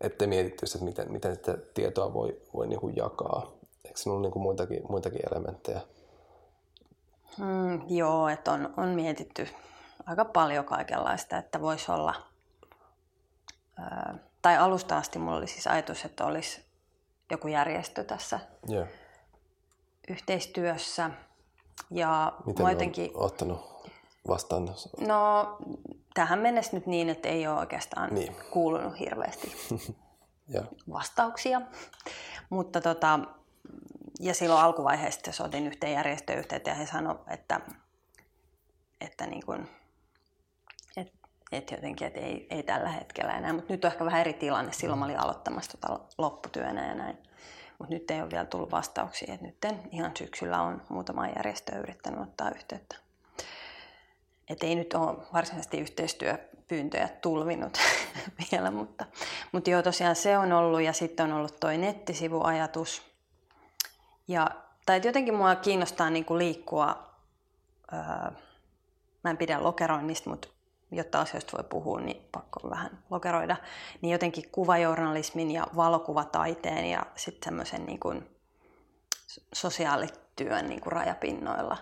että 0.00 0.26
mietitty, 0.26 0.66
että 0.66 0.84
miten, 0.84 1.12
miten 1.12 1.34
sitä 1.34 1.58
tietoa 1.74 2.14
voi, 2.14 2.40
voi 2.54 2.66
niin 2.66 2.80
kuin 2.80 2.96
jakaa. 2.96 3.52
Eikö 3.84 3.98
sinulla 3.98 4.18
ole 4.18 4.26
niin 4.26 4.32
kuin 4.32 4.42
muitakin, 4.42 4.82
muitakin 4.88 5.20
elementtejä? 5.32 5.80
Mm, 7.38 7.82
joo, 7.88 8.28
että 8.28 8.52
on, 8.52 8.74
on 8.76 8.88
mietitty 8.88 9.48
aika 10.06 10.24
paljon 10.24 10.64
kaikenlaista, 10.64 11.36
että 11.36 11.60
voisi 11.60 11.92
olla, 11.92 12.14
ää, 13.78 14.14
tai 14.42 14.56
alusta 14.56 14.96
asti 14.96 15.18
mulla 15.18 15.36
oli 15.36 15.46
siis 15.46 15.66
ajatus, 15.66 16.04
että 16.04 16.24
olisi 16.24 16.64
joku 17.30 17.48
järjestö 17.48 18.04
tässä 18.04 18.40
yeah. 18.70 18.88
yhteistyössä. 20.08 21.10
Ja 21.90 22.32
Miten 22.46 22.66
jotenkin... 22.66 23.10
ottanut 23.14 23.72
vastaan? 24.28 24.68
No, 25.00 25.56
tähän 26.14 26.38
mennessä 26.38 26.76
nyt 26.76 26.86
niin, 26.86 27.08
että 27.08 27.28
ei 27.28 27.46
ole 27.46 27.58
oikeastaan 27.58 28.14
niin. 28.14 28.36
kuulunut 28.50 28.98
hirveästi 28.98 29.52
vastauksia. 30.92 31.60
Mutta 32.50 32.80
tota, 32.80 33.20
ja 34.22 34.34
silloin 34.34 34.62
alkuvaiheessa 34.62 35.32
soitin 35.32 35.66
yhteen 35.66 35.92
järjestöyhteyteen 35.92 36.74
ja 36.74 36.78
he 36.78 36.86
sanoivat, 36.86 37.22
että, 37.30 37.60
että 39.00 39.26
niin 39.26 39.46
kuin, 39.46 39.68
et, 40.96 41.12
et 41.52 41.70
jotenkin, 41.70 42.06
että 42.06 42.20
ei, 42.20 42.46
ei 42.50 42.62
tällä 42.62 42.88
hetkellä 42.88 43.32
enää. 43.32 43.52
Mutta 43.52 43.72
nyt 43.72 43.84
on 43.84 43.90
ehkä 43.92 44.04
vähän 44.04 44.20
eri 44.20 44.32
tilanne. 44.32 44.72
Silloin 44.72 44.98
mä 44.98 45.04
olin 45.04 45.20
aloittamassa 45.20 45.78
tota 45.78 46.00
lopputyönä 46.18 46.88
ja 46.88 46.94
näin. 46.94 47.18
Mutta 47.78 47.94
nyt 47.94 48.10
ei 48.10 48.20
ole 48.20 48.30
vielä 48.30 48.44
tullut 48.44 48.72
vastauksia. 48.72 49.34
Et 49.34 49.40
nyt 49.40 49.56
ihan 49.90 50.12
syksyllä 50.18 50.62
on 50.62 50.82
muutama 50.88 51.28
järjestö 51.28 51.78
yrittänyt 51.78 52.20
ottaa 52.20 52.50
yhteyttä. 52.50 52.96
Et 54.48 54.62
ei 54.62 54.74
nyt 54.74 54.94
ole 54.94 55.16
varsinaisesti 55.32 55.80
yhteistyöpyyntöjä 55.80 57.08
tulvinut 57.08 57.78
vielä, 58.52 58.70
mutta, 58.70 59.04
mutta 59.52 59.70
joo 59.70 59.82
tosiaan 59.82 60.16
se 60.16 60.38
on 60.38 60.52
ollut 60.52 60.82
ja 60.82 60.92
sitten 60.92 61.26
on 61.26 61.32
ollut 61.32 61.60
toi 61.60 61.78
nettisivuajatus– 61.78 63.02
ja, 64.32 64.50
tai 64.86 65.00
jotenkin 65.04 65.34
mua 65.34 65.54
kiinnostaa 65.54 66.10
niin 66.10 66.24
kuin 66.24 66.38
liikkua, 66.38 67.10
öö, 67.92 68.30
mä 69.24 69.30
en 69.30 69.36
pidä 69.36 69.62
lokeroinnista, 69.62 70.30
mutta 70.30 70.48
jotta 70.90 71.20
asioista 71.20 71.56
voi 71.56 71.64
puhua, 71.64 72.00
niin 72.00 72.28
pakko 72.32 72.70
vähän 72.70 72.98
lokeroida, 73.10 73.56
niin 74.00 74.12
jotenkin 74.12 74.50
kuvajournalismin 74.52 75.50
ja 75.50 75.66
valokuvataiteen 75.76 76.90
ja 76.90 77.06
sitten 77.16 77.44
semmoisen 77.44 77.86
niin 77.86 78.00
kuin 78.00 78.30
sosiaalityön 79.54 80.68
niin 80.68 80.80
kuin 80.80 80.92
rajapinnoilla. 80.92 81.76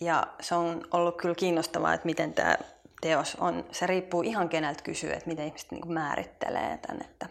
Ja 0.00 0.26
se 0.40 0.54
on 0.54 0.84
ollut 0.90 1.16
kyllä 1.16 1.34
kiinnostavaa, 1.34 1.94
että 1.94 2.06
miten 2.06 2.34
tämä 2.34 2.56
teos 3.00 3.36
on, 3.40 3.64
se 3.72 3.86
riippuu 3.86 4.22
ihan 4.22 4.48
keneltä 4.48 4.82
kysyä, 4.82 5.14
että 5.14 5.30
miten 5.30 5.46
ihmiset 5.46 5.70
niin 5.70 5.80
kuin 5.80 5.92
määrittelee 5.92 6.78
tämän, 6.78 7.02
että, 7.02 7.26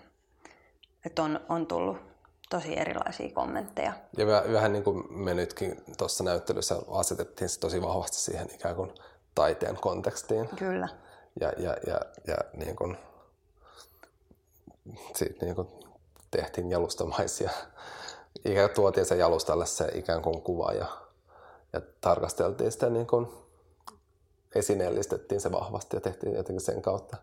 että 1.06 1.24
on, 1.24 1.40
on 1.50 1.68
tullut 1.68 2.11
tosi 2.52 2.80
erilaisia 2.80 3.30
kommentteja. 3.34 3.94
Ja 4.18 4.28
vähän 4.28 4.74
niin 4.74 4.84
kuin 4.84 5.14
me 5.14 5.34
nytkin 5.34 5.84
tuossa 5.98 6.24
näyttelyssä 6.24 6.76
asetettiin 6.92 7.50
se 7.50 7.60
tosi 7.60 7.82
vahvasti 7.82 8.18
siihen 8.18 8.48
ikään 8.56 8.76
kuin 8.76 8.92
taiteen 9.36 9.76
kontekstiin. 9.76 10.48
Kyllä. 10.48 10.88
Ja, 11.42 11.54
ja, 11.58 11.78
ja, 11.88 12.00
ja 12.28 12.38
niin 12.54 12.76
kuin, 12.76 12.98
siitä 15.16 15.46
niin 15.46 15.56
kuin 15.56 15.68
tehtiin 16.32 16.70
jalustamaisia. 16.70 17.50
Ikään 18.46 18.70
kuin 18.70 18.76
tuotiin 18.76 19.06
se 19.06 19.16
jalustalle 19.16 19.66
se 19.66 19.92
ikään 19.94 20.22
kuin 20.22 20.42
kuva 20.42 20.74
ja, 20.74 20.86
ja 21.74 21.82
tarkasteltiin 22.02 22.72
sitä 22.72 22.90
niin 22.90 23.08
kuin 23.08 23.28
esineellistettiin 24.56 25.42
se 25.42 25.52
vahvasti 25.52 25.98
ja 25.98 26.02
tehtiin 26.02 26.34
jotenkin 26.34 26.66
sen 26.66 26.82
kautta. 26.82 27.18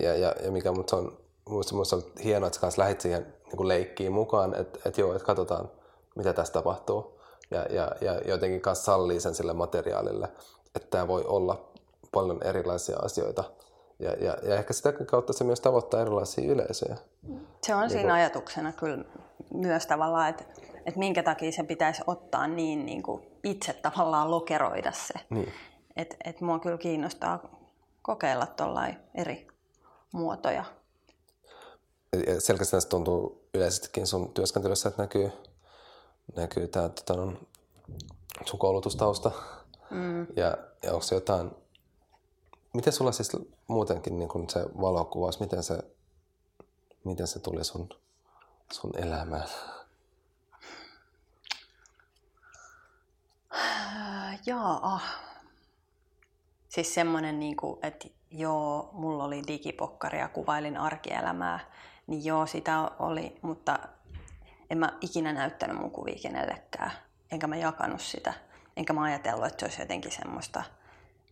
Ja, 0.00 0.14
ja, 0.16 0.34
ja 0.44 0.50
mikä 0.50 0.72
mutta 0.72 0.96
on 0.96 1.25
minusta 1.50 1.96
on 1.96 2.02
hienoa, 2.24 2.46
että 2.46 2.70
sä 2.70 2.82
lähdit 2.82 3.00
siihen 3.00 3.26
niin 3.46 3.56
kuin 3.56 3.68
leikkiin 3.68 4.12
mukaan, 4.12 4.54
että, 4.54 4.78
että 4.84 5.00
joo, 5.00 5.12
että 5.12 5.26
katsotaan, 5.26 5.70
mitä 6.14 6.32
tässä 6.32 6.52
tapahtuu. 6.52 7.20
Ja, 7.50 7.62
ja, 7.62 7.90
ja 8.00 8.20
jotenkin 8.24 8.60
kanssa 8.60 8.84
sallii 8.84 9.20
sen 9.20 9.34
sille 9.34 9.52
materiaalille, 9.52 10.28
että 10.74 10.88
tämä 10.90 11.08
voi 11.08 11.24
olla 11.24 11.68
paljon 12.12 12.42
erilaisia 12.42 12.96
asioita. 12.98 13.44
Ja, 13.98 14.10
ja, 14.10 14.36
ja 14.42 14.56
ehkä 14.56 14.72
sitä 14.72 14.92
kautta 14.92 15.32
se 15.32 15.44
myös 15.44 15.60
tavoittaa 15.60 16.00
erilaisia 16.00 16.52
yleisöjä. 16.52 16.96
Se 17.62 17.74
on 17.74 17.80
niin 17.80 17.90
siinä 17.90 18.08
kun... 18.08 18.12
ajatuksena 18.12 18.72
kyllä 18.72 19.04
myös 19.54 19.86
tavallaan, 19.86 20.28
että, 20.28 20.44
että 20.86 20.98
minkä 20.98 21.22
takia 21.22 21.52
se 21.52 21.62
pitäisi 21.62 22.02
ottaa 22.06 22.46
niin, 22.46 22.86
niin 22.86 23.02
kuin 23.02 23.22
itse 23.44 23.72
tavallaan 23.72 24.30
lokeroida 24.30 24.92
se. 24.92 25.14
Niin. 25.30 25.52
Että 25.96 26.16
et 26.24 26.40
mua 26.40 26.58
kyllä 26.58 26.78
kiinnostaa 26.78 27.42
kokeilla 28.02 28.46
tuollain 28.46 28.96
eri 29.14 29.46
muotoja 30.12 30.64
selkeästi 32.38 32.76
näistä 32.76 32.90
tuntuu 32.90 33.48
yleisestikin 33.54 34.06
sun 34.06 34.32
työskentelyssä, 34.34 34.88
että 34.88 35.02
näkyy, 35.02 35.32
näkyy 36.36 36.68
tämä 36.68 36.88
tota, 36.88 37.16
no, 37.16 37.32
sun 38.44 38.58
koulutustausta. 38.58 39.30
Mm. 39.90 40.26
Ja, 40.36 40.58
ja 40.82 40.92
onko 40.92 41.02
se 41.02 41.14
jotain, 41.14 41.50
miten 42.74 42.92
sulla 42.92 43.12
siis 43.12 43.32
muutenkin 43.68 44.18
niin 44.18 44.28
kun 44.28 44.50
se 44.50 44.66
valokuvaus, 44.80 45.40
miten 45.40 45.62
se, 45.62 45.78
miten 47.04 47.26
se 47.26 47.38
tuli 47.38 47.64
sun, 47.64 47.88
sun 48.72 48.92
elämään? 48.98 49.48
Jaa. 54.46 55.00
Siis 56.68 56.94
semmoinen, 56.94 57.40
niin 57.40 57.56
kuin, 57.56 57.78
että 57.82 58.08
joo, 58.30 58.90
mulla 58.92 59.24
oli 59.24 59.42
digipokkari 59.46 60.18
ja 60.18 60.28
kuvailin 60.28 60.76
arkielämää 60.76 61.72
niin 62.06 62.24
joo, 62.24 62.46
sitä 62.46 62.90
oli, 62.98 63.38
mutta 63.42 63.78
en 64.70 64.78
mä 64.78 64.92
ikinä 65.00 65.32
näyttänyt 65.32 65.76
mun 65.76 65.90
kuvia 65.90 66.18
kenellekään, 66.22 66.90
enkä 67.32 67.46
mä 67.46 67.56
jakanut 67.56 68.00
sitä. 68.00 68.34
Enkä 68.76 68.92
mä 68.92 69.02
ajatellut, 69.02 69.46
että 69.46 69.60
se 69.60 69.66
olisi 69.66 69.82
jotenkin 69.82 70.12
semmoista, 70.12 70.62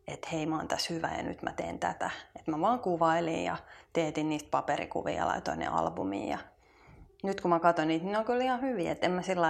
että 0.08 0.28
hei 0.32 0.46
mä 0.46 0.56
oon 0.56 0.68
tässä 0.68 0.94
hyvä 0.94 1.10
ja 1.16 1.22
nyt 1.22 1.42
mä 1.42 1.52
teen 1.52 1.78
tätä. 1.78 2.10
Että 2.36 2.50
mä 2.50 2.60
vaan 2.60 2.80
kuvailin 2.80 3.44
ja 3.44 3.56
teetin 3.92 4.28
niistä 4.28 4.50
paperikuvia 4.50 5.14
ja 5.14 5.26
laitoin 5.26 5.58
ne 5.58 5.66
albumiin. 5.66 6.28
Ja 6.28 6.38
nyt 7.22 7.40
kun 7.40 7.48
mä 7.48 7.60
katson 7.60 7.88
niitä, 7.88 8.04
niin 8.04 8.12
ne 8.12 8.18
on 8.18 8.24
kyllä 8.24 8.44
ihan 8.44 8.60
hyviä. 8.60 8.92
Että 8.92 9.06
en 9.06 9.12
mä 9.12 9.22
sillä 9.22 9.48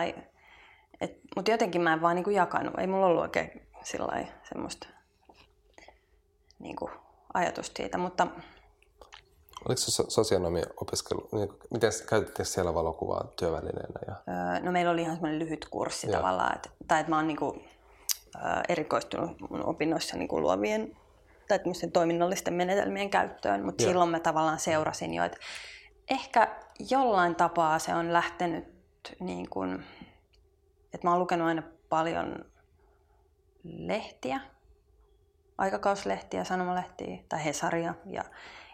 mutta 1.37 1.51
jotenkin 1.51 1.83
mä 1.83 1.93
en 1.93 2.03
vaan 2.03 2.15
niinku 2.15 2.31
jakanut. 2.31 2.79
Ei 2.79 2.87
mulla 2.87 3.07
ollut 3.07 3.23
oikein 3.23 3.63
sillä 3.83 4.27
semmoista 4.49 4.87
niinku 6.59 6.91
ajatusta 7.35 7.77
siitä. 7.77 7.99
Mutta 7.99 8.27
Oliko 9.67 9.81
se 9.81 10.03
sosionomi 10.09 10.63
opiskelu, 10.77 11.29
niin 11.33 11.49
miten 11.71 11.93
käytitte 12.09 12.45
siellä 12.45 12.75
valokuvaa 12.75 13.25
työvälineenä? 13.37 14.01
Ja... 14.07 14.15
Öö, 14.29 14.61
no 14.61 14.73
meillä 14.73 14.91
oli 14.91 15.03
ihan 15.03 15.17
semmoinen 15.17 15.39
lyhyt 15.39 15.67
kurssi 15.71 16.11
ja. 16.11 16.17
tavallaan, 16.17 16.57
että, 16.57 16.71
tai 16.89 17.01
että 17.01 17.11
mä 17.11 17.17
oon 17.17 17.27
niinku, 17.27 17.63
öö, 18.37 18.43
erikoistunut 18.69 19.41
mun 19.51 19.67
opinnoissa 19.67 20.17
niinku 20.17 20.41
luovien 20.41 20.97
tai 21.49 21.59
toiminnallisten 21.93 22.55
menetelmien 22.55 23.11
käyttöön, 23.11 23.65
mutta 23.65 23.83
ja. 23.83 23.89
silloin 23.89 24.11
mä 24.11 24.21
tavallaan 24.21 24.59
seurasin 24.59 25.15
jo, 25.15 25.25
että 25.25 25.39
ehkä 26.11 26.57
jollain 26.91 27.35
tapaa 27.35 27.79
se 27.79 27.95
on 27.95 28.13
lähtenyt 28.13 28.65
niin 29.21 29.51
kuin, 29.51 29.85
että 30.95 31.07
mä 31.07 31.11
oon 31.11 31.21
lukenut 31.21 31.49
aina 31.49 31.63
paljon 31.89 32.45
lehtiä, 33.65 34.41
aikakauslehtiä, 35.59 36.45
sanomalehtiä 36.45 37.19
tai 37.29 37.45
Hesaria 37.45 37.95
ja 38.07 38.25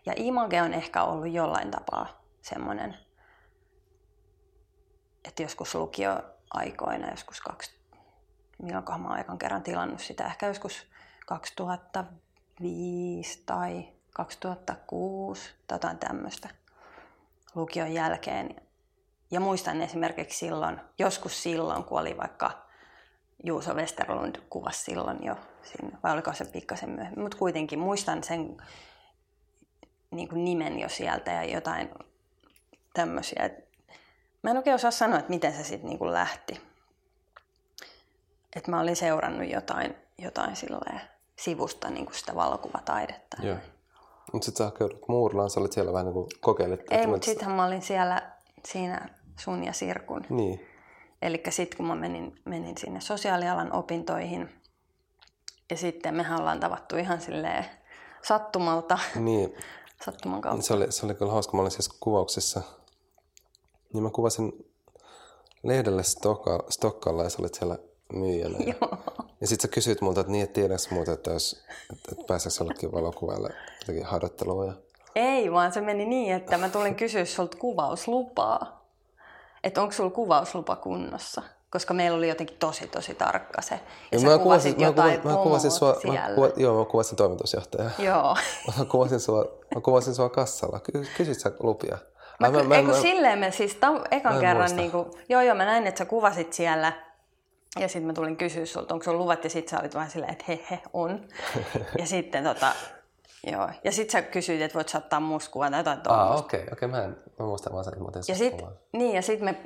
ja 0.06 0.12
image 0.16 0.62
on 0.62 0.74
ehkä 0.74 1.02
ollut 1.02 1.32
jollain 1.32 1.70
tapaa 1.70 2.22
semmoinen, 2.42 2.96
että 5.24 5.42
joskus 5.42 5.74
lukioaikoina, 5.74 7.10
joskus 7.10 7.40
kaksi, 7.40 7.80
milloinkohan 8.62 9.00
mä 9.00 9.08
oon 9.08 9.16
aikan 9.16 9.38
kerran 9.38 9.62
tilannut 9.62 10.00
sitä, 10.00 10.26
ehkä 10.26 10.46
joskus 10.46 10.86
2005 11.26 13.42
tai 13.46 13.88
2006 14.14 15.54
tai 15.66 15.74
jotain 15.74 15.98
tämmöistä 15.98 16.48
lukion 17.54 17.94
jälkeen. 17.94 18.56
Ja 19.30 19.40
muistan 19.40 19.82
esimerkiksi 19.82 20.38
silloin, 20.38 20.80
joskus 20.98 21.42
silloin, 21.42 21.84
kun 21.84 22.00
oli 22.00 22.16
vaikka 22.16 22.66
Juuso 23.44 23.74
Westerlund 23.74 24.36
kuvasi 24.50 24.82
silloin 24.82 25.24
jo, 25.24 25.36
siinä, 25.62 25.98
vai 26.02 26.12
oliko 26.12 26.32
se 26.32 26.44
pikkasen 26.44 26.90
myöhemmin, 26.90 27.22
mutta 27.22 27.38
kuitenkin 27.38 27.78
muistan 27.78 28.24
sen 28.24 28.56
niin 30.10 30.28
kuin 30.28 30.44
nimen 30.44 30.78
jo 30.78 30.88
sieltä 30.88 31.30
ja 31.30 31.44
jotain 31.44 31.90
tämmöisiä. 32.94 33.50
Mä 34.42 34.50
en 34.50 34.56
oikein 34.56 34.74
osaa 34.74 34.90
sanoa, 34.90 35.18
että 35.18 35.30
miten 35.30 35.52
se 35.52 35.64
sitten 35.64 35.90
niin 35.90 36.12
lähti. 36.12 36.60
Että 38.56 38.70
mä 38.70 38.80
olin 38.80 38.96
seurannut 38.96 39.50
jotain, 39.50 39.96
jotain 40.18 40.56
sivusta 41.36 41.90
niin 41.90 42.06
kuin 42.06 42.14
sitä 42.14 42.34
valokuvataidetta. 42.34 43.36
Joo. 43.42 43.56
Mutta 44.32 44.44
sitten 44.44 44.58
sä 44.58 44.64
hakeudut 44.64 45.08
Muurlaan, 45.08 45.50
sä 45.50 45.60
olit 45.60 45.72
siellä 45.72 45.92
vähän 45.92 46.06
niin 46.06 46.14
kuin 46.14 46.26
kokeilit. 46.40 46.80
Ei, 46.90 47.06
mutta 47.06 47.24
sittenhän 47.24 47.56
mä 47.56 47.64
olin 47.64 47.82
siellä 47.82 48.32
siinä 48.64 49.08
sun 49.38 49.64
ja 49.64 49.72
Sirkun. 49.72 50.26
Niin. 50.30 50.66
Eli 51.22 51.42
sitten 51.48 51.76
kun 51.76 51.86
mä 51.86 51.94
menin, 51.94 52.40
menin 52.44 52.78
sinne 52.78 53.00
sosiaalialan 53.00 53.72
opintoihin, 53.72 54.60
ja 55.70 55.76
sitten 55.76 56.14
mehän 56.14 56.40
ollaan 56.40 56.60
tavattu 56.60 56.96
ihan 56.96 57.20
silleen 57.20 57.64
sattumalta. 58.22 58.98
Niin 59.14 59.54
sattuman 60.04 60.40
kautta. 60.40 60.66
Se 60.66 60.74
oli, 60.74 60.92
se 60.92 61.06
oli 61.06 61.14
kyllä 61.14 61.32
hauska. 61.32 61.56
Mä 61.56 61.60
olin 61.60 61.70
siis 61.70 61.88
kuvauksessa. 61.88 62.62
Niin 63.92 64.02
mä 64.02 64.10
kuvasin 64.10 64.52
lehdelle 65.62 66.02
Stokka, 66.02 66.64
Stokkalla 66.68 67.24
ja 67.24 67.30
sä 67.30 67.36
olit 67.40 67.54
siellä 67.54 67.78
myyjänä. 68.12 68.58
Joo. 68.58 68.98
Ja 69.40 69.46
sit 69.46 69.60
sä 69.60 69.68
kysyit 69.68 70.00
multa, 70.00 70.20
että 70.20 70.32
niin, 70.32 70.44
et 70.44 70.52
tiedäks 70.52 70.90
muuta, 70.90 71.12
että, 71.12 71.30
jos, 71.30 71.64
että, 71.92 72.08
että 72.12 72.24
pääseekö 72.26 72.56
jollekin 72.60 72.92
valokuvaille 72.92 73.50
jotenkin 73.80 74.06
harjoittelua. 74.06 74.66
Ja... 74.66 74.72
Ei, 75.14 75.52
vaan 75.52 75.72
se 75.72 75.80
meni 75.80 76.04
niin, 76.04 76.34
että 76.34 76.58
mä 76.58 76.68
tulin 76.68 76.94
kysyä 76.94 77.24
sulta 77.24 77.56
kuvauslupaa. 77.56 78.84
Että 79.64 79.82
onko 79.82 79.92
sulla 79.92 80.10
kuvauslupa 80.10 80.76
kunnossa? 80.76 81.42
Koska 81.70 81.94
meillä 81.94 82.18
oli 82.18 82.28
jotenkin 82.28 82.56
tosi, 82.58 82.86
tosi 82.86 83.14
tarkka 83.14 83.62
se. 83.62 83.80
Ja, 84.12 84.18
ja 84.18 84.30
mä 84.30 84.38
kuvasin, 84.38 84.80
jotain 84.80 85.20
mä 85.24 85.36
kuvasin 85.36 85.70
sua, 85.70 85.96
mä 86.06 86.34
kuva, 86.34 86.48
joo, 86.56 86.78
mä 86.78 86.84
kuvasin 86.84 87.16
toimitusjohtajaa. 87.16 87.90
Joo. 87.98 88.36
mä, 88.78 88.84
kuvasin 88.84 89.20
sua, 89.20 89.44
mä 89.74 89.80
kuvasin 89.80 90.14
sua 90.14 90.28
kassalla. 90.28 90.80
Kysyt 91.16 91.38
sä 91.38 91.52
lupia? 91.60 91.98
Mä, 92.40 92.50
mä, 92.50 92.62
mä, 92.62 92.76
eikö 92.76 92.92
mä, 92.92 93.00
silleen 93.00 93.38
me 93.38 93.50
siis 93.50 93.74
tam, 93.74 94.00
ekan 94.10 94.40
kerran, 94.40 94.76
niin 94.76 94.90
kuin, 94.90 95.10
joo 95.28 95.40
joo, 95.40 95.54
mä 95.54 95.64
näin, 95.64 95.86
että 95.86 95.98
sä 95.98 96.04
kuvasit 96.04 96.52
siellä. 96.52 96.92
Ja 97.80 97.88
sitten 97.88 98.06
mä 98.06 98.12
tulin 98.12 98.36
kysyä 98.36 98.66
sulta, 98.66 98.94
onko 98.94 99.04
sun 99.04 99.18
luvat, 99.18 99.44
ja 99.44 99.50
sitten 99.50 99.70
sä 99.70 99.80
olit 99.80 99.94
vähän 99.94 100.10
silleen, 100.10 100.32
että 100.32 100.44
he 100.48 100.60
he, 100.70 100.80
on. 100.92 101.20
ja 102.00 102.06
sitten 102.06 102.44
tota, 102.44 102.72
Joo. 103.46 103.70
Ja 103.84 103.92
sitten 103.92 104.12
sä 104.12 104.22
kysyit, 104.22 104.60
että 104.60 104.74
voit 104.74 104.92
musta 105.20 105.50
kuvan 105.50 105.70
tai 105.70 105.80
jotain 105.80 106.00
tuommoista. 106.00 106.34
Ah, 106.34 106.40
okei. 106.40 106.62
Okay, 106.62 106.72
okay. 106.72 106.88
Mä, 106.88 107.04
en, 107.04 107.16
mä 107.38 107.46
muistan 107.46 107.72
vaan 107.72 107.84
sen, 107.84 107.92
että 107.92 108.04
mä 108.04 108.22
ja 108.28 108.34
sit, 108.34 108.54
Niin, 108.92 109.16
ja 109.16 109.22
sitten 109.22 109.44
me 109.44 109.56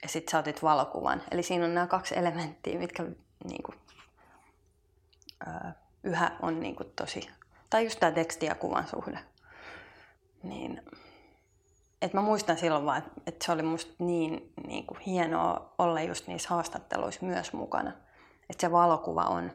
Ja 0.02 0.08
sitten 0.08 0.30
sä 0.32 0.38
otit 0.38 0.62
valokuvan. 0.62 1.22
Eli 1.30 1.42
siinä 1.42 1.64
on 1.64 1.74
nämä 1.74 1.86
kaksi 1.86 2.18
elementtiä, 2.18 2.78
mitkä 2.78 3.02
niin 3.44 3.62
kuin, 3.62 3.78
ö, 5.46 5.72
yhä 6.08 6.36
on 6.42 6.60
niin 6.60 6.76
kuin 6.76 6.92
tosi, 6.96 7.28
tai 7.70 7.84
just 7.84 8.00
tämä 8.00 8.12
teksti 8.12 8.46
ja 8.46 8.54
kuvan 8.54 8.86
suhde. 8.86 9.18
Niin, 10.42 10.82
et 12.02 12.12
mä 12.12 12.20
muistan 12.20 12.58
silloin 12.58 12.84
vaan, 12.84 12.98
että 12.98 13.10
et 13.26 13.42
se 13.42 13.52
oli 13.52 13.62
musta 13.62 13.92
niin, 13.98 14.52
niin 14.66 14.86
kuin 14.86 15.00
hienoa 15.00 15.74
olla 15.78 16.02
just 16.02 16.26
niissä 16.26 16.48
haastatteluissa 16.48 17.26
myös 17.26 17.52
mukana. 17.52 17.92
Että 18.50 18.60
se 18.60 18.72
valokuva 18.72 19.22
on 19.22 19.52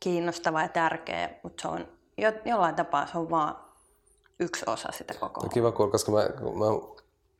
kiinnostava 0.00 0.62
ja 0.62 0.68
tärkeä, 0.68 1.30
mutta 1.42 1.62
se 1.62 1.68
on 1.68 1.88
jo, 2.18 2.32
jollain 2.44 2.74
tapaa 2.74 3.06
se 3.06 3.18
on 3.18 3.30
vaan 3.30 3.56
yksi 4.40 4.64
osa 4.66 4.88
sitä 4.92 5.14
koko. 5.14 5.40
No 5.40 5.48
kiva 5.48 5.72
kuulla, 5.72 5.92
koska 5.92 6.12
mä, 6.12 6.18
mä 6.18 6.66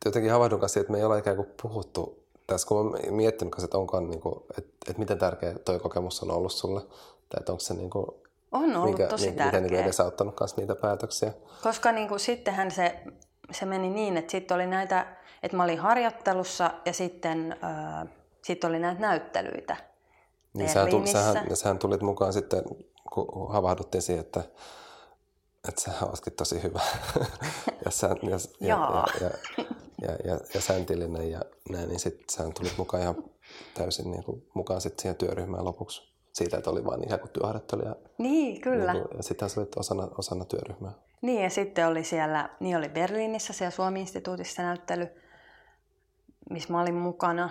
jotenkin 0.05 0.31
havahdun 0.31 0.59
kanssa, 0.59 0.79
että 0.79 0.91
me 0.91 0.97
ei 0.97 1.03
ole 1.03 1.19
ikään 1.19 1.35
kuin 1.35 1.47
puhuttu 1.61 2.23
tässä, 2.47 2.67
kun 2.67 2.91
mä 2.91 2.97
miettinyt 3.11 3.51
kanssa, 3.51 3.65
että, 3.65 3.77
onkaan, 3.77 4.09
niin 4.09 4.21
kuin, 4.21 4.35
että, 4.57 4.71
että 4.87 4.99
miten 4.99 5.17
tärkeä 5.17 5.53
toi 5.65 5.79
kokemus 5.79 6.23
on 6.23 6.31
ollut 6.31 6.51
sulle, 6.51 6.81
tai 7.29 7.39
että 7.39 7.51
onko 7.51 7.59
se 7.59 7.73
niin 7.73 7.89
kuin, 7.89 8.05
on 8.51 8.75
ollut 8.75 8.91
mikä, 8.91 9.07
tosi 9.07 9.31
tärkeä. 9.31 9.45
Miten 9.45 9.63
niin 9.63 9.83
edesauttanut 9.83 10.39
myös 10.39 10.57
niitä 10.57 10.75
päätöksiä. 10.75 11.33
Koska 11.63 11.91
niin 11.91 12.07
kuin, 12.07 12.19
sittenhän 12.19 12.71
se, 12.71 13.03
se 13.51 13.65
meni 13.65 13.89
niin, 13.89 14.17
että 14.17 14.31
sitten 14.31 14.55
oli 14.55 14.67
näitä, 14.67 15.05
että 15.43 15.57
mä 15.57 15.63
olin 15.63 15.79
harjoittelussa 15.79 16.71
ja 16.85 16.93
sitten 16.93 17.55
äh, 17.63 18.07
sit 18.43 18.63
oli 18.63 18.79
näitä 18.79 19.01
näyttelyitä 19.01 19.89
niin 20.53 20.69
sähän, 20.69 20.89
tuli, 20.89 21.07
sähän, 21.07 21.45
ja 21.49 21.55
sähän 21.55 21.79
tulit 21.79 22.01
mukaan 22.01 22.33
sitten, 22.33 22.63
kun 23.13 23.51
havahduttiin 23.51 24.01
siihen, 24.01 24.25
että, 24.25 24.43
että 25.67 25.81
sä 25.81 25.91
ootkin 26.01 26.33
tosi 26.33 26.63
hyvä 26.63 26.81
ja, 27.85 27.91
sä, 27.91 28.15
ja, 28.23 28.29
ja, 28.59 28.67
ja, 28.67 29.05
ja, 29.21 29.29
ja, 30.01 30.15
ja, 30.25 30.39
ja 30.53 30.61
säntillinen 30.61 31.31
ja 31.31 31.41
näin, 31.69 31.89
niin 31.89 31.99
sitten 31.99 32.29
sä 32.29 32.43
tulit 32.59 32.77
mukaan 32.77 33.03
ihan 33.03 33.23
täysin 33.73 34.11
niin 34.11 34.23
kuin, 34.23 34.47
mukaan 34.53 34.81
sit 34.81 34.99
siihen 34.99 35.15
työryhmään 35.15 35.65
lopuksi. 35.65 36.13
Siitä, 36.33 36.57
että 36.57 36.69
oli 36.69 36.85
vain 36.85 37.03
ikään 37.03 37.19
kuin 37.19 37.31
työharjoittelija. 37.31 37.95
Niin, 38.17 38.61
kyllä. 38.61 38.93
Niin 38.93 39.07
kuin, 39.07 39.17
ja 39.17 39.23
sitten 39.23 39.49
sä 39.49 39.61
olit 39.61 39.77
osana, 39.77 40.07
osana 40.17 40.45
työryhmää. 40.45 40.91
Niin, 41.21 41.43
ja 41.43 41.49
sitten 41.49 41.87
oli 41.87 42.03
siellä, 42.03 42.49
niin 42.59 42.77
oli 42.77 42.89
Berliinissä 42.89 43.53
siellä 43.53 43.71
Suomi-instituutissa 43.71 44.61
näyttely, 44.61 45.07
missä 46.49 46.73
mä 46.73 46.81
olin 46.81 46.95
mukana. 46.95 47.49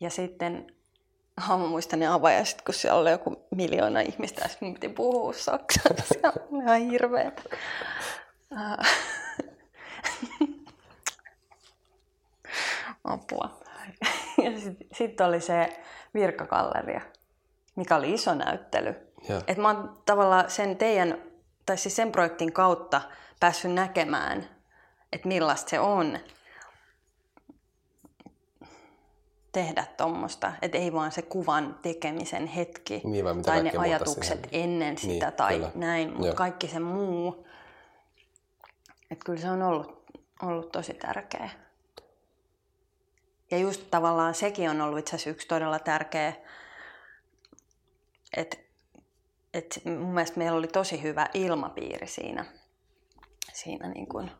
Ja 0.00 0.10
sitten 0.10 0.66
mä 1.48 1.56
muistan 1.56 1.98
ne 1.98 2.06
avajaiset, 2.06 2.62
kun 2.62 2.74
siellä 2.74 3.00
oli 3.00 3.10
joku 3.10 3.46
miljoona 3.50 4.00
ihmistä, 4.00 4.42
ja 4.42 4.48
piti 4.60 4.88
puhua 4.88 5.32
saksaa. 5.32 5.92
Se 6.12 6.20
oli 6.52 6.62
ihan 6.62 6.80
hirveetä. 6.80 7.42
Apua. 13.04 13.60
Ja 14.44 14.60
sitten 14.60 14.88
sit 14.92 15.20
oli 15.20 15.40
se 15.40 15.80
virkakalleria, 16.14 17.00
mikä 17.76 17.96
oli 17.96 18.14
iso 18.14 18.34
näyttely. 18.34 18.94
Et 19.46 19.58
mä 19.58 19.68
oon 19.68 20.02
tavallaan 20.06 20.50
sen 20.50 20.76
teidän, 20.76 21.22
tai 21.66 21.76
siis 21.76 21.96
sen 21.96 22.12
projektin 22.12 22.52
kautta 22.52 23.00
päässyt 23.40 23.72
näkemään, 23.72 24.48
että 25.12 25.28
millaista 25.28 25.70
se 25.70 25.80
on 25.80 26.18
tehdä 29.52 29.86
tuommoista, 29.96 30.52
että 30.62 30.78
ei 30.78 30.92
vaan 30.92 31.12
se 31.12 31.22
kuvan 31.22 31.78
tekemisen 31.82 32.46
hetki 32.46 33.00
niin, 33.04 33.42
tai 33.42 33.62
ne 33.62 33.72
ajatukset 33.78 34.48
ennen 34.52 34.98
sitä 34.98 35.26
niin, 35.26 35.36
tai 35.36 35.54
kyllä. 35.54 35.70
näin, 35.74 36.16
mutta 36.16 36.34
kaikki 36.34 36.68
se 36.68 36.78
muu. 36.80 37.46
Että 39.10 39.24
kyllä 39.24 39.40
se 39.40 39.50
on 39.50 39.62
ollut, 39.62 40.04
ollut 40.42 40.72
tosi 40.72 40.94
tärkeä. 40.94 41.50
Ja 43.50 43.58
just 43.58 43.86
tavallaan 43.90 44.34
sekin 44.34 44.70
on 44.70 44.80
ollut 44.80 44.98
itse 44.98 45.10
asiassa 45.16 45.30
yksi 45.30 45.48
todella 45.48 45.78
tärkeä, 45.78 46.32
että 48.36 48.56
et 49.54 49.80
mun 49.84 50.14
mielestä 50.14 50.38
meillä 50.38 50.58
oli 50.58 50.68
tosi 50.68 51.02
hyvä 51.02 51.26
ilmapiiri 51.34 52.06
siinä, 52.06 52.44
siinä 53.52 53.88
niin 53.88 54.06
kuin, 54.06 54.30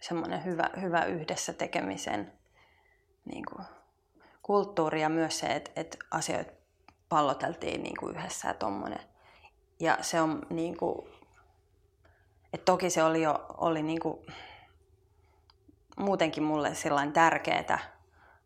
semmoinen 0.00 0.44
hyvä, 0.44 0.70
hyvä 0.80 1.04
yhdessä 1.04 1.52
tekemisen 1.52 2.32
niin 3.24 3.44
kuin, 3.44 3.66
kulttuuri 4.42 5.02
ja 5.02 5.08
myös 5.08 5.38
se, 5.38 5.46
että, 5.46 5.70
että 5.76 5.98
asioita 6.10 6.52
palloteltiin 7.08 7.82
niin 7.82 7.96
kuin 8.00 8.16
yhdessä 8.16 8.48
ja 8.48 8.54
tommonen. 8.54 9.00
Ja 9.80 9.98
se 10.00 10.20
on 10.20 10.46
niin 10.50 10.76
kuin, 10.76 11.08
että 12.52 12.64
toki 12.64 12.90
se 12.90 13.02
oli 13.02 13.22
jo 13.22 13.46
oli 13.58 13.82
niin 13.82 14.00
kuin, 14.00 14.26
muutenkin 15.98 16.42
mulle 16.42 16.74
sellainen 16.74 17.12
tärkeää 17.12 17.98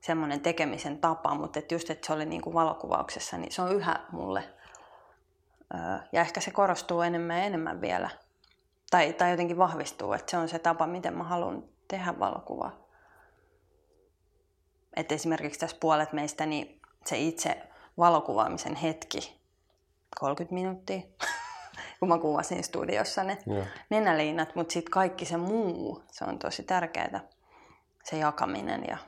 semmoinen 0.02 0.40
tekemisen 0.40 0.98
tapa, 0.98 1.34
mutta 1.34 1.58
että 1.58 1.74
just, 1.74 1.90
että 1.90 2.06
se 2.06 2.12
oli 2.12 2.26
niin 2.26 2.42
kuin 2.42 2.54
valokuvauksessa, 2.54 3.38
niin 3.38 3.52
se 3.52 3.62
on 3.62 3.72
yhä 3.72 4.00
mulle. 4.12 4.44
Ja 6.12 6.20
ehkä 6.20 6.40
se 6.40 6.50
korostuu 6.50 7.00
enemmän 7.00 7.38
ja 7.38 7.44
enemmän 7.44 7.80
vielä. 7.80 8.10
Tai, 8.90 9.12
tai 9.12 9.30
jotenkin 9.30 9.58
vahvistuu, 9.58 10.12
että 10.12 10.30
se 10.30 10.36
on 10.36 10.48
se 10.48 10.58
tapa, 10.58 10.86
miten 10.86 11.16
mä 11.16 11.24
haluan 11.24 11.64
tehdä 11.88 12.18
valokuvaa. 12.18 12.72
Että 14.96 15.14
esimerkiksi 15.14 15.60
tässä 15.60 15.76
puolet 15.80 16.12
meistä, 16.12 16.46
niin 16.46 16.80
se 17.06 17.18
itse 17.18 17.62
valokuvaamisen 17.98 18.74
hetki, 18.74 19.40
30 20.20 20.54
minuuttia, 20.54 21.00
kun 22.00 22.08
mä 22.08 22.18
kuvasin 22.18 22.64
studiossa 22.64 23.24
ne 23.24 23.38
yeah. 23.50 23.66
nenäliinat, 23.90 24.54
mutta 24.54 24.72
sitten 24.72 24.90
kaikki 24.90 25.24
se 25.24 25.36
muu, 25.36 26.02
se 26.10 26.24
on 26.24 26.38
tosi 26.38 26.62
tärkeää, 26.62 27.20
se 28.02 28.16
jakaminen 28.18 28.84
ja 28.88 28.98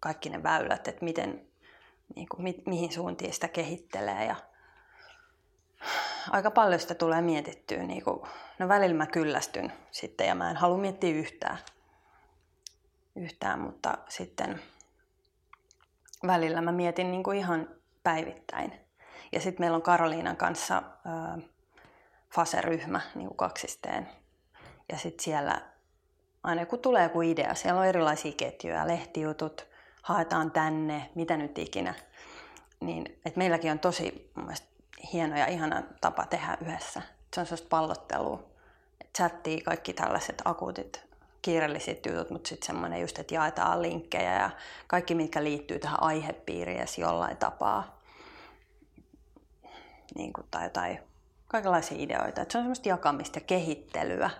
kaikki 0.00 0.30
ne 0.30 0.42
väylät, 0.42 0.88
että 0.88 1.04
miten, 1.04 1.46
niin 2.16 2.28
kuin, 2.28 2.42
mi, 2.42 2.62
mihin 2.66 2.92
suuntiin 2.92 3.32
sitä 3.32 3.48
kehittelee. 3.48 4.24
Ja 4.24 4.36
aika 6.30 6.50
paljon 6.50 6.80
sitä 6.80 6.94
tulee 6.94 7.20
mietittyä. 7.20 7.82
Niin 7.82 8.04
kuin, 8.04 8.20
no 8.58 8.68
välillä 8.68 8.96
mä 8.96 9.06
kyllästyn 9.06 9.72
sitten 9.90 10.26
ja 10.26 10.34
mä 10.34 10.50
en 10.50 10.56
halua 10.56 10.78
miettiä 10.78 11.10
yhtään, 11.10 11.58
yhtään 13.16 13.60
mutta 13.60 13.98
sitten 14.08 14.62
välillä 16.26 16.60
mä 16.60 16.72
mietin 16.72 17.10
niin 17.10 17.22
kuin 17.22 17.38
ihan 17.38 17.68
päivittäin. 18.02 18.80
Ja 19.32 19.40
sitten 19.40 19.62
meillä 19.62 19.76
on 19.76 19.82
Karoliinan 19.82 20.36
kanssa 20.36 20.82
ää, 21.04 21.38
FASE-ryhmä 22.34 23.00
niin 23.14 23.28
kuin 23.28 23.36
kaksisteen. 23.36 24.08
Ja 24.92 24.98
sitten 24.98 25.24
siellä 25.24 25.69
aina 26.42 26.66
kun 26.66 26.78
tulee 26.78 27.02
joku 27.02 27.20
idea, 27.20 27.54
siellä 27.54 27.80
on 27.80 27.86
erilaisia 27.86 28.32
ketjuja, 28.36 28.88
lehtijutut, 28.88 29.66
haetaan 30.02 30.50
tänne, 30.50 31.10
mitä 31.14 31.36
nyt 31.36 31.58
ikinä. 31.58 31.94
Niin, 32.80 33.18
et 33.24 33.36
meilläkin 33.36 33.70
on 33.70 33.78
tosi 33.78 34.32
hieno 35.12 35.38
ja 35.38 35.46
ihana 35.46 35.82
tapa 36.00 36.26
tehdä 36.26 36.58
yhdessä. 36.60 37.02
Se 37.34 37.40
on 37.40 37.46
sellaista 37.46 37.68
pallottelua. 37.68 38.42
Chattii 39.16 39.60
kaikki 39.60 39.92
tällaiset 39.92 40.42
akuutit 40.44 41.10
kiireelliset 41.42 42.06
jutut, 42.06 42.30
mutta 42.30 42.48
sitten 42.48 42.66
semmoinen 42.66 43.00
just, 43.00 43.18
että 43.18 43.34
jaetaan 43.34 43.82
linkkejä 43.82 44.38
ja 44.38 44.50
kaikki, 44.86 45.14
mitkä 45.14 45.44
liittyy 45.44 45.78
tähän 45.78 46.02
aihepiiriin 46.02 46.86
jollain 46.98 47.36
tapaa. 47.36 48.00
Niin 50.14 50.32
kuin, 50.32 50.46
tai 50.50 50.64
jotain 50.64 50.98
kaikenlaisia 51.48 51.96
ideoita. 52.00 52.42
Et 52.42 52.50
se 52.50 52.58
on 52.58 52.64
semmoista 52.64 52.88
jakamista 52.88 53.38
ja 53.38 53.44
kehittelyä. 53.44 54.30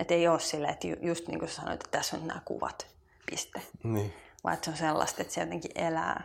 Että 0.00 0.14
ei 0.14 0.28
ole 0.28 0.40
silleen, 0.40 0.72
että 0.72 0.86
just 1.00 1.28
niin 1.28 1.38
kuin 1.38 1.48
sanoit, 1.48 1.84
että 1.84 1.98
tässä 1.98 2.16
on 2.16 2.26
nämä 2.26 2.42
kuvat, 2.44 2.86
piste. 3.26 3.62
Niin 3.82 4.14
vaan 4.44 4.54
että 4.54 4.64
se 4.64 4.70
on 4.70 4.76
sellaista, 4.76 5.22
että 5.22 5.34
se 5.34 5.40
jotenkin 5.40 5.70
elää. 5.74 6.22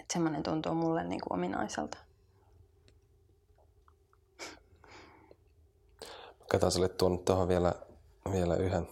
Että 0.00 0.12
semmoinen 0.12 0.42
tuntuu 0.42 0.74
mulle 0.74 1.04
niin 1.04 1.20
kuin 1.20 1.38
ominaiselta. 1.38 1.98
Sä 6.70 6.78
olit 6.78 6.96
tuonut 6.96 7.24
tuohon 7.24 7.48
vielä, 7.48 7.74
vielä 8.32 8.56
yhden, 8.56 8.88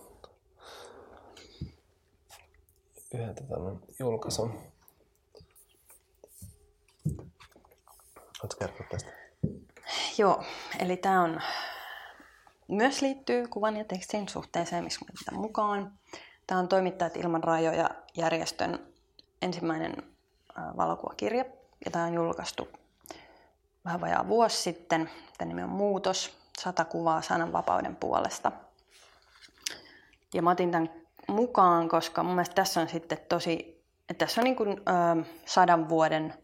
yhden 3.15 3.35
tota, 3.35 3.55
julkaisun. 3.99 4.59
Oletko 8.43 8.57
kertoa 8.59 8.87
tästä? 8.91 9.11
Joo, 10.19 10.45
eli 10.79 10.97
tämä 10.97 11.23
on 11.23 11.41
myös 12.71 13.03
liittyy 13.03 13.49
kuvan 13.49 13.77
ja 13.77 13.85
tekstin 13.85 14.29
suhteeseen, 14.29 14.85
missä 14.85 15.01
mukaan. 15.33 15.93
Tämä 16.47 16.61
on 16.61 16.69
Toimittajat 16.69 17.17
ilman 17.17 17.45
rajoja 17.45 17.91
järjestön 18.17 18.87
ensimmäinen 19.43 19.97
valokuvakirja, 20.77 21.45
ja 21.85 21.91
tämä 21.91 22.05
on 22.05 22.15
julkaistu 22.15 22.69
vähän 23.85 24.01
vajaa 24.01 24.29
vuosi 24.29 24.63
sitten. 24.63 25.11
Tämä 25.39 25.49
nimi 25.49 25.63
on 25.63 25.69
Muutos, 25.69 26.39
sata 26.59 26.85
kuvaa 26.85 27.23
sananvapauden 27.23 27.97
puolesta. 27.97 28.53
Ja 30.35 30.43
mä 30.43 30.51
otin 30.51 30.71
tämän 30.71 30.91
mukaan, 31.29 31.89
koska 31.89 32.23
mun 32.23 32.35
mielestä 32.35 32.55
tässä 32.55 32.81
on 32.81 32.89
sitten 32.89 33.19
tosi, 33.29 33.85
että 34.09 34.27
tässä 34.27 34.41
on 34.41 34.45
niin 34.45 34.57
kuin, 34.57 34.69
ö, 34.71 35.25
sadan 35.47 35.89
vuoden 35.89 36.35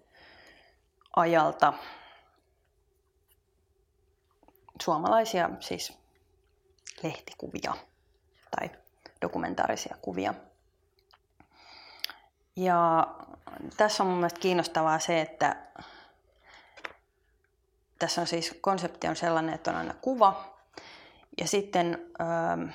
ajalta 1.16 1.72
suomalaisia 4.82 5.50
siis 5.60 5.98
lehtikuvia 7.02 7.74
tai 8.50 8.70
dokumentaarisia 9.22 9.96
kuvia. 10.02 10.34
Ja 12.56 13.06
tässä 13.76 14.02
on 14.02 14.08
mun 14.08 14.18
mielestä 14.18 14.40
kiinnostavaa 14.40 14.98
se, 14.98 15.20
että 15.20 15.56
tässä 17.98 18.20
on 18.20 18.26
siis 18.26 18.58
konsepti 18.60 19.08
on 19.08 19.16
sellainen, 19.16 19.54
että 19.54 19.70
on 19.70 19.76
aina 19.76 19.94
kuva 20.00 20.56
ja 21.40 21.48
sitten 21.48 21.98
ö, 22.20 22.72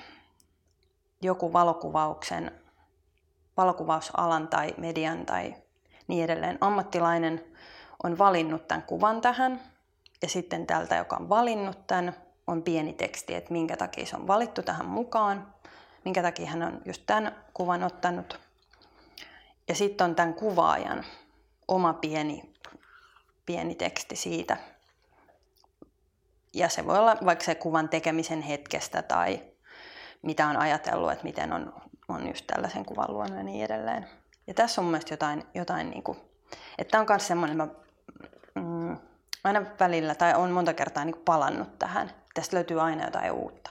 joku 1.21 1.53
valokuvauksen, 1.53 2.51
valokuvausalan 3.57 4.47
tai 4.47 4.73
median 4.77 5.25
tai 5.25 5.55
niin 6.07 6.23
edelleen 6.23 6.57
ammattilainen 6.61 7.45
on 8.03 8.17
valinnut 8.17 8.67
tämän 8.67 8.83
kuvan 8.83 9.21
tähän 9.21 9.61
ja 10.21 10.29
sitten 10.29 10.67
tältä, 10.67 10.95
joka 10.95 11.15
on 11.15 11.29
valinnut 11.29 11.87
tämän, 11.87 12.15
on 12.51 12.63
pieni 12.63 12.93
teksti, 12.93 13.35
että 13.35 13.53
minkä 13.53 13.77
takia 13.77 14.05
se 14.05 14.15
on 14.15 14.27
valittu 14.27 14.63
tähän 14.63 14.85
mukaan 14.85 15.53
minkä 16.05 16.21
takia 16.21 16.49
hän 16.49 16.63
on 16.63 16.81
just 16.85 17.03
tämän 17.05 17.35
kuvan 17.53 17.83
ottanut. 17.83 18.39
Ja 19.67 19.75
sitten 19.75 20.05
on 20.05 20.15
tämän 20.15 20.33
kuvaajan 20.33 21.05
oma 21.67 21.93
pieni, 21.93 22.53
pieni 23.45 23.75
teksti 23.75 24.15
siitä. 24.15 24.57
Ja 26.53 26.69
se 26.69 26.85
voi 26.85 26.97
olla 26.97 27.17
vaikka 27.25 27.45
se 27.45 27.55
kuvan 27.55 27.89
tekemisen 27.89 28.41
hetkestä 28.41 29.01
tai 29.01 29.41
mitä 30.21 30.47
on 30.47 30.57
ajatellut, 30.57 31.11
että 31.11 31.23
miten 31.23 31.53
on, 31.53 31.73
on 32.07 32.27
just 32.27 32.47
tällaisen 32.47 32.85
kuvan 32.85 33.13
luonut 33.13 33.37
ja 33.37 33.43
niin 33.43 33.65
edelleen. 33.65 34.07
Ja 34.47 34.53
tässä 34.53 34.81
on 34.81 34.85
mun 34.85 34.91
mielestä 34.91 35.13
jotain, 35.13 35.43
jotain 35.53 35.89
niin 35.89 36.03
kuin, 36.03 36.17
että 36.77 36.91
tämä 36.91 37.01
on 37.01 37.07
myös 37.09 37.27
semmoinen, 37.27 37.57
mä 37.57 37.67
mm, 38.55 38.97
aina 39.43 39.65
välillä, 39.79 40.15
tai 40.15 40.33
on 40.33 40.51
monta 40.51 40.73
kertaa 40.73 41.05
niin 41.05 41.21
palannut 41.25 41.79
tähän. 41.79 42.20
Tästä 42.33 42.55
löytyy 42.55 42.81
aina 42.81 43.05
jotain 43.05 43.31
uutta. 43.31 43.69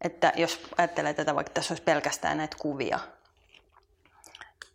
Että 0.00 0.32
jos 0.36 0.60
ajattelee 0.78 1.14
tätä, 1.14 1.34
vaikka 1.34 1.52
tässä 1.52 1.72
olisi 1.72 1.82
pelkästään 1.82 2.36
näitä 2.36 2.56
kuvia, 2.60 2.98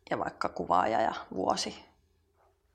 ja 0.09 0.19
vaikka 0.19 0.49
kuvaaja 0.49 1.01
ja 1.01 1.13
vuosi, 1.33 1.85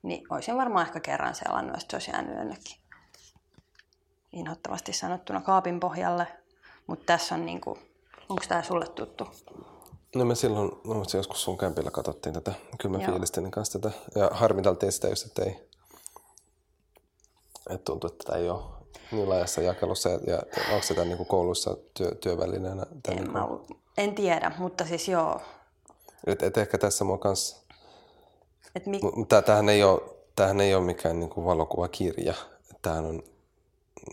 niin 0.03 0.27
olisin 0.31 0.57
varmaan 0.57 0.87
ehkä 0.87 1.01
kerran 1.01 1.35
selannut, 1.35 1.75
että 1.75 1.87
se 1.91 1.97
olisi 1.97 2.11
jäänyt 2.11 2.37
jonnekin 2.37 2.77
inhottavasti 4.33 4.93
sanottuna 4.93 5.41
kaapin 5.41 5.81
pohjalle. 5.81 6.27
Mutta 6.87 7.05
tässä 7.07 7.35
on 7.35 7.47
niinku, 7.47 7.79
onko 8.29 8.45
tämä 8.49 8.63
sulle 8.63 8.89
tuttu? 8.89 9.29
No 10.15 10.25
me 10.25 10.35
silloin, 10.35 10.71
no, 10.85 11.05
joskus 11.15 11.45
sun 11.45 11.59
kämpillä 11.59 11.91
katsottiin 11.91 12.33
tätä, 12.33 12.53
kyllä 12.79 12.99
mä 12.99 13.07
fiilistelin 13.07 13.51
kanssa 13.51 13.79
tätä. 13.79 13.97
Ja 14.15 14.31
harmitaltiin 14.33 14.93
sitä 14.93 15.09
just, 15.09 15.27
että 15.27 15.43
ei, 15.43 15.69
että 17.71 17.85
tuntuu, 17.85 18.11
että 18.11 18.25
tämä 18.25 18.39
ei 18.39 18.49
ole 18.49 18.80
niin 19.13 19.29
laajassa 19.29 19.63
jakelussa. 19.63 20.09
Ja, 20.09 20.19
ja 20.27 20.43
onko 20.73 20.83
se 20.83 21.05
niinku 21.05 21.25
kouluissa 21.25 21.77
työ, 21.95 22.15
työvälineenä? 22.15 22.87
En, 23.09 23.17
niinku... 23.17 23.33
mä, 23.33 23.49
en 23.99 24.15
tiedä, 24.15 24.53
mutta 24.59 24.87
siis 24.87 25.09
joo. 25.09 25.41
Et, 26.27 26.43
et 26.43 26.57
ehkä 26.57 26.79
tässä 26.79 27.05
mua 27.05 27.19
kanssa... 27.19 27.57
Et 28.75 28.87
mi... 28.87 29.01
Tämähän 29.45 29.69
ei 29.69 29.85
ole, 29.85 30.01
tämähän 30.37 30.61
ei 30.61 30.75
ole 30.75 30.85
mikään 30.85 31.21
niinku 31.21 31.45
valokuvakirja. 31.45 32.35
Tämähän 32.83 33.07
on 33.07 33.23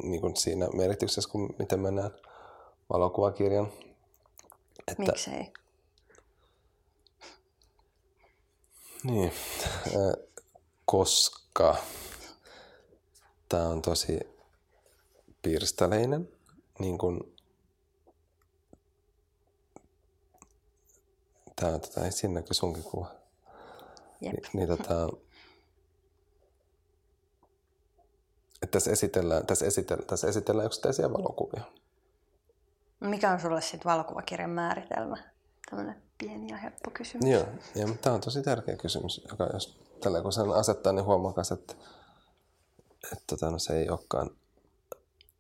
niinku 0.03 0.32
siinä 0.36 0.67
merkityksessä, 0.73 1.30
kun 1.32 1.55
miten 1.59 1.80
mä 1.80 1.91
näen 1.91 2.11
valokuvakirjan. 2.89 3.71
Että, 4.88 5.03
Miksei? 5.03 5.53
Niin, 9.03 9.32
koska 10.86 11.75
tämä 13.49 13.67
on 13.67 13.82
tosi 13.82 14.36
pirstaleinen, 15.41 16.29
niin 16.79 16.97
kuin 16.97 17.38
tämä 21.55 21.73
on, 21.73 21.81
tota, 21.81 22.11
siinä 22.11 22.33
näkyy 22.33 22.53
sunkin 22.53 22.83
kuva. 22.83 23.11
Jep. 24.21 24.33
Ni, 24.33 24.41
niin 24.53 24.67
tota, 24.67 25.09
että 28.61 28.71
tässä 28.71 28.91
esitellään, 28.91 29.45
tässä 29.45 29.65
esitellään, 29.65 30.07
tässä 30.07 30.27
esitellään 30.27 30.65
yksittäisiä 30.65 31.13
valokuvia. 31.13 31.63
Mikä 32.99 33.31
on 33.31 33.39
sulle 33.39 33.61
sitten 33.61 33.91
valokuvakirjan 33.91 34.49
määritelmä? 34.49 35.17
Tällainen 35.69 36.01
pieni 36.17 36.49
ja 36.49 36.57
helppo 36.57 36.91
kysymys. 36.91 37.29
Joo, 37.29 37.45
ja 37.75 37.88
tämä 38.01 38.13
on 38.13 38.21
tosi 38.21 38.41
tärkeä 38.41 38.77
kysymys, 38.77 39.21
joka 39.29 39.49
jos 39.53 39.79
tällä 40.03 40.21
kun 40.21 40.33
sen 40.33 40.51
asettaa, 40.51 40.93
niin 40.93 41.05
huomaa 41.05 41.33
että, 41.53 41.73
että 43.11 43.23
tota, 43.27 43.51
no, 43.51 43.59
se 43.59 43.77
ei 43.79 43.89
olekaan 43.89 44.29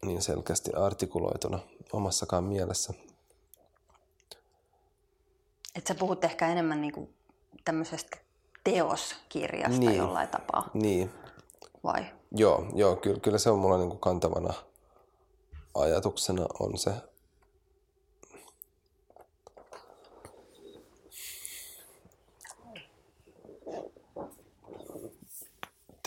niin 0.05 0.21
selkeästi 0.21 0.73
artikuloituna 0.73 1.59
omassakaan 1.93 2.43
mielessä. 2.43 2.93
Et 5.75 5.87
sä 5.87 5.95
puhut 5.95 6.23
ehkä 6.23 6.47
enemmän 6.47 6.81
niinku 6.81 7.09
tämmöisestä 7.65 8.17
teoskirjasta 8.63 9.79
niin. 9.79 9.97
jollain 9.97 10.29
tapaa. 10.29 10.69
Niin. 10.73 11.11
Vai? 11.83 12.05
Joo, 12.31 12.65
joo 12.75 12.95
kyllä, 12.95 13.19
kyllä 13.19 13.37
se 13.37 13.49
on 13.49 13.59
mulla 13.59 13.77
niinku 13.77 13.97
kantavana 13.97 14.53
ajatuksena 15.75 16.45
on 16.59 16.77
se 16.77 16.91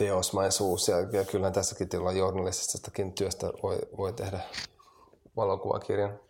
teosmaisuus 0.01 0.89
ja, 0.89 1.01
ja 1.01 1.25
kyllähän 1.25 1.53
tässäkin 1.53 1.89
tilalla 1.89 2.13
journalistisestakin 2.13 3.13
työstä 3.13 3.53
voi, 3.63 3.79
voi 3.97 4.13
tehdä 4.13 4.41
valokuvakirjan. 5.37 6.21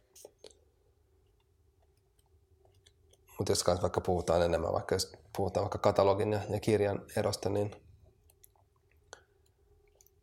Mutta 3.39 3.53
jos 3.53 3.65
vaikka 3.83 4.01
puhutaan 4.01 4.43
enemmän, 4.43 4.73
vaikka 4.73 4.95
jos 4.95 5.13
puhutaan 5.37 5.65
vaikka 5.65 5.79
katalogin 5.79 6.33
ja, 6.33 6.41
ja 6.49 6.61
kirjan 6.61 7.03
erosta, 7.17 7.49
niin, 7.49 7.71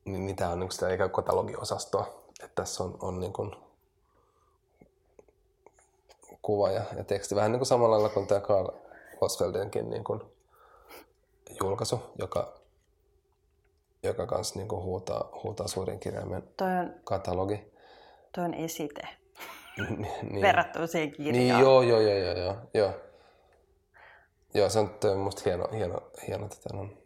niin, 0.06 0.26
niin 0.26 0.36
tämä 0.36 0.52
on 0.52 0.60
niin 0.60 0.72
sitä 0.72 0.94
ikään 0.94 1.12
katalogiosastoa. 1.12 2.24
Että 2.44 2.62
tässä 2.62 2.84
on, 2.84 2.98
on 3.02 3.20
niin 3.20 3.34
kuin 3.34 3.56
kuva 6.42 6.72
ja, 6.72 6.84
ja 6.98 7.04
teksti. 7.04 7.36
Vähän 7.36 7.52
niin 7.52 7.60
kuin 7.60 7.68
samalla 7.68 7.96
lailla 7.96 8.10
kuin 8.10 8.28
tämä 8.28 8.42
Karl 8.42 8.68
Osfeldenkin 9.22 9.90
niin 9.90 10.04
kuin 10.04 10.22
julkaisu, 11.62 12.00
joka 12.20 12.58
joka 14.04 14.28
kanssa 14.28 14.60
niin 14.60 14.68
kuin 14.68 14.84
huutaa, 14.84 15.30
huutaa 15.44 15.68
suurin 15.68 16.00
kirjaimen 16.00 16.44
toi 16.58 16.72
on, 16.72 16.94
katalogi. 17.04 17.74
Toi 18.32 18.46
on 18.46 18.54
esite. 18.54 19.08
niin. 20.32 20.42
Verrattuna 20.42 20.88
siihen 20.88 21.12
kirjaan. 21.12 21.34
Niin, 21.34 21.60
joo, 21.60 21.82
joo, 21.82 22.02
joo, 22.02 22.18
joo, 22.18 22.38
joo. 22.38 22.56
joo. 22.74 22.94
Joo, 24.54 24.70
se 24.70 24.80
on, 24.80 24.90
musta 25.18 25.42
hieno, 25.46 25.68
hieno, 25.74 26.02
hieno 26.28 26.46
että 26.46 26.70
on. 26.74 26.98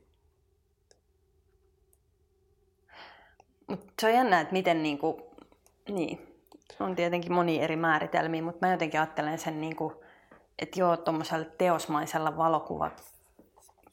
Mut 3.68 3.94
se 4.02 4.08
on 4.08 4.14
jännä, 4.14 4.42
että 4.42 4.54
miten 4.54 4.84
niinku, 4.84 5.36
niin, 5.90 6.44
on 6.80 6.96
tietenkin 6.96 7.34
moni 7.34 7.62
eri 7.62 7.76
määritelmiä, 7.76 8.42
mutta 8.42 8.68
mä 8.68 8.74
jotenkin 8.74 9.00
ajattelen 9.00 9.40
sen, 9.40 9.62
niinku, 9.62 10.04
että 10.60 10.80
joo, 10.80 10.98
tuommoisella 10.98 11.46
teosmaisella 11.58 12.38
valokuvat 12.38 13.11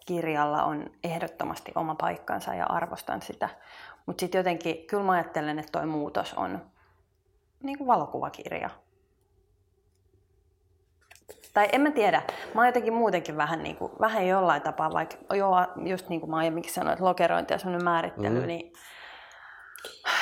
kirjalla 0.09 0.65
on 0.65 0.91
ehdottomasti 1.05 1.73
oma 1.75 1.95
paikkansa 1.95 2.55
ja 2.55 2.67
arvostan 2.67 3.23
sitä. 3.23 3.49
Mutta 4.07 4.21
sitten 4.21 4.39
jotenkin, 4.39 4.87
kyllä 4.87 5.03
mä 5.03 5.13
ajattelen, 5.13 5.59
että 5.59 5.73
toi 5.73 5.87
muutos 5.87 6.35
on 6.35 6.63
niin 7.63 7.79
kuin 7.79 7.89
valokuvakirja. 7.89 8.71
Tai 11.55 11.69
en 11.73 11.81
mä 11.81 11.91
tiedä, 11.91 12.23
mä 12.55 12.61
oon 12.61 12.67
jotenkin 12.67 12.93
muutenkin 12.93 13.37
vähän, 13.37 13.63
niin 13.63 13.77
kuin, 13.77 13.93
vähän 14.01 14.27
jollain 14.27 14.63
tapaa, 14.63 14.93
vaikka 14.93 15.35
joo, 15.35 15.57
just 15.85 16.09
niin 16.09 16.21
kuin 16.21 16.31
mä 16.31 16.37
aiemminkin 16.37 16.73
sanoin, 16.73 16.93
että 16.93 17.05
lokerointi 17.05 17.55
ja 17.55 17.59
semmoinen 17.59 17.85
määrittely, 17.85 18.41
mm. 18.41 18.47
niin 18.47 18.73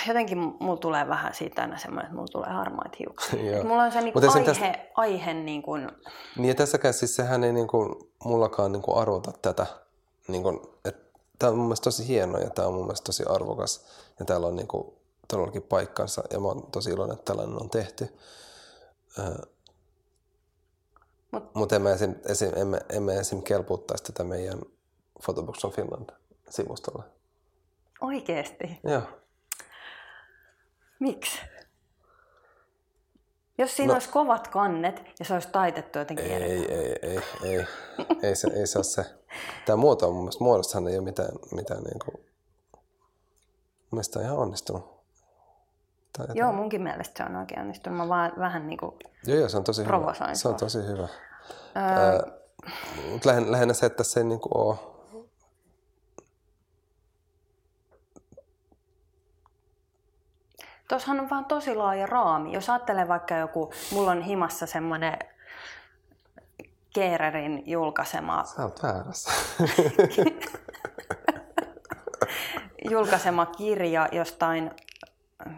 jotenkin 0.09 0.39
mulla 0.39 0.77
tulee 0.77 1.09
vähän 1.09 1.35
siitä 1.35 1.63
aina 1.63 1.79
semmoinen, 1.79 2.05
että 2.05 2.15
mulla 2.15 2.29
tulee 2.33 2.51
harmaat 2.51 2.99
hiukset. 2.99 3.41
mulla 3.69 3.83
on 3.83 3.93
se 3.93 4.01
niin 4.01 4.15
aihe, 4.35 4.45
tästä... 4.45 4.79
aihe 4.95 5.35
niin 5.35 5.63
kuin... 5.63 5.91
Niin 6.37 6.49
ja 6.49 6.55
tässäkään 6.55 6.95
siis 6.95 7.17
sehän 7.17 7.45
ei 7.45 7.53
niin 7.53 7.69
kuin, 7.69 7.95
mullakaan 8.25 8.73
niin 8.73 8.83
kuin 8.83 8.99
arvota 8.99 9.33
tätä. 9.43 9.67
Niin 10.29 10.43
kuin, 10.43 10.61
että 10.85 11.19
tämä 11.39 11.51
on 11.51 11.57
mun 11.57 11.67
mielestä 11.67 11.85
tosi 11.85 12.09
hieno 12.09 12.39
ja 12.39 12.51
tämä 12.51 12.69
on 12.69 12.75
mun 12.75 12.85
mielestä 12.85 13.05
tosi 13.05 13.25
arvokas. 13.29 13.87
Ja 14.19 14.25
täällä 14.25 14.47
on 14.47 14.57
niin 14.57 14.69
kuin, 14.69 14.97
todellakin 15.29 15.63
paikkansa 15.63 16.23
ja 16.31 16.41
mä 16.41 16.49
oon 16.49 16.67
tosi 16.73 16.91
iloinen, 16.91 17.15
että 17.15 17.33
tällainen 17.33 17.63
on 17.63 17.71
tehty. 17.71 18.09
Mutta 21.31 21.59
Mut 21.59 21.73
emme 21.73 21.93
esim, 21.93 22.15
esim, 22.25 22.53
emme, 22.57 22.81
emme 22.89 23.17
esim 23.17 23.43
kelpuuttaisi 23.43 24.05
tätä 24.05 24.25
meidän 24.25 24.59
Photobooks 25.25 25.65
on 25.65 25.73
Finland-sivustolle. 25.73 27.03
Oikeesti? 28.01 28.81
Joo. 28.85 29.03
Miksi? 31.01 31.41
Jos 33.59 33.77
siinä 33.77 33.89
no, 33.89 33.95
olisi 33.95 34.09
kovat 34.09 34.49
kannet 34.49 35.03
ja 35.19 35.25
se 35.25 35.35
olisi 35.35 35.49
taitettu 35.49 35.99
jotenkin 35.99 36.27
ei, 36.27 36.43
ei, 36.43 36.73
ei, 36.73 36.99
ei, 37.03 37.21
ei, 37.43 37.67
ei, 38.23 38.37
se, 38.37 38.49
ei 38.55 38.67
se 38.67 38.79
ole 38.79 38.85
se. 38.85 39.05
Tämä 39.67 39.77
muoto 39.77 40.09
on 40.09 40.15
mun 40.15 40.23
mielestä, 40.23 40.45
muodossahan 40.45 40.89
ei 40.89 40.97
ole 40.97 41.05
mitään, 41.05 41.29
mitään 41.55 41.83
niin 41.83 41.99
kuin, 42.05 42.15
mun 42.15 43.89
mielestä 43.91 44.19
on 44.19 44.25
ihan 44.25 44.39
onnistunut. 44.39 44.97
Tai 46.19 46.27
joo, 46.35 46.53
munkin 46.53 46.83
mielestä 46.83 47.25
se 47.25 47.31
on 47.31 47.37
oikein 47.37 47.61
onnistunut. 47.61 47.99
Mä 47.99 48.09
vaan 48.09 48.33
vähän 48.39 48.67
niin 48.67 48.79
kuin 48.79 48.93
Joo, 49.27 49.39
joo, 49.39 49.49
se 49.49 49.57
on 49.57 49.65
tosi 49.65 49.85
hyvä. 49.85 50.15
Se 50.33 50.49
on 50.49 50.55
tosi 50.55 50.79
hyvä. 50.87 51.09
Öö... 51.77 52.33
Lähinnä, 53.25 53.53
lähinnä 53.53 53.75
se, 53.75 53.87
että 53.87 54.05
se 54.05 54.21
ei 54.21 54.25
niin 54.25 54.41
kuin 54.41 54.57
ole 54.57 54.96
Tuossahan 60.89 61.20
on 61.20 61.30
vaan 61.30 61.45
tosi 61.45 61.74
laaja 61.74 62.07
raami. 62.07 62.53
Jos 62.53 62.70
ajattelee 62.70 63.09
vaikka 63.09 63.34
joku, 63.37 63.72
mulla 63.93 64.11
on 64.11 64.22
himassa 64.22 64.66
semmoinen 64.66 65.18
Keererin 66.95 67.62
julkaisema... 67.66 68.45
Sä 68.45 68.62
oot 68.62 68.82
väärässä. 68.82 69.30
julkaisema 72.91 73.47
kirja 73.47 74.09
jostain, 74.12 74.70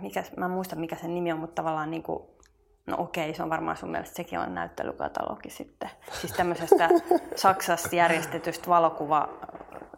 mikä, 0.01 0.25
mä 0.37 0.45
en 0.45 0.51
muista 0.51 0.77
mikä 0.77 0.97
sen 0.97 1.15
nimi 1.15 1.33
on, 1.33 1.39
mutta 1.39 1.55
tavallaan 1.55 1.91
niin 1.91 2.03
kuin, 2.03 2.23
no 2.87 2.97
okei, 2.99 3.35
se 3.35 3.43
on 3.43 3.51
varmaan 3.51 3.77
sun 3.77 3.91
mielestä 3.91 4.17
sekin 4.17 4.39
on 4.39 4.55
näyttelykatalogi 4.55 5.51
sitten. 5.51 5.91
Siis 6.13 6.33
tämmöisestä 6.33 6.89
Saksassa 7.37 7.97
järjestetystä 7.97 8.67
valokuva, 8.69 9.29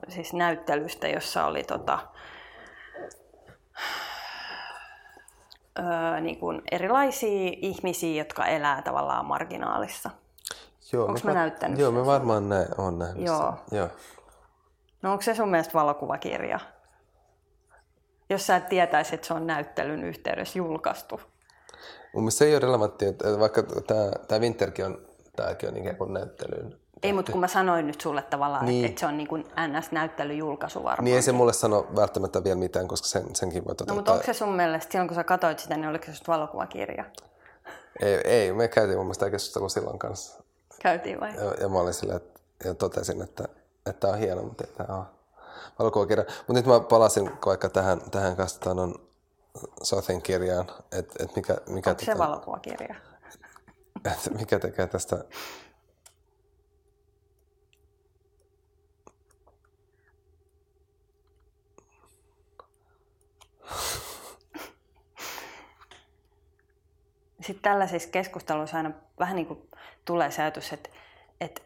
siis 0.08 0.32
näyttelystä, 0.32 1.08
jossa 1.08 1.44
oli 1.46 1.64
tota, 1.64 1.98
öö, 5.80 6.20
niin 6.20 6.38
kuin 6.38 6.62
erilaisia 6.70 7.52
ihmisiä, 7.56 8.22
jotka 8.22 8.46
elää 8.46 8.82
tavallaan 8.82 9.26
marginaalissa. 9.26 10.10
Joo, 10.92 11.06
Onko 11.06 11.20
mä, 11.24 11.32
näyttänyt 11.32 11.78
Joo, 11.78 11.92
me 11.92 12.06
varmaan 12.06 12.48
näin, 12.48 12.66
on 12.78 12.98
nähnyt 12.98 13.26
joo. 13.26 13.54
Joo. 13.72 13.88
No 15.02 15.12
onko 15.12 15.22
se 15.22 15.34
sun 15.34 15.48
mielestä 15.48 15.74
valokuvakirja? 15.74 16.60
jos 18.30 18.46
sä 18.46 18.56
et 18.56 18.68
tietäisi, 18.68 19.14
että 19.14 19.26
se 19.26 19.34
on 19.34 19.46
näyttelyn 19.46 20.04
yhteydessä 20.04 20.58
julkaistu. 20.58 21.20
Mun 22.12 22.22
mielestä 22.22 22.38
se 22.38 22.44
ei 22.44 22.54
ole 22.54 22.60
relevantti, 22.60 23.06
että 23.06 23.38
vaikka 23.38 23.62
tämä, 24.28 24.40
Winterkin 24.40 24.84
on, 24.84 25.06
tämäkin 25.36 25.68
on 25.68 25.76
ikään 25.76 25.96
kuin 25.96 26.14
näyttelyyn. 26.14 26.79
Ei, 27.02 27.12
mutta 27.12 27.32
kun 27.32 27.40
mä 27.40 27.48
sanoin 27.48 27.86
nyt 27.86 28.00
sulle 28.00 28.22
tavallaan, 28.22 28.66
niin. 28.66 28.84
että, 28.84 28.88
että 28.88 29.00
se 29.00 29.06
on 29.06 29.16
niin 29.16 29.28
kuin 29.28 29.44
NS-näyttelyjulkaisu 29.68 30.84
varmaan. 30.84 31.04
Niin 31.04 31.16
ei 31.16 31.22
se 31.22 31.32
mulle 31.32 31.52
sano 31.52 31.86
välttämättä 31.96 32.44
vielä 32.44 32.58
mitään, 32.58 32.88
koska 32.88 33.08
sen, 33.08 33.36
senkin 33.36 33.64
voi 33.64 33.74
toteuttaa. 33.74 33.94
No 33.94 33.96
mutta 33.96 34.12
onko 34.12 34.24
se 34.24 34.34
sun 34.34 34.52
mielestä, 34.52 34.92
silloin 34.92 35.08
kun 35.08 35.14
sä 35.14 35.24
katsoit 35.24 35.58
sitä, 35.58 35.76
niin 35.76 35.88
oliko 35.88 36.04
se 36.04 36.24
valokuvakirja? 36.28 37.04
Ei, 38.00 38.20
ei, 38.24 38.52
me 38.52 38.68
käytiin 38.68 38.98
mun 38.98 39.06
mielestä 39.06 39.30
keskustelua 39.30 39.68
silloin 39.68 39.98
kanssa. 39.98 40.42
Käytiin 40.82 41.20
vai? 41.20 41.34
Ja, 41.34 41.54
ja 41.60 41.68
mä 41.68 41.78
olin 41.78 41.94
silleen, 41.94 42.16
että, 42.16 42.40
ja 42.64 42.74
totesin, 42.74 43.22
että, 43.22 43.44
että 43.86 44.00
tämä 44.00 44.12
on 44.12 44.18
hieno, 44.18 44.42
mutta 44.42 44.64
ei 44.64 44.72
tämä 44.72 44.96
ole 44.98 45.06
valokuvakirja. 45.78 46.24
Mutta 46.28 46.52
nyt 46.52 46.66
mä 46.66 46.80
palasin 46.80 47.30
vaikka 47.46 47.68
tähän, 47.68 48.00
tähän 48.10 48.36
kanssa 48.36 48.70
on 48.70 48.94
Sothin 49.82 50.22
kirjaan, 50.22 50.66
että 50.92 51.24
et 51.24 51.36
mikä, 51.36 51.56
mikä, 51.68 51.90
Onko 51.90 52.04
se 52.04 52.18
valokuvakirja? 52.18 52.94
Että 54.12 54.30
mikä 54.30 54.58
tekee 54.58 54.86
tästä 54.86 55.24
Sitten 67.40 67.62
tällaisissa 67.62 68.08
keskusteluissa 68.10 68.76
aina 68.76 68.90
vähän 69.18 69.36
niin 69.36 69.46
kuin 69.46 69.68
tulee 70.04 70.30
se 70.30 70.42
ajatus, 70.42 70.72
että, 70.72 70.90
että 71.40 71.62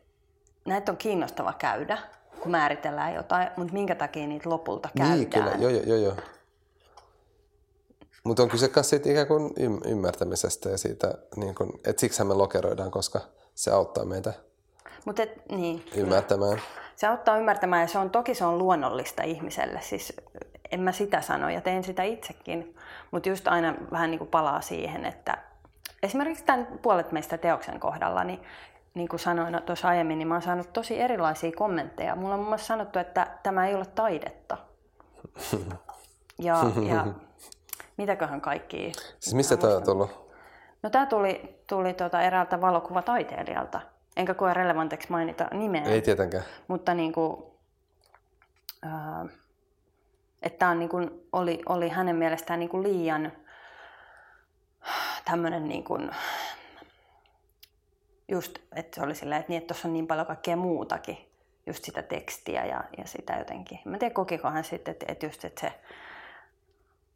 näitä 0.64 0.92
on 0.92 0.98
kiinnostava 0.98 1.52
käydä, 1.52 1.98
kun 2.40 2.50
määritellään 2.50 3.14
jotain, 3.14 3.48
mutta 3.56 3.72
minkä 3.72 3.94
takia 3.94 4.26
niitä 4.26 4.50
lopulta 4.50 4.88
käydään? 4.96 5.18
Niin, 5.18 5.30
kyllä, 5.30 5.52
joo, 5.58 5.70
joo, 5.70 5.82
joo. 5.82 5.96
joo. 5.96 6.16
Mutta 8.24 8.42
on 8.42 8.48
kyse 8.48 8.70
myös 8.74 8.90
siitä 8.90 9.10
ikään 9.10 9.26
kuin 9.26 9.52
ymmärtämisestä 9.86 10.68
ja 10.68 10.78
siitä, 10.78 11.14
niin 11.36 11.54
kun, 11.54 11.80
että 11.84 12.00
siksi 12.00 12.24
me 12.24 12.34
lokeroidaan, 12.34 12.90
koska 12.90 13.20
se 13.54 13.70
auttaa 13.70 14.04
meitä 14.04 14.32
Mut 15.04 15.20
et, 15.20 15.42
niin, 15.50 15.84
ymmärtämään. 15.94 16.56
Kyllä. 16.56 16.84
Se 16.96 17.06
auttaa 17.06 17.38
ymmärtämään 17.38 17.82
ja 17.82 17.88
se 17.88 17.98
on 17.98 18.10
toki 18.10 18.34
se 18.34 18.44
on 18.44 18.58
luonnollista 18.58 19.22
ihmiselle. 19.22 19.80
Siis 19.82 20.12
en 20.74 20.80
mä 20.80 20.92
sitä 20.92 21.20
sano 21.20 21.48
ja 21.48 21.60
teen 21.60 21.84
sitä 21.84 22.02
itsekin, 22.02 22.76
mutta 23.10 23.28
just 23.28 23.48
aina 23.48 23.74
vähän 23.90 24.10
niin 24.10 24.18
kuin 24.18 24.30
palaa 24.30 24.60
siihen, 24.60 25.04
että 25.04 25.38
esimerkiksi 26.02 26.44
tämän 26.44 26.66
puolet 26.82 27.12
meistä 27.12 27.38
teoksen 27.38 27.80
kohdalla, 27.80 28.24
niin 28.24 28.40
niin 28.94 29.08
kuin 29.08 29.20
sanoin 29.20 29.62
tuossa 29.66 29.88
aiemmin, 29.88 30.18
niin 30.18 30.28
mä 30.28 30.34
oon 30.34 30.42
saanut 30.42 30.72
tosi 30.72 31.00
erilaisia 31.00 31.52
kommentteja. 31.56 32.16
Mulla 32.16 32.34
on 32.34 32.40
muun 32.40 32.48
muassa 32.48 32.66
sanottu, 32.66 32.98
että 32.98 33.26
tämä 33.42 33.66
ei 33.66 33.74
ole 33.74 33.86
taidetta. 33.86 34.56
Ja, 36.38 36.56
ja 36.88 37.06
mitäköhän 37.96 38.40
kaikki. 38.40 38.92
Siis 39.20 39.34
mistä 39.34 39.56
tämä 39.56 39.76
on 39.76 39.82
tullut? 39.82 40.10
No 40.82 40.90
tämä 40.90 41.06
tuli, 41.06 41.62
tuli 41.66 41.94
tuota 41.94 42.22
eräältä 42.22 42.60
valokuvataiteilijalta. 42.60 43.80
Enkä 44.16 44.34
koe 44.34 44.54
relevantiksi 44.54 45.10
mainita 45.10 45.48
nimeä. 45.52 45.84
Ei 45.84 46.02
tietenkään. 46.02 46.44
Mutta 46.68 46.94
niin 46.94 47.12
kuin, 47.12 47.42
äh, 48.86 49.30
että 50.44 50.68
on 50.68 50.78
niin 50.78 50.88
kuin, 50.88 51.10
oli, 51.32 51.62
oli 51.66 51.88
hänen 51.88 52.16
mielestään 52.16 52.60
niin 52.60 52.70
kuin 52.70 52.82
liian 52.82 53.32
tämmöinen 55.24 55.68
niin 55.68 55.84
kuin, 55.84 56.10
just, 58.28 58.58
että 58.76 58.94
se 58.94 59.02
oli 59.06 59.14
silleen, 59.14 59.40
että, 59.40 59.50
niin, 59.50 59.58
että 59.58 59.74
tuossa 59.74 59.88
on 59.88 59.92
niin 59.92 60.06
paljon 60.06 60.26
kaikkea 60.26 60.56
muutakin, 60.56 61.18
just 61.66 61.84
sitä 61.84 62.02
tekstiä 62.02 62.64
ja, 62.64 62.84
ja 62.98 63.06
sitä 63.06 63.32
jotenkin. 63.38 63.78
Mä 63.84 63.92
en 63.92 63.98
tiedä, 63.98 64.14
kokikohan 64.14 64.64
sitten, 64.64 64.92
että, 64.92 65.06
että 65.08 65.26
just, 65.26 65.44
että 65.44 65.60
se 65.60 65.72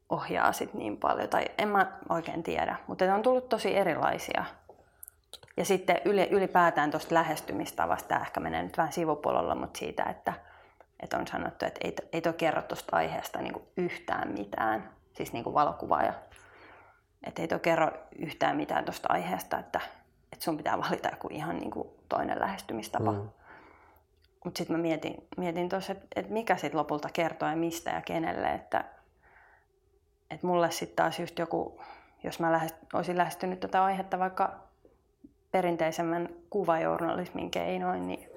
ohjaa 0.09 0.53
sit 0.53 0.74
niin 0.74 0.97
paljon, 0.97 1.29
tai 1.29 1.45
en 1.59 1.68
mä 1.68 1.93
oikein 2.09 2.43
tiedä, 2.43 2.76
mutta 2.87 3.14
on 3.14 3.22
tullut 3.22 3.49
tosi 3.49 3.76
erilaisia. 3.76 4.45
Ja 5.57 5.64
sitten 5.64 6.01
ylipäätään 6.31 6.91
tuosta 6.91 7.14
lähestymistavasta, 7.14 8.09
tämä 8.09 8.20
ehkä 8.20 8.41
menee 8.41 8.62
nyt 8.62 8.76
vähän 8.76 8.93
sivupuolella, 8.93 9.55
mutta 9.55 9.79
siitä, 9.79 10.03
että, 10.03 10.33
että 11.03 11.18
on 11.18 11.26
sanottu, 11.26 11.66
että 11.66 11.80
ei, 11.84 11.94
ei 12.12 12.20
toi 12.20 12.32
kerro 12.32 12.62
tuosta 12.62 12.96
aiheesta 12.96 13.42
niin 13.42 13.68
yhtään 13.76 14.32
mitään, 14.32 14.90
siis 15.12 15.32
niin 15.32 15.44
kuin 15.44 15.55
valokuvaaja. 15.55 16.12
Että 17.26 17.42
ei 17.42 17.49
toi 17.49 17.61
kerro 17.61 17.90
yhtään 18.18 18.57
mitään 18.57 18.84
tuosta 18.84 19.09
aiheesta, 19.11 19.59
että, 19.59 19.80
että 20.32 20.44
sun 20.44 20.57
pitää 20.57 20.78
valita 20.78 21.09
joku 21.09 21.28
ihan 21.30 21.57
niin 21.57 21.70
kuin 21.70 21.88
toinen 22.09 22.40
lähestymistapa. 22.40 23.12
Mm. 23.12 23.28
Mutta 24.44 24.59
sitten 24.59 24.76
mä 24.76 24.82
mietin, 24.82 25.28
mietin 25.36 25.68
tuossa, 25.68 25.92
että, 25.92 26.07
että 26.16 26.32
mikä 26.32 26.57
sitten 26.57 26.78
lopulta 26.78 27.09
kertoo 27.12 27.49
ja 27.49 27.57
mistä 27.57 27.90
ja 27.90 28.01
kenelle, 28.01 28.53
että, 28.53 28.84
että 30.30 30.46
mulle 30.46 30.70
sitten 30.70 30.96
taas 30.96 31.18
just 31.18 31.38
joku, 31.38 31.82
jos 32.24 32.40
mä 32.40 32.53
lähest, 32.53 32.76
olisin 32.92 33.18
lähestynyt 33.18 33.61
tätä 33.61 33.84
aihetta 33.84 34.18
vaikka 34.18 34.57
perinteisemmän 35.51 36.28
kuvajournalismin 36.51 37.51
keinoin, 37.51 38.07
niin 38.07 38.30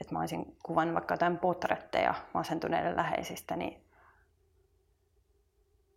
että 0.00 0.14
mä 0.14 0.20
olisin 0.20 0.56
kuvannut 0.62 0.94
vaikka 0.94 1.14
jotain 1.14 1.38
potretteja 1.38 2.14
masentuneiden 2.34 2.96
läheisistä, 2.96 3.56
niin 3.56 3.84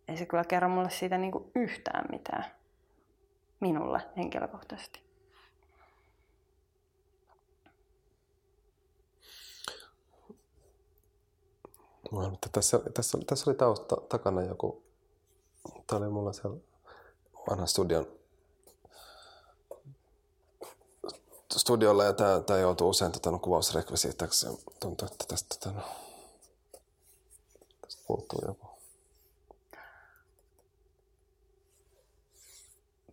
ei 0.08 0.16
se 0.16 0.26
kyllä 0.26 0.44
kerro 0.44 0.68
mulle 0.68 0.90
siitä 0.90 1.18
niinku 1.18 1.50
yhtään 1.54 2.04
mitään. 2.10 2.44
Minulle 3.60 4.00
henkilökohtaisesti. 4.16 5.04
mutta 12.10 12.48
tässä, 12.52 12.80
tässä, 12.94 13.18
tässä 13.26 13.50
oli 13.50 13.56
tausta 13.56 13.96
takana 13.96 14.42
joku, 14.42 14.82
tämä 15.86 15.98
oli 15.98 16.08
mulla 16.08 16.32
siellä 16.32 16.56
vanha 17.50 17.66
studion 17.66 18.06
studiolla 21.52 22.04
ja 22.04 22.12
tämä, 22.12 22.40
tämä 22.40 22.58
joutuu 22.58 22.88
usein 22.88 23.12
tota, 23.12 23.30
no, 23.30 23.38
kuvausrekvisiittaksi. 23.38 24.46
Tuntuu, 24.80 25.08
että 25.12 25.24
tästä, 25.28 25.56
tota, 25.58 25.76
no, 25.76 25.82
tästä 27.80 28.02
puuttuu 28.06 28.38
joku. 28.46 28.66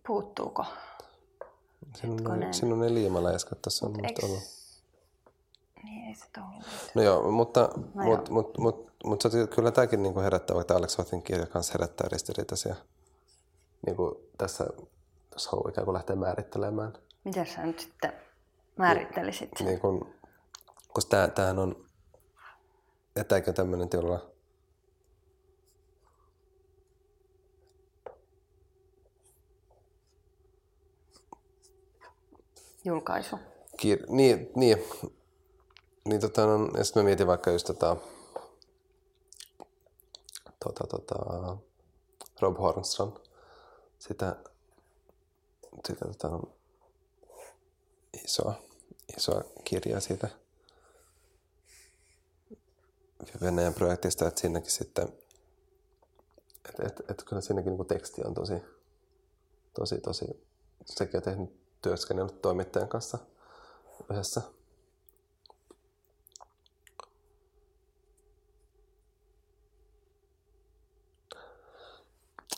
Puuttuuko? 0.06 0.64
Siinä 1.94 2.30
on, 2.30 2.54
siinä 2.54 2.74
on 2.74 2.80
ne 2.80 2.94
liimaläiskät, 2.94 3.62
tässä 3.62 3.86
on 3.86 3.92
musta 3.92 4.26
ollut. 4.26 4.42
Niin, 5.84 6.08
ei 6.08 6.14
se. 6.14 6.26
No 6.94 7.02
joo, 7.02 7.30
mutta, 7.30 7.68
no 7.74 7.82
mut, 7.94 7.94
joo. 7.94 8.16
Mut, 8.16 8.58
mut, 8.58 8.58
mut, 8.58 8.90
mut, 9.04 9.22
kyllä 9.54 9.70
tämäkin 9.70 10.02
niinku 10.02 10.20
herättää, 10.20 10.56
vaikka 10.56 10.74
Alex 10.74 10.98
Hothin 10.98 11.22
kirja 11.22 11.46
kanssa 11.46 11.72
herättää 11.72 12.08
ristiriitaisia. 12.12 12.74
Niinku 13.86 14.20
tässä, 14.38 14.66
jos 15.32 15.46
haluaa 15.46 15.68
ikään 15.68 15.84
kuin 15.84 15.94
lähteä 15.94 16.16
määrittelemään. 16.16 16.92
Miten 17.24 17.46
sä 17.46 17.66
nyt 17.66 17.78
sitten 17.80 18.12
määrittelisit? 18.76 19.50
Niin, 19.58 19.66
niin 19.66 19.80
kun, 19.80 20.14
koska 20.92 21.10
tää, 21.10 21.28
tämähän 21.28 21.58
on, 21.58 21.86
että 23.16 23.36
eikö 23.36 23.52
tämmöinen 23.52 23.88
tilalla 23.88 24.32
julkaisu. 32.84 33.36
Kir- 33.82 34.06
niin, 34.08 34.50
niin, 34.56 34.78
niin 36.04 36.20
tota, 36.20 36.46
no, 36.46 36.68
ja 36.76 36.84
sitten 36.84 37.02
mä 37.02 37.04
mietin 37.04 37.26
vaikka 37.26 37.50
just 37.50 37.66
tota, 37.66 37.96
tota, 40.64 40.86
tota, 40.86 41.56
Rob 42.40 42.58
Hornstrand, 42.58 43.16
sitä, 43.98 44.36
sitä 45.86 46.04
tota, 46.04 46.40
isoa, 48.24 48.54
isoa 49.16 49.44
kirjaa 49.64 50.00
siitä 50.00 50.28
Venäjän 53.40 53.74
projektista, 53.74 54.28
että 54.28 54.40
siinäkin 54.40 54.70
sitten, 54.70 55.08
että 56.68 56.82
et, 56.86 57.10
et, 57.10 57.22
kyllä 57.24 57.42
siinäkin 57.42 57.76
niin 57.76 57.86
teksti 57.86 58.22
on 58.24 58.34
tosi, 58.34 58.54
tosi, 59.74 59.98
tosi, 59.98 60.24
sekin 60.84 61.16
on 61.16 61.22
tehnyt 61.22 61.60
työskennellyt 61.82 62.42
toimittajan 62.42 62.88
kanssa 62.88 63.18
yhdessä. 64.10 64.42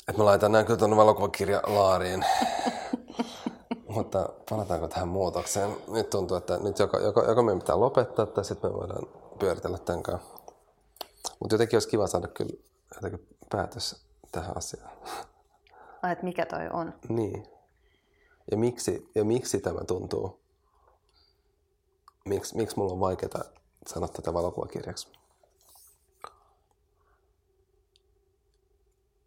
Et 0.09 0.17
mä 0.17 0.25
laitan 0.25 0.53
näin 0.53 0.67
kyllä 0.67 0.79
tuonne 0.79 0.97
valokuvakirja 0.97 1.63
laariin. 1.67 2.25
Mutta 3.95 4.29
palataanko 4.51 4.89
tähän 4.89 5.09
muutokseen? 5.09 5.77
Nyt 5.89 6.11
tuntuu, 6.11 6.37
että 6.37 6.59
nyt 6.59 6.79
joko, 6.79 6.99
joko, 6.99 7.25
joko 7.25 7.43
meidän 7.43 7.59
pitää 7.59 7.81
lopettaa 7.81 8.27
tai 8.27 8.45
sitten 8.45 8.71
me 8.71 8.77
voidaan 8.77 9.07
pyöritellä 9.39 9.79
tämän 9.79 10.03
kanssa. 10.03 10.29
Mutta 11.41 11.55
jotenkin 11.55 11.77
olisi 11.77 11.89
kiva 11.89 12.07
saada 12.07 12.29
kyllä 12.29 12.53
jotenkin 12.95 13.29
päätös 13.51 14.07
tähän 14.33 14.57
asiaan. 14.57 14.91
Ai, 16.03 16.13
että 16.13 16.25
mikä 16.25 16.47
toi 16.47 16.69
on? 16.73 16.95
Niin. 17.09 17.47
Ja 18.51 18.57
miksi, 18.57 19.11
ja 19.15 19.25
miksi 19.25 19.61
tämä 19.61 19.85
tuntuu? 19.85 20.41
Miks, 22.25 22.55
miksi 22.55 22.77
mulla 22.77 22.93
on 22.93 23.01
vaikeaa 23.01 23.45
sanoa 23.87 24.09
tätä 24.09 24.35
valokuvakirjaksi? 24.35 25.09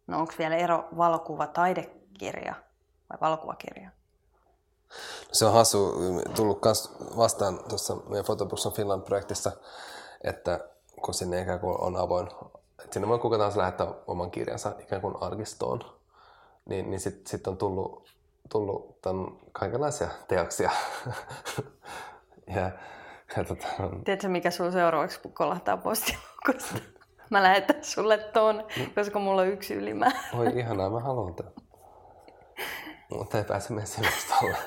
No 0.08 0.20
onko 0.20 0.34
vielä 0.40 0.56
ero 0.56 0.88
valokuva 0.98 1.48
taidekirja 1.48 2.56
vai 3.10 3.18
valokuvakirja? 3.22 3.97
Se 5.32 5.46
on 5.46 5.54
hassu, 5.54 5.94
tullut 6.36 6.60
kans 6.60 6.92
vastaan 7.18 7.60
tuossa 7.70 7.96
meidän 8.10 8.26
Photobooks 8.26 8.66
on 8.66 8.74
Finland-projektissa, 8.74 9.52
että 10.24 10.60
kun 11.02 11.14
sinne 11.14 11.42
ikään 11.42 11.60
kuin 11.60 11.82
on 11.82 11.96
avoin, 11.96 12.28
että 12.80 12.94
sinne 12.94 13.08
voi 13.08 13.20
kuka 13.20 13.38
tahansa 13.38 13.60
lähettää 13.60 13.88
oman 14.08 14.32
kirjansa 14.32 14.76
ikään 14.80 15.02
kuin 15.02 15.16
arkistoon, 15.22 15.82
niin, 16.66 16.90
niin 16.90 17.00
sitten 17.00 17.28
sit 17.28 17.48
on 17.48 17.58
tullut, 17.58 18.10
tullut 18.50 19.02
tämän 19.02 19.28
kaikenlaisia 19.52 20.10
teoksia. 20.28 20.72
ja, 22.56 22.72
ja 23.38 23.44
tota, 23.48 23.68
Tiedätkö, 24.06 24.28
mikä 24.28 24.52
sun 24.52 24.72
seuraavaksi 24.72 25.20
kolahtaa 25.34 25.78
postilukusta? 25.78 26.80
Mä 27.30 27.44
lähetän 27.44 27.84
sulle 27.84 28.18
ton, 28.18 28.64
koska 28.96 29.20
mulla 29.20 29.42
on 29.42 29.48
yksi 29.48 29.74
ylimää. 29.74 30.12
Oi 30.34 30.48
ihanaa, 30.56 30.90
mä 30.90 31.00
haluan 31.00 31.36
tämän. 31.36 31.54
Mutta 33.10 33.38
ei 33.38 33.44
pääse 33.44 33.74
messimustalle. 33.74 34.58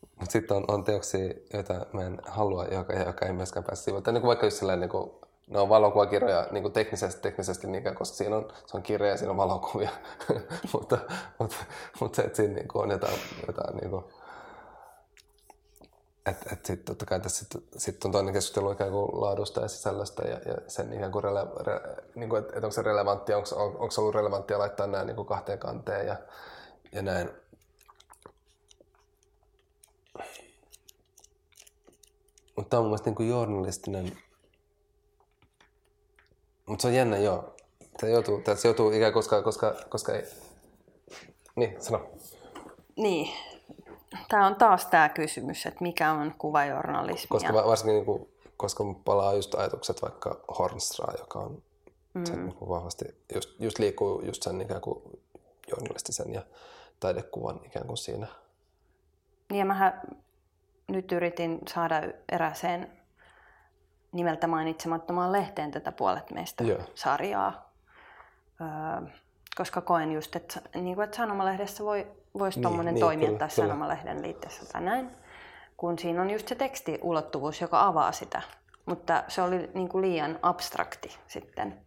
Mutta 0.00 0.32
sitten 0.32 0.56
on, 0.56 0.64
on 0.68 0.84
teoksia, 0.84 1.34
joita 1.52 1.86
mä 1.92 2.02
en 2.02 2.18
halua, 2.26 2.64
joka, 2.64 2.92
joka 2.92 3.26
ei 3.26 3.32
myöskään 3.32 3.64
pääse 3.64 3.82
sivuilta. 3.82 4.12
Niin 4.12 4.22
vaikka 4.22 4.46
just 4.46 4.56
sellainen, 4.56 4.80
niin 4.80 4.90
kuin, 4.90 5.10
ne 5.46 5.60
on 5.60 5.68
valokuvakirjoja 5.68 6.46
niin 6.50 6.62
kuin 6.62 6.72
teknisesti, 6.72 7.22
teknisesti 7.22 7.66
niin 7.66 7.94
koska 7.94 8.16
siinä 8.16 8.36
on, 8.36 8.48
se 8.66 8.76
on 8.76 8.82
kirja 8.82 9.08
ja 9.08 9.16
siinä 9.16 9.30
on 9.30 9.36
valokuvia. 9.36 9.90
mutta, 10.72 10.98
mutta, 11.38 11.56
mutta 12.00 12.16
se, 12.16 12.22
että 12.22 12.36
siinä 12.36 12.54
niin 12.54 12.68
kuin 12.68 12.82
on 12.82 12.90
jotain, 12.90 13.18
jotain 13.46 13.76
niin 13.76 13.90
kuin, 13.90 14.04
että 16.26 16.50
et 16.52 16.66
sitten 16.66 16.84
totta 16.84 17.06
kai 17.06 17.20
tässä 17.20 17.44
sit, 17.44 17.64
sit 17.76 18.04
on 18.04 18.12
toinen 18.12 18.34
keskustelu 18.34 18.70
ikään 18.70 18.90
kuin 18.90 19.20
laadusta 19.20 19.60
ja 19.60 19.68
sisällöstä 19.68 20.28
ja, 20.28 20.38
ja 20.38 20.56
sen 20.68 20.92
ikään 20.92 21.12
kuin, 21.12 21.24
rele, 21.24 21.40
re, 21.66 21.80
niin 22.14 22.28
kuin 22.30 22.42
että 22.42 22.58
et 22.58 22.64
onko 22.64 22.74
se 22.74 22.82
relevanttia, 22.82 23.36
onko, 23.36 23.48
on, 23.56 23.68
onko 23.68 23.94
ollut 23.98 24.14
relevanttia 24.14 24.58
laittaa 24.58 24.86
nämä 24.86 25.04
niin 25.04 25.16
kuin 25.16 25.28
kahteen 25.28 25.58
kanteen 25.58 26.06
ja, 26.06 26.16
ja 26.92 27.02
näin. 27.02 27.30
Mutta 32.56 32.70
tämä 32.70 32.78
on 32.78 32.84
mun 32.84 32.90
mielestä 32.90 33.10
niin 33.10 33.16
kuin 33.16 33.28
journalistinen, 33.28 34.18
mutta 36.66 36.82
se 36.82 36.88
on 36.88 36.94
jännä 36.94 37.18
joo. 37.18 37.54
Se 38.00 38.10
joutuu, 38.10 38.42
se 38.56 38.68
joutuu 38.68 38.90
ikään 38.90 39.12
koska, 39.12 39.42
koska, 39.42 39.74
koska 39.88 40.12
ei... 40.12 40.24
Niin, 41.56 41.82
sano. 41.82 42.10
Niin, 42.96 43.28
Tämä 44.28 44.46
on 44.46 44.56
taas 44.56 44.86
tämä 44.86 45.08
kysymys, 45.08 45.66
että 45.66 45.82
mikä 45.82 46.12
on 46.12 46.34
kuvajournalismi. 46.38 47.28
Koska 47.28 47.54
varsinkin 47.54 47.94
niin 47.94 48.04
kuin, 48.04 48.28
koska 48.56 48.84
palaa 49.04 49.34
just 49.34 49.54
ajatukset 49.54 50.02
vaikka 50.02 50.40
Hornstra, 50.58 51.14
joka 51.18 51.38
on 51.38 51.62
mm. 52.14 52.26
sen, 52.26 52.46
niin 52.46 52.56
kuin 52.56 52.68
vahvasti, 52.68 53.04
just, 53.34 53.60
just 53.60 53.78
liikkuu 53.78 54.20
just 54.20 54.42
sen 54.42 54.60
ikään 54.60 54.80
kuin 54.80 55.02
journalistisen 55.70 56.32
ja 56.32 56.42
taidekuvan 57.00 57.60
ikään 57.64 57.86
kuin 57.86 57.96
siinä. 57.96 58.26
Niin 59.50 59.58
ja 59.58 59.64
mähän 59.64 60.00
nyt 60.88 61.12
yritin 61.12 61.60
saada 61.68 62.02
eräseen 62.32 62.92
nimeltä 64.12 64.46
mainitsemattomaan 64.46 65.32
lehteen 65.32 65.70
tätä 65.70 65.92
puolet 65.92 66.30
meistä 66.30 66.64
Joo. 66.64 66.80
sarjaa. 66.94 67.72
Öö, 68.60 69.08
koska 69.56 69.80
koen 69.80 70.12
just, 70.12 70.36
että, 70.36 70.60
niin 70.74 70.94
kuin, 70.94 71.04
että 71.04 71.16
sanomalehdessä 71.16 71.84
voi, 71.84 72.06
voisi 72.38 72.58
niin, 72.58 72.62
tuommoinen 72.62 72.94
niin, 72.94 73.00
toimia 73.00 73.26
kyllä, 73.26 73.38
tässä 73.38 73.62
kyllä. 73.62 73.72
sanomalehden 73.72 74.22
liitteessä 74.22 74.66
tai 74.72 74.80
näin. 74.80 75.10
Kun 75.76 75.98
siinä 75.98 76.22
on 76.22 76.30
just 76.30 76.48
se 76.48 76.54
tekstiulottuvuus, 76.54 77.60
joka 77.60 77.86
avaa 77.86 78.12
sitä. 78.12 78.42
Mutta 78.86 79.24
se 79.28 79.42
oli 79.42 79.70
niin 79.74 79.88
kuin 79.88 80.02
liian 80.02 80.38
abstrakti 80.42 81.18
sitten. 81.26 81.80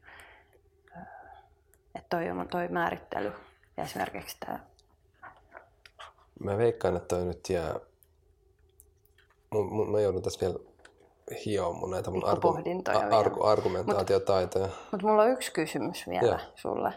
Että 1.95 2.07
toi 2.09 2.29
on 2.29 2.47
toi 2.47 2.67
määrittely 2.67 3.33
ja 3.77 3.83
esimerkiksi 3.83 4.37
tämä. 4.39 4.59
Mä 6.39 6.57
veikkaan, 6.57 6.95
että 6.95 7.15
toi 7.15 7.25
nyt 7.25 7.49
jää... 7.49 7.75
Mä 9.91 9.99
joudun 9.99 10.21
tässä 10.21 10.39
vielä 10.45 10.59
hioa 11.45 11.73
mun 11.73 11.91
näitä 11.91 12.11
mun 12.11 12.25
argu... 12.25 12.57
argu... 13.11 13.43
argumentaatiotaitoja. 13.43 14.65
Mutta 14.65 14.87
mut 14.91 15.01
mulla 15.03 15.23
on 15.23 15.31
yksi 15.31 15.51
kysymys 15.51 16.09
vielä 16.09 16.27
ja. 16.27 16.39
sulle 16.55 16.93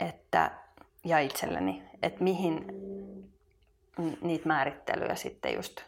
että, 0.00 0.50
ja 1.04 1.18
itselleni, 1.18 1.82
että 2.02 2.24
mihin 2.24 2.66
niitä 4.20 4.48
määrittelyjä 4.48 5.14
sitten 5.14 5.54
just 5.54 5.80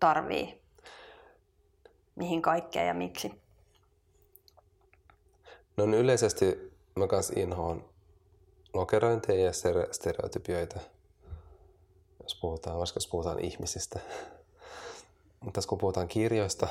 tarvii, 0.00 0.62
mihin 2.16 2.42
kaikkea 2.42 2.82
ja 2.82 2.94
miksi. 2.94 3.42
No 5.76 5.86
niin 5.86 6.00
yleisesti 6.00 6.72
mä 6.96 7.06
kans 7.06 7.30
inhoon 7.30 7.88
lokerointeja 8.74 9.44
ja 9.44 9.52
stereotypioita, 9.92 10.80
jos 12.22 12.34
puhutaan, 12.40 12.78
vaikka 12.78 12.96
jos 12.96 13.06
puhutaan 13.06 13.38
ihmisistä. 13.38 14.00
Mutta 15.40 15.60
kun 15.68 15.78
puhutaan 15.78 16.08
kirjoista, 16.08 16.68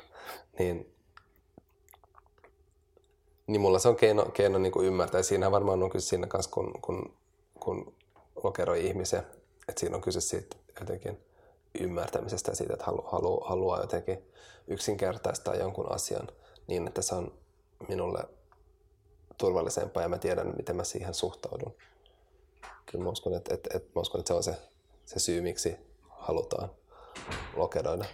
niin 0.58 0.97
niin 3.48 3.60
mulla 3.60 3.78
se 3.78 3.88
on 3.88 3.96
keino, 3.96 4.24
keino 4.24 4.58
niin 4.58 4.72
kuin 4.72 4.86
ymmärtää. 4.86 5.22
Siinä 5.22 5.50
varmaan 5.50 5.82
on 5.82 5.90
kyse 5.90 6.06
siinä 6.06 6.26
kanssa, 6.26 6.50
kun, 6.50 6.72
kun, 6.82 7.16
kun 7.60 7.94
lokeroi 8.44 8.86
ihmisen, 8.86 9.22
että 9.68 9.80
siinä 9.80 9.96
on 9.96 10.02
kyse 10.02 10.20
siitä 10.20 10.56
jotenkin 10.80 11.18
ymmärtämisestä 11.80 12.50
ja 12.50 12.56
siitä, 12.56 12.72
että 12.72 12.84
halu, 12.84 13.02
halu, 13.02 13.40
haluaa 13.40 13.80
jotenkin 13.80 14.18
yksinkertaistaa 14.68 15.54
jonkun 15.54 15.92
asian 15.92 16.28
niin, 16.66 16.88
että 16.88 17.02
se 17.02 17.14
on 17.14 17.32
minulle 17.88 18.24
turvallisempaa 19.38 20.02
ja 20.02 20.08
mä 20.08 20.18
tiedän, 20.18 20.56
miten 20.56 20.76
mä 20.76 20.84
siihen 20.84 21.14
suhtaudun. 21.14 21.74
Kyllä 22.86 23.04
mä 23.04 23.10
uskon, 23.10 23.34
että, 23.34 23.54
että, 23.54 23.70
että, 23.76 23.90
mä 23.94 24.00
uskon, 24.00 24.18
että 24.18 24.28
se 24.28 24.34
on 24.34 24.42
se, 24.42 24.56
se 25.04 25.18
syy, 25.18 25.40
miksi 25.40 25.76
halutaan 26.08 26.70
lokeroida. 27.56 28.04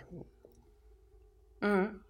Mm. 1.60 2.00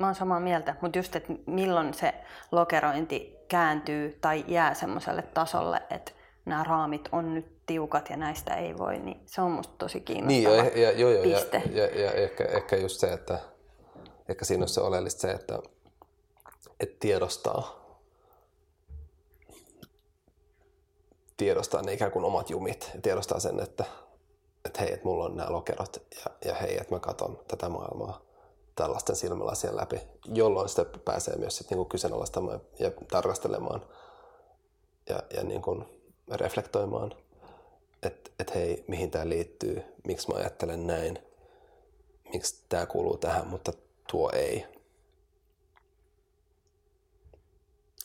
Mä 0.00 0.06
oon 0.06 0.14
samaa 0.14 0.40
mieltä, 0.40 0.74
mutta 0.80 0.98
just, 0.98 1.16
että 1.16 1.32
milloin 1.46 1.94
se 1.94 2.14
lokerointi 2.52 3.36
kääntyy 3.48 4.18
tai 4.20 4.44
jää 4.48 4.74
semmoiselle 4.74 5.22
tasolle, 5.22 5.82
että 5.90 6.12
nämä 6.44 6.64
raamit 6.64 7.08
on 7.12 7.34
nyt 7.34 7.66
tiukat 7.66 8.10
ja 8.10 8.16
näistä 8.16 8.54
ei 8.54 8.78
voi, 8.78 8.98
niin 8.98 9.20
se 9.26 9.40
on 9.40 9.50
musta 9.50 9.74
tosi 9.78 10.00
kiinnostava 10.00 10.62
niin, 10.62 10.82
ja, 10.82 10.90
ja, 10.90 10.98
joo, 10.98 11.22
piste. 11.22 11.62
Ja, 11.70 11.86
ja, 11.86 12.00
ja 12.00 12.12
ehkä, 12.12 12.44
ehkä 12.44 12.76
just 12.76 13.00
se, 13.00 13.12
että 13.12 13.38
ehkä 14.28 14.44
siinä 14.44 14.62
on 14.62 14.68
se 14.68 14.80
oleellista 14.80 15.20
se, 15.20 15.30
että, 15.30 15.58
että 16.80 16.96
tiedostaa, 17.00 17.80
tiedostaa 21.36 21.82
ne 21.82 21.92
ikään 21.92 22.12
kuin 22.12 22.24
omat 22.24 22.50
jumit 22.50 22.90
ja 22.94 23.00
tiedostaa 23.00 23.40
sen, 23.40 23.60
että, 23.60 23.84
että 24.64 24.80
hei, 24.80 24.92
että 24.92 25.06
mulla 25.06 25.24
on 25.24 25.36
nämä 25.36 25.52
lokerot 25.52 25.96
ja, 25.96 26.50
ja 26.50 26.54
hei, 26.54 26.76
että 26.80 26.94
mä 26.94 26.98
katson 26.98 27.38
tätä 27.48 27.68
maailmaa 27.68 28.29
tällaisten 28.80 29.16
silmälasien 29.16 29.76
läpi, 29.76 30.00
jolloin 30.24 30.68
sitä 30.68 30.84
pääsee 31.04 31.36
myös 31.36 31.56
sit 31.56 31.70
niinku 31.70 31.84
kyseenalaistamaan 31.84 32.60
ja 32.78 32.90
tarkastelemaan 33.10 33.86
ja, 35.08 35.22
ja 35.36 35.44
niinku 35.44 35.84
reflektoimaan, 36.30 37.14
että 38.02 38.30
et 38.38 38.54
hei, 38.54 38.84
mihin 38.88 39.10
tämä 39.10 39.28
liittyy, 39.28 39.82
miksi 40.06 40.28
mä 40.28 40.38
ajattelen 40.38 40.86
näin, 40.86 41.18
miksi 42.32 42.64
tämä 42.68 42.86
kuuluu 42.86 43.16
tähän, 43.16 43.46
mutta 43.46 43.72
tuo 44.10 44.30
ei. 44.32 44.66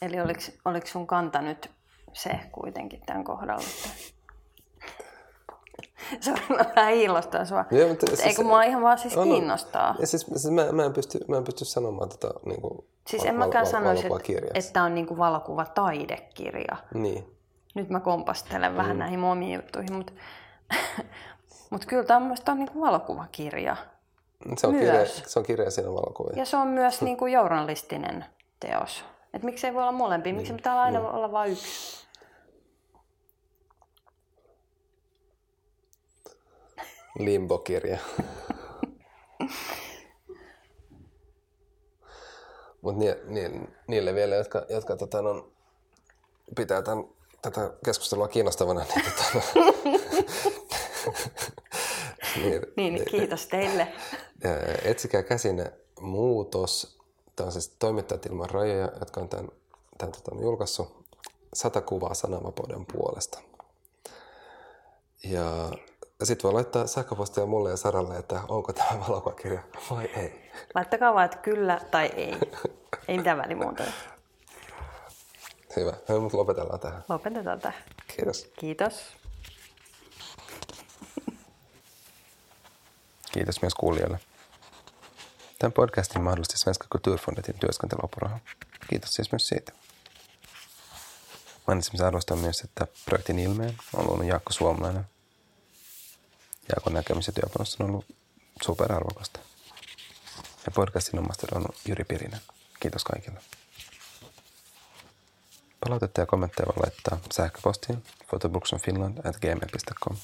Eli 0.01 0.21
oliko, 0.21 0.41
oliko 0.65 0.87
sun 0.87 1.07
kanta 1.07 1.41
nyt 1.41 1.71
se 2.13 2.39
kuitenkin 2.51 3.01
tämän 3.05 3.23
kohdalla? 3.23 3.67
Sori, 6.25 6.41
mä 6.49 6.65
vähän 6.75 6.93
hiillostan 6.93 7.47
sua. 7.47 7.65
Ja, 7.71 7.87
mutta, 7.87 8.05
siis, 8.07 8.19
Eikö 8.19 8.43
mua 8.43 8.63
ihan 8.63 8.81
vaan 8.81 8.97
siis 8.97 9.17
on, 9.17 9.27
kiinnostaa? 9.27 9.95
Ja 9.99 10.07
siis, 10.07 10.25
siis 10.35 10.51
mä, 10.51 10.71
mä, 10.71 10.85
en 10.85 10.93
pysty, 10.93 11.19
mä 11.27 11.37
en 11.37 11.43
pysty 11.43 11.65
sanomaan 11.65 12.09
tätä 12.09 12.27
tota, 12.27 12.39
niin 12.45 12.61
kuin 12.61 12.85
Siis 13.07 13.23
val- 13.23 13.29
en 13.29 13.35
mäkään 13.35 13.65
val- 13.65 13.71
sanoisi, 13.71 14.07
että, 14.07 14.49
että 14.53 14.83
on 14.83 14.95
niin 14.95 15.07
kuin 15.07 15.17
valokuva 15.17 15.65
taidekirja. 15.65 16.77
Niin. 16.93 17.35
Nyt 17.75 17.89
mä 17.89 17.99
kompastelen 17.99 18.71
mm. 18.71 18.77
vähän 18.77 18.99
näihin 18.99 19.23
omiin 19.23 19.53
juttuihin, 19.53 19.93
mutta 19.93 20.13
mut 21.69 21.85
kyllä 21.85 22.03
tämä 22.03 22.35
on, 22.47 22.57
niin 22.57 22.71
kuin 22.71 22.81
valokuvakirja. 22.81 23.75
Se 24.57 24.67
on, 24.67 24.73
myös. 24.73 25.13
kirja, 25.13 25.29
se 25.29 25.39
on 25.39 25.45
kirja 25.45 25.71
siinä 25.71 25.89
valokuvia. 25.89 26.39
Ja 26.39 26.45
se 26.45 26.57
on 26.57 26.67
myös 26.67 27.01
niin 27.01 27.17
kuin 27.17 27.33
journalistinen 27.33 28.25
teos. 28.59 29.05
Et 29.33 29.43
miksei 29.43 29.73
voi 29.73 29.81
olla 29.81 29.91
molempia, 29.91 30.33
miksi 30.33 30.51
niin. 30.51 30.57
pitää 30.57 30.81
aina 30.81 30.99
niin. 30.99 31.09
olla 31.09 31.31
vain 31.31 31.51
yksi? 31.51 32.04
Limbokirja. 37.19 37.97
Mutta 42.81 42.99
ni, 42.99 43.15
ni, 43.25 43.67
niille 43.87 44.15
vielä, 44.15 44.35
jotka, 44.35 44.65
jotka 44.69 44.95
tota, 44.95 45.21
no, 45.21 45.49
pitää 46.55 46.81
tämän, 46.81 47.05
tätä 47.41 47.73
keskustelua 47.85 48.27
kiinnostavana, 48.27 48.85
niin, 48.95 49.05
tota, 49.05 49.49
niin, 52.35 52.61
niin, 52.77 52.93
niin, 52.93 53.05
kiitos 53.05 53.47
teille. 53.47 53.87
Etsikää 54.91 55.23
käsinne 55.23 55.73
muutos. 55.99 56.97
Tämä 57.35 57.45
on 57.45 57.51
siis 57.51 57.75
Toimittajat 57.79 58.25
ilman 58.25 58.49
rajoja, 58.49 58.91
jotka 58.99 59.21
on 59.21 59.29
tämän, 59.29 59.49
tämän 59.97 60.13
tämän 60.23 60.43
julkaissut. 60.43 61.05
Sata 61.53 61.81
kuvaa 61.81 62.13
sananvapauden 62.13 62.85
puolesta. 62.85 63.39
Ja 65.23 65.71
sitten 66.23 66.43
voi 66.43 66.53
laittaa 66.53 66.87
sähköpostia 66.87 67.45
mulle 67.45 67.69
ja 67.69 67.77
Saralle, 67.77 68.17
että 68.17 68.41
onko 68.47 68.73
tämä 68.73 68.99
valokuvakirja 69.09 69.61
vai 69.91 70.05
ei. 70.05 70.51
Laittakaa 70.75 71.13
vaan, 71.13 71.25
että 71.25 71.37
kyllä 71.37 71.81
tai 71.91 72.05
ei. 72.05 72.35
ei 73.07 73.17
mitään 73.17 73.37
välimuotoja. 73.37 73.91
Hyvä. 75.75 75.93
Hyvä, 76.09 76.19
mutta 76.19 76.37
lopetellaan 76.37 76.79
tähän. 76.79 77.03
Lopetetaan 77.09 77.59
tähän. 77.59 77.83
Kiitos. 78.07 78.51
Kiitos. 78.59 79.03
Kiitos 83.31 83.61
myös 83.61 83.73
kuulijoille. 83.73 84.19
Tämän 85.59 85.73
podcastin 85.73 86.21
mahdollisti 86.21 86.57
Svenska 86.57 86.87
Kulturfondetin 86.91 87.59
työskentelyapuraha. 87.59 88.39
Kiitos 88.89 89.13
siis 89.13 89.31
myös 89.31 89.47
siitä. 89.47 89.71
Mainitsemisen 91.67 92.07
arvostan 92.07 92.37
myös, 92.37 92.61
että 92.61 92.87
projektin 93.05 93.39
ilmeen 93.39 93.77
on 93.93 94.07
luonut 94.07 94.25
Jaakko 94.25 94.53
Suomalainen. 94.53 95.05
Jaakon 96.69 96.93
näkemys 96.93 97.27
ja 97.27 97.33
työpanos 97.33 97.77
on 97.79 97.89
ollut 97.89 98.05
superarvokasta. 98.63 99.39
Ja 100.65 100.71
podcastin 100.75 101.19
omasta 101.19 101.47
on 101.51 101.65
Jyri 101.87 102.03
Pirinen. 102.03 102.41
Kiitos 102.79 103.03
kaikille. 103.03 103.39
Palautetta 105.79 106.21
ja 106.21 106.25
kommentteja 106.25 106.67
voi 106.67 106.83
laittaa 106.83 107.17
sähköpostiin 107.33 108.03
photobooksunfinland.gmail.com. 108.27 110.17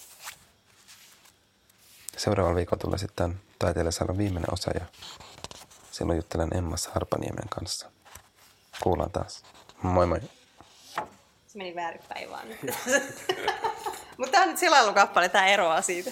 Seuraavalla 2.17 2.55
viikolla 2.55 2.81
tulee 2.81 2.97
sitten 2.97 3.41
taiteilijasalon 3.59 4.17
viimeinen 4.17 4.53
osa 4.53 4.71
ja 4.71 4.85
silloin 5.91 6.17
juttelen 6.17 6.57
Emma 6.57 6.75
Harpaniemen 6.93 7.49
kanssa. 7.49 7.91
Kuullaan 8.83 9.11
taas. 9.11 9.43
Moi 9.81 10.07
moi. 10.07 10.21
Se 11.47 11.57
meni 11.57 11.75
väärinpäin 11.75 12.29
vaan 12.29 12.49
nyt. 12.49 12.59
Mutta 14.22 14.32
tämä 14.32 14.43
on 14.43 14.49
nyt 14.49 14.57
selailukappale, 14.57 15.30
tämä 15.30 15.47
eroaa 15.47 15.82
siitä. 15.82 16.11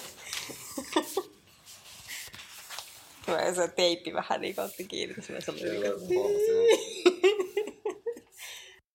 se 3.54 3.68
teippi 3.68 4.14
vähän 4.14 4.40
niin 4.40 4.60
otti 4.60 4.84
kiinni, 4.84 5.14
tässä 5.14 5.32
mä 5.32 5.40
sanoin. 5.40 5.64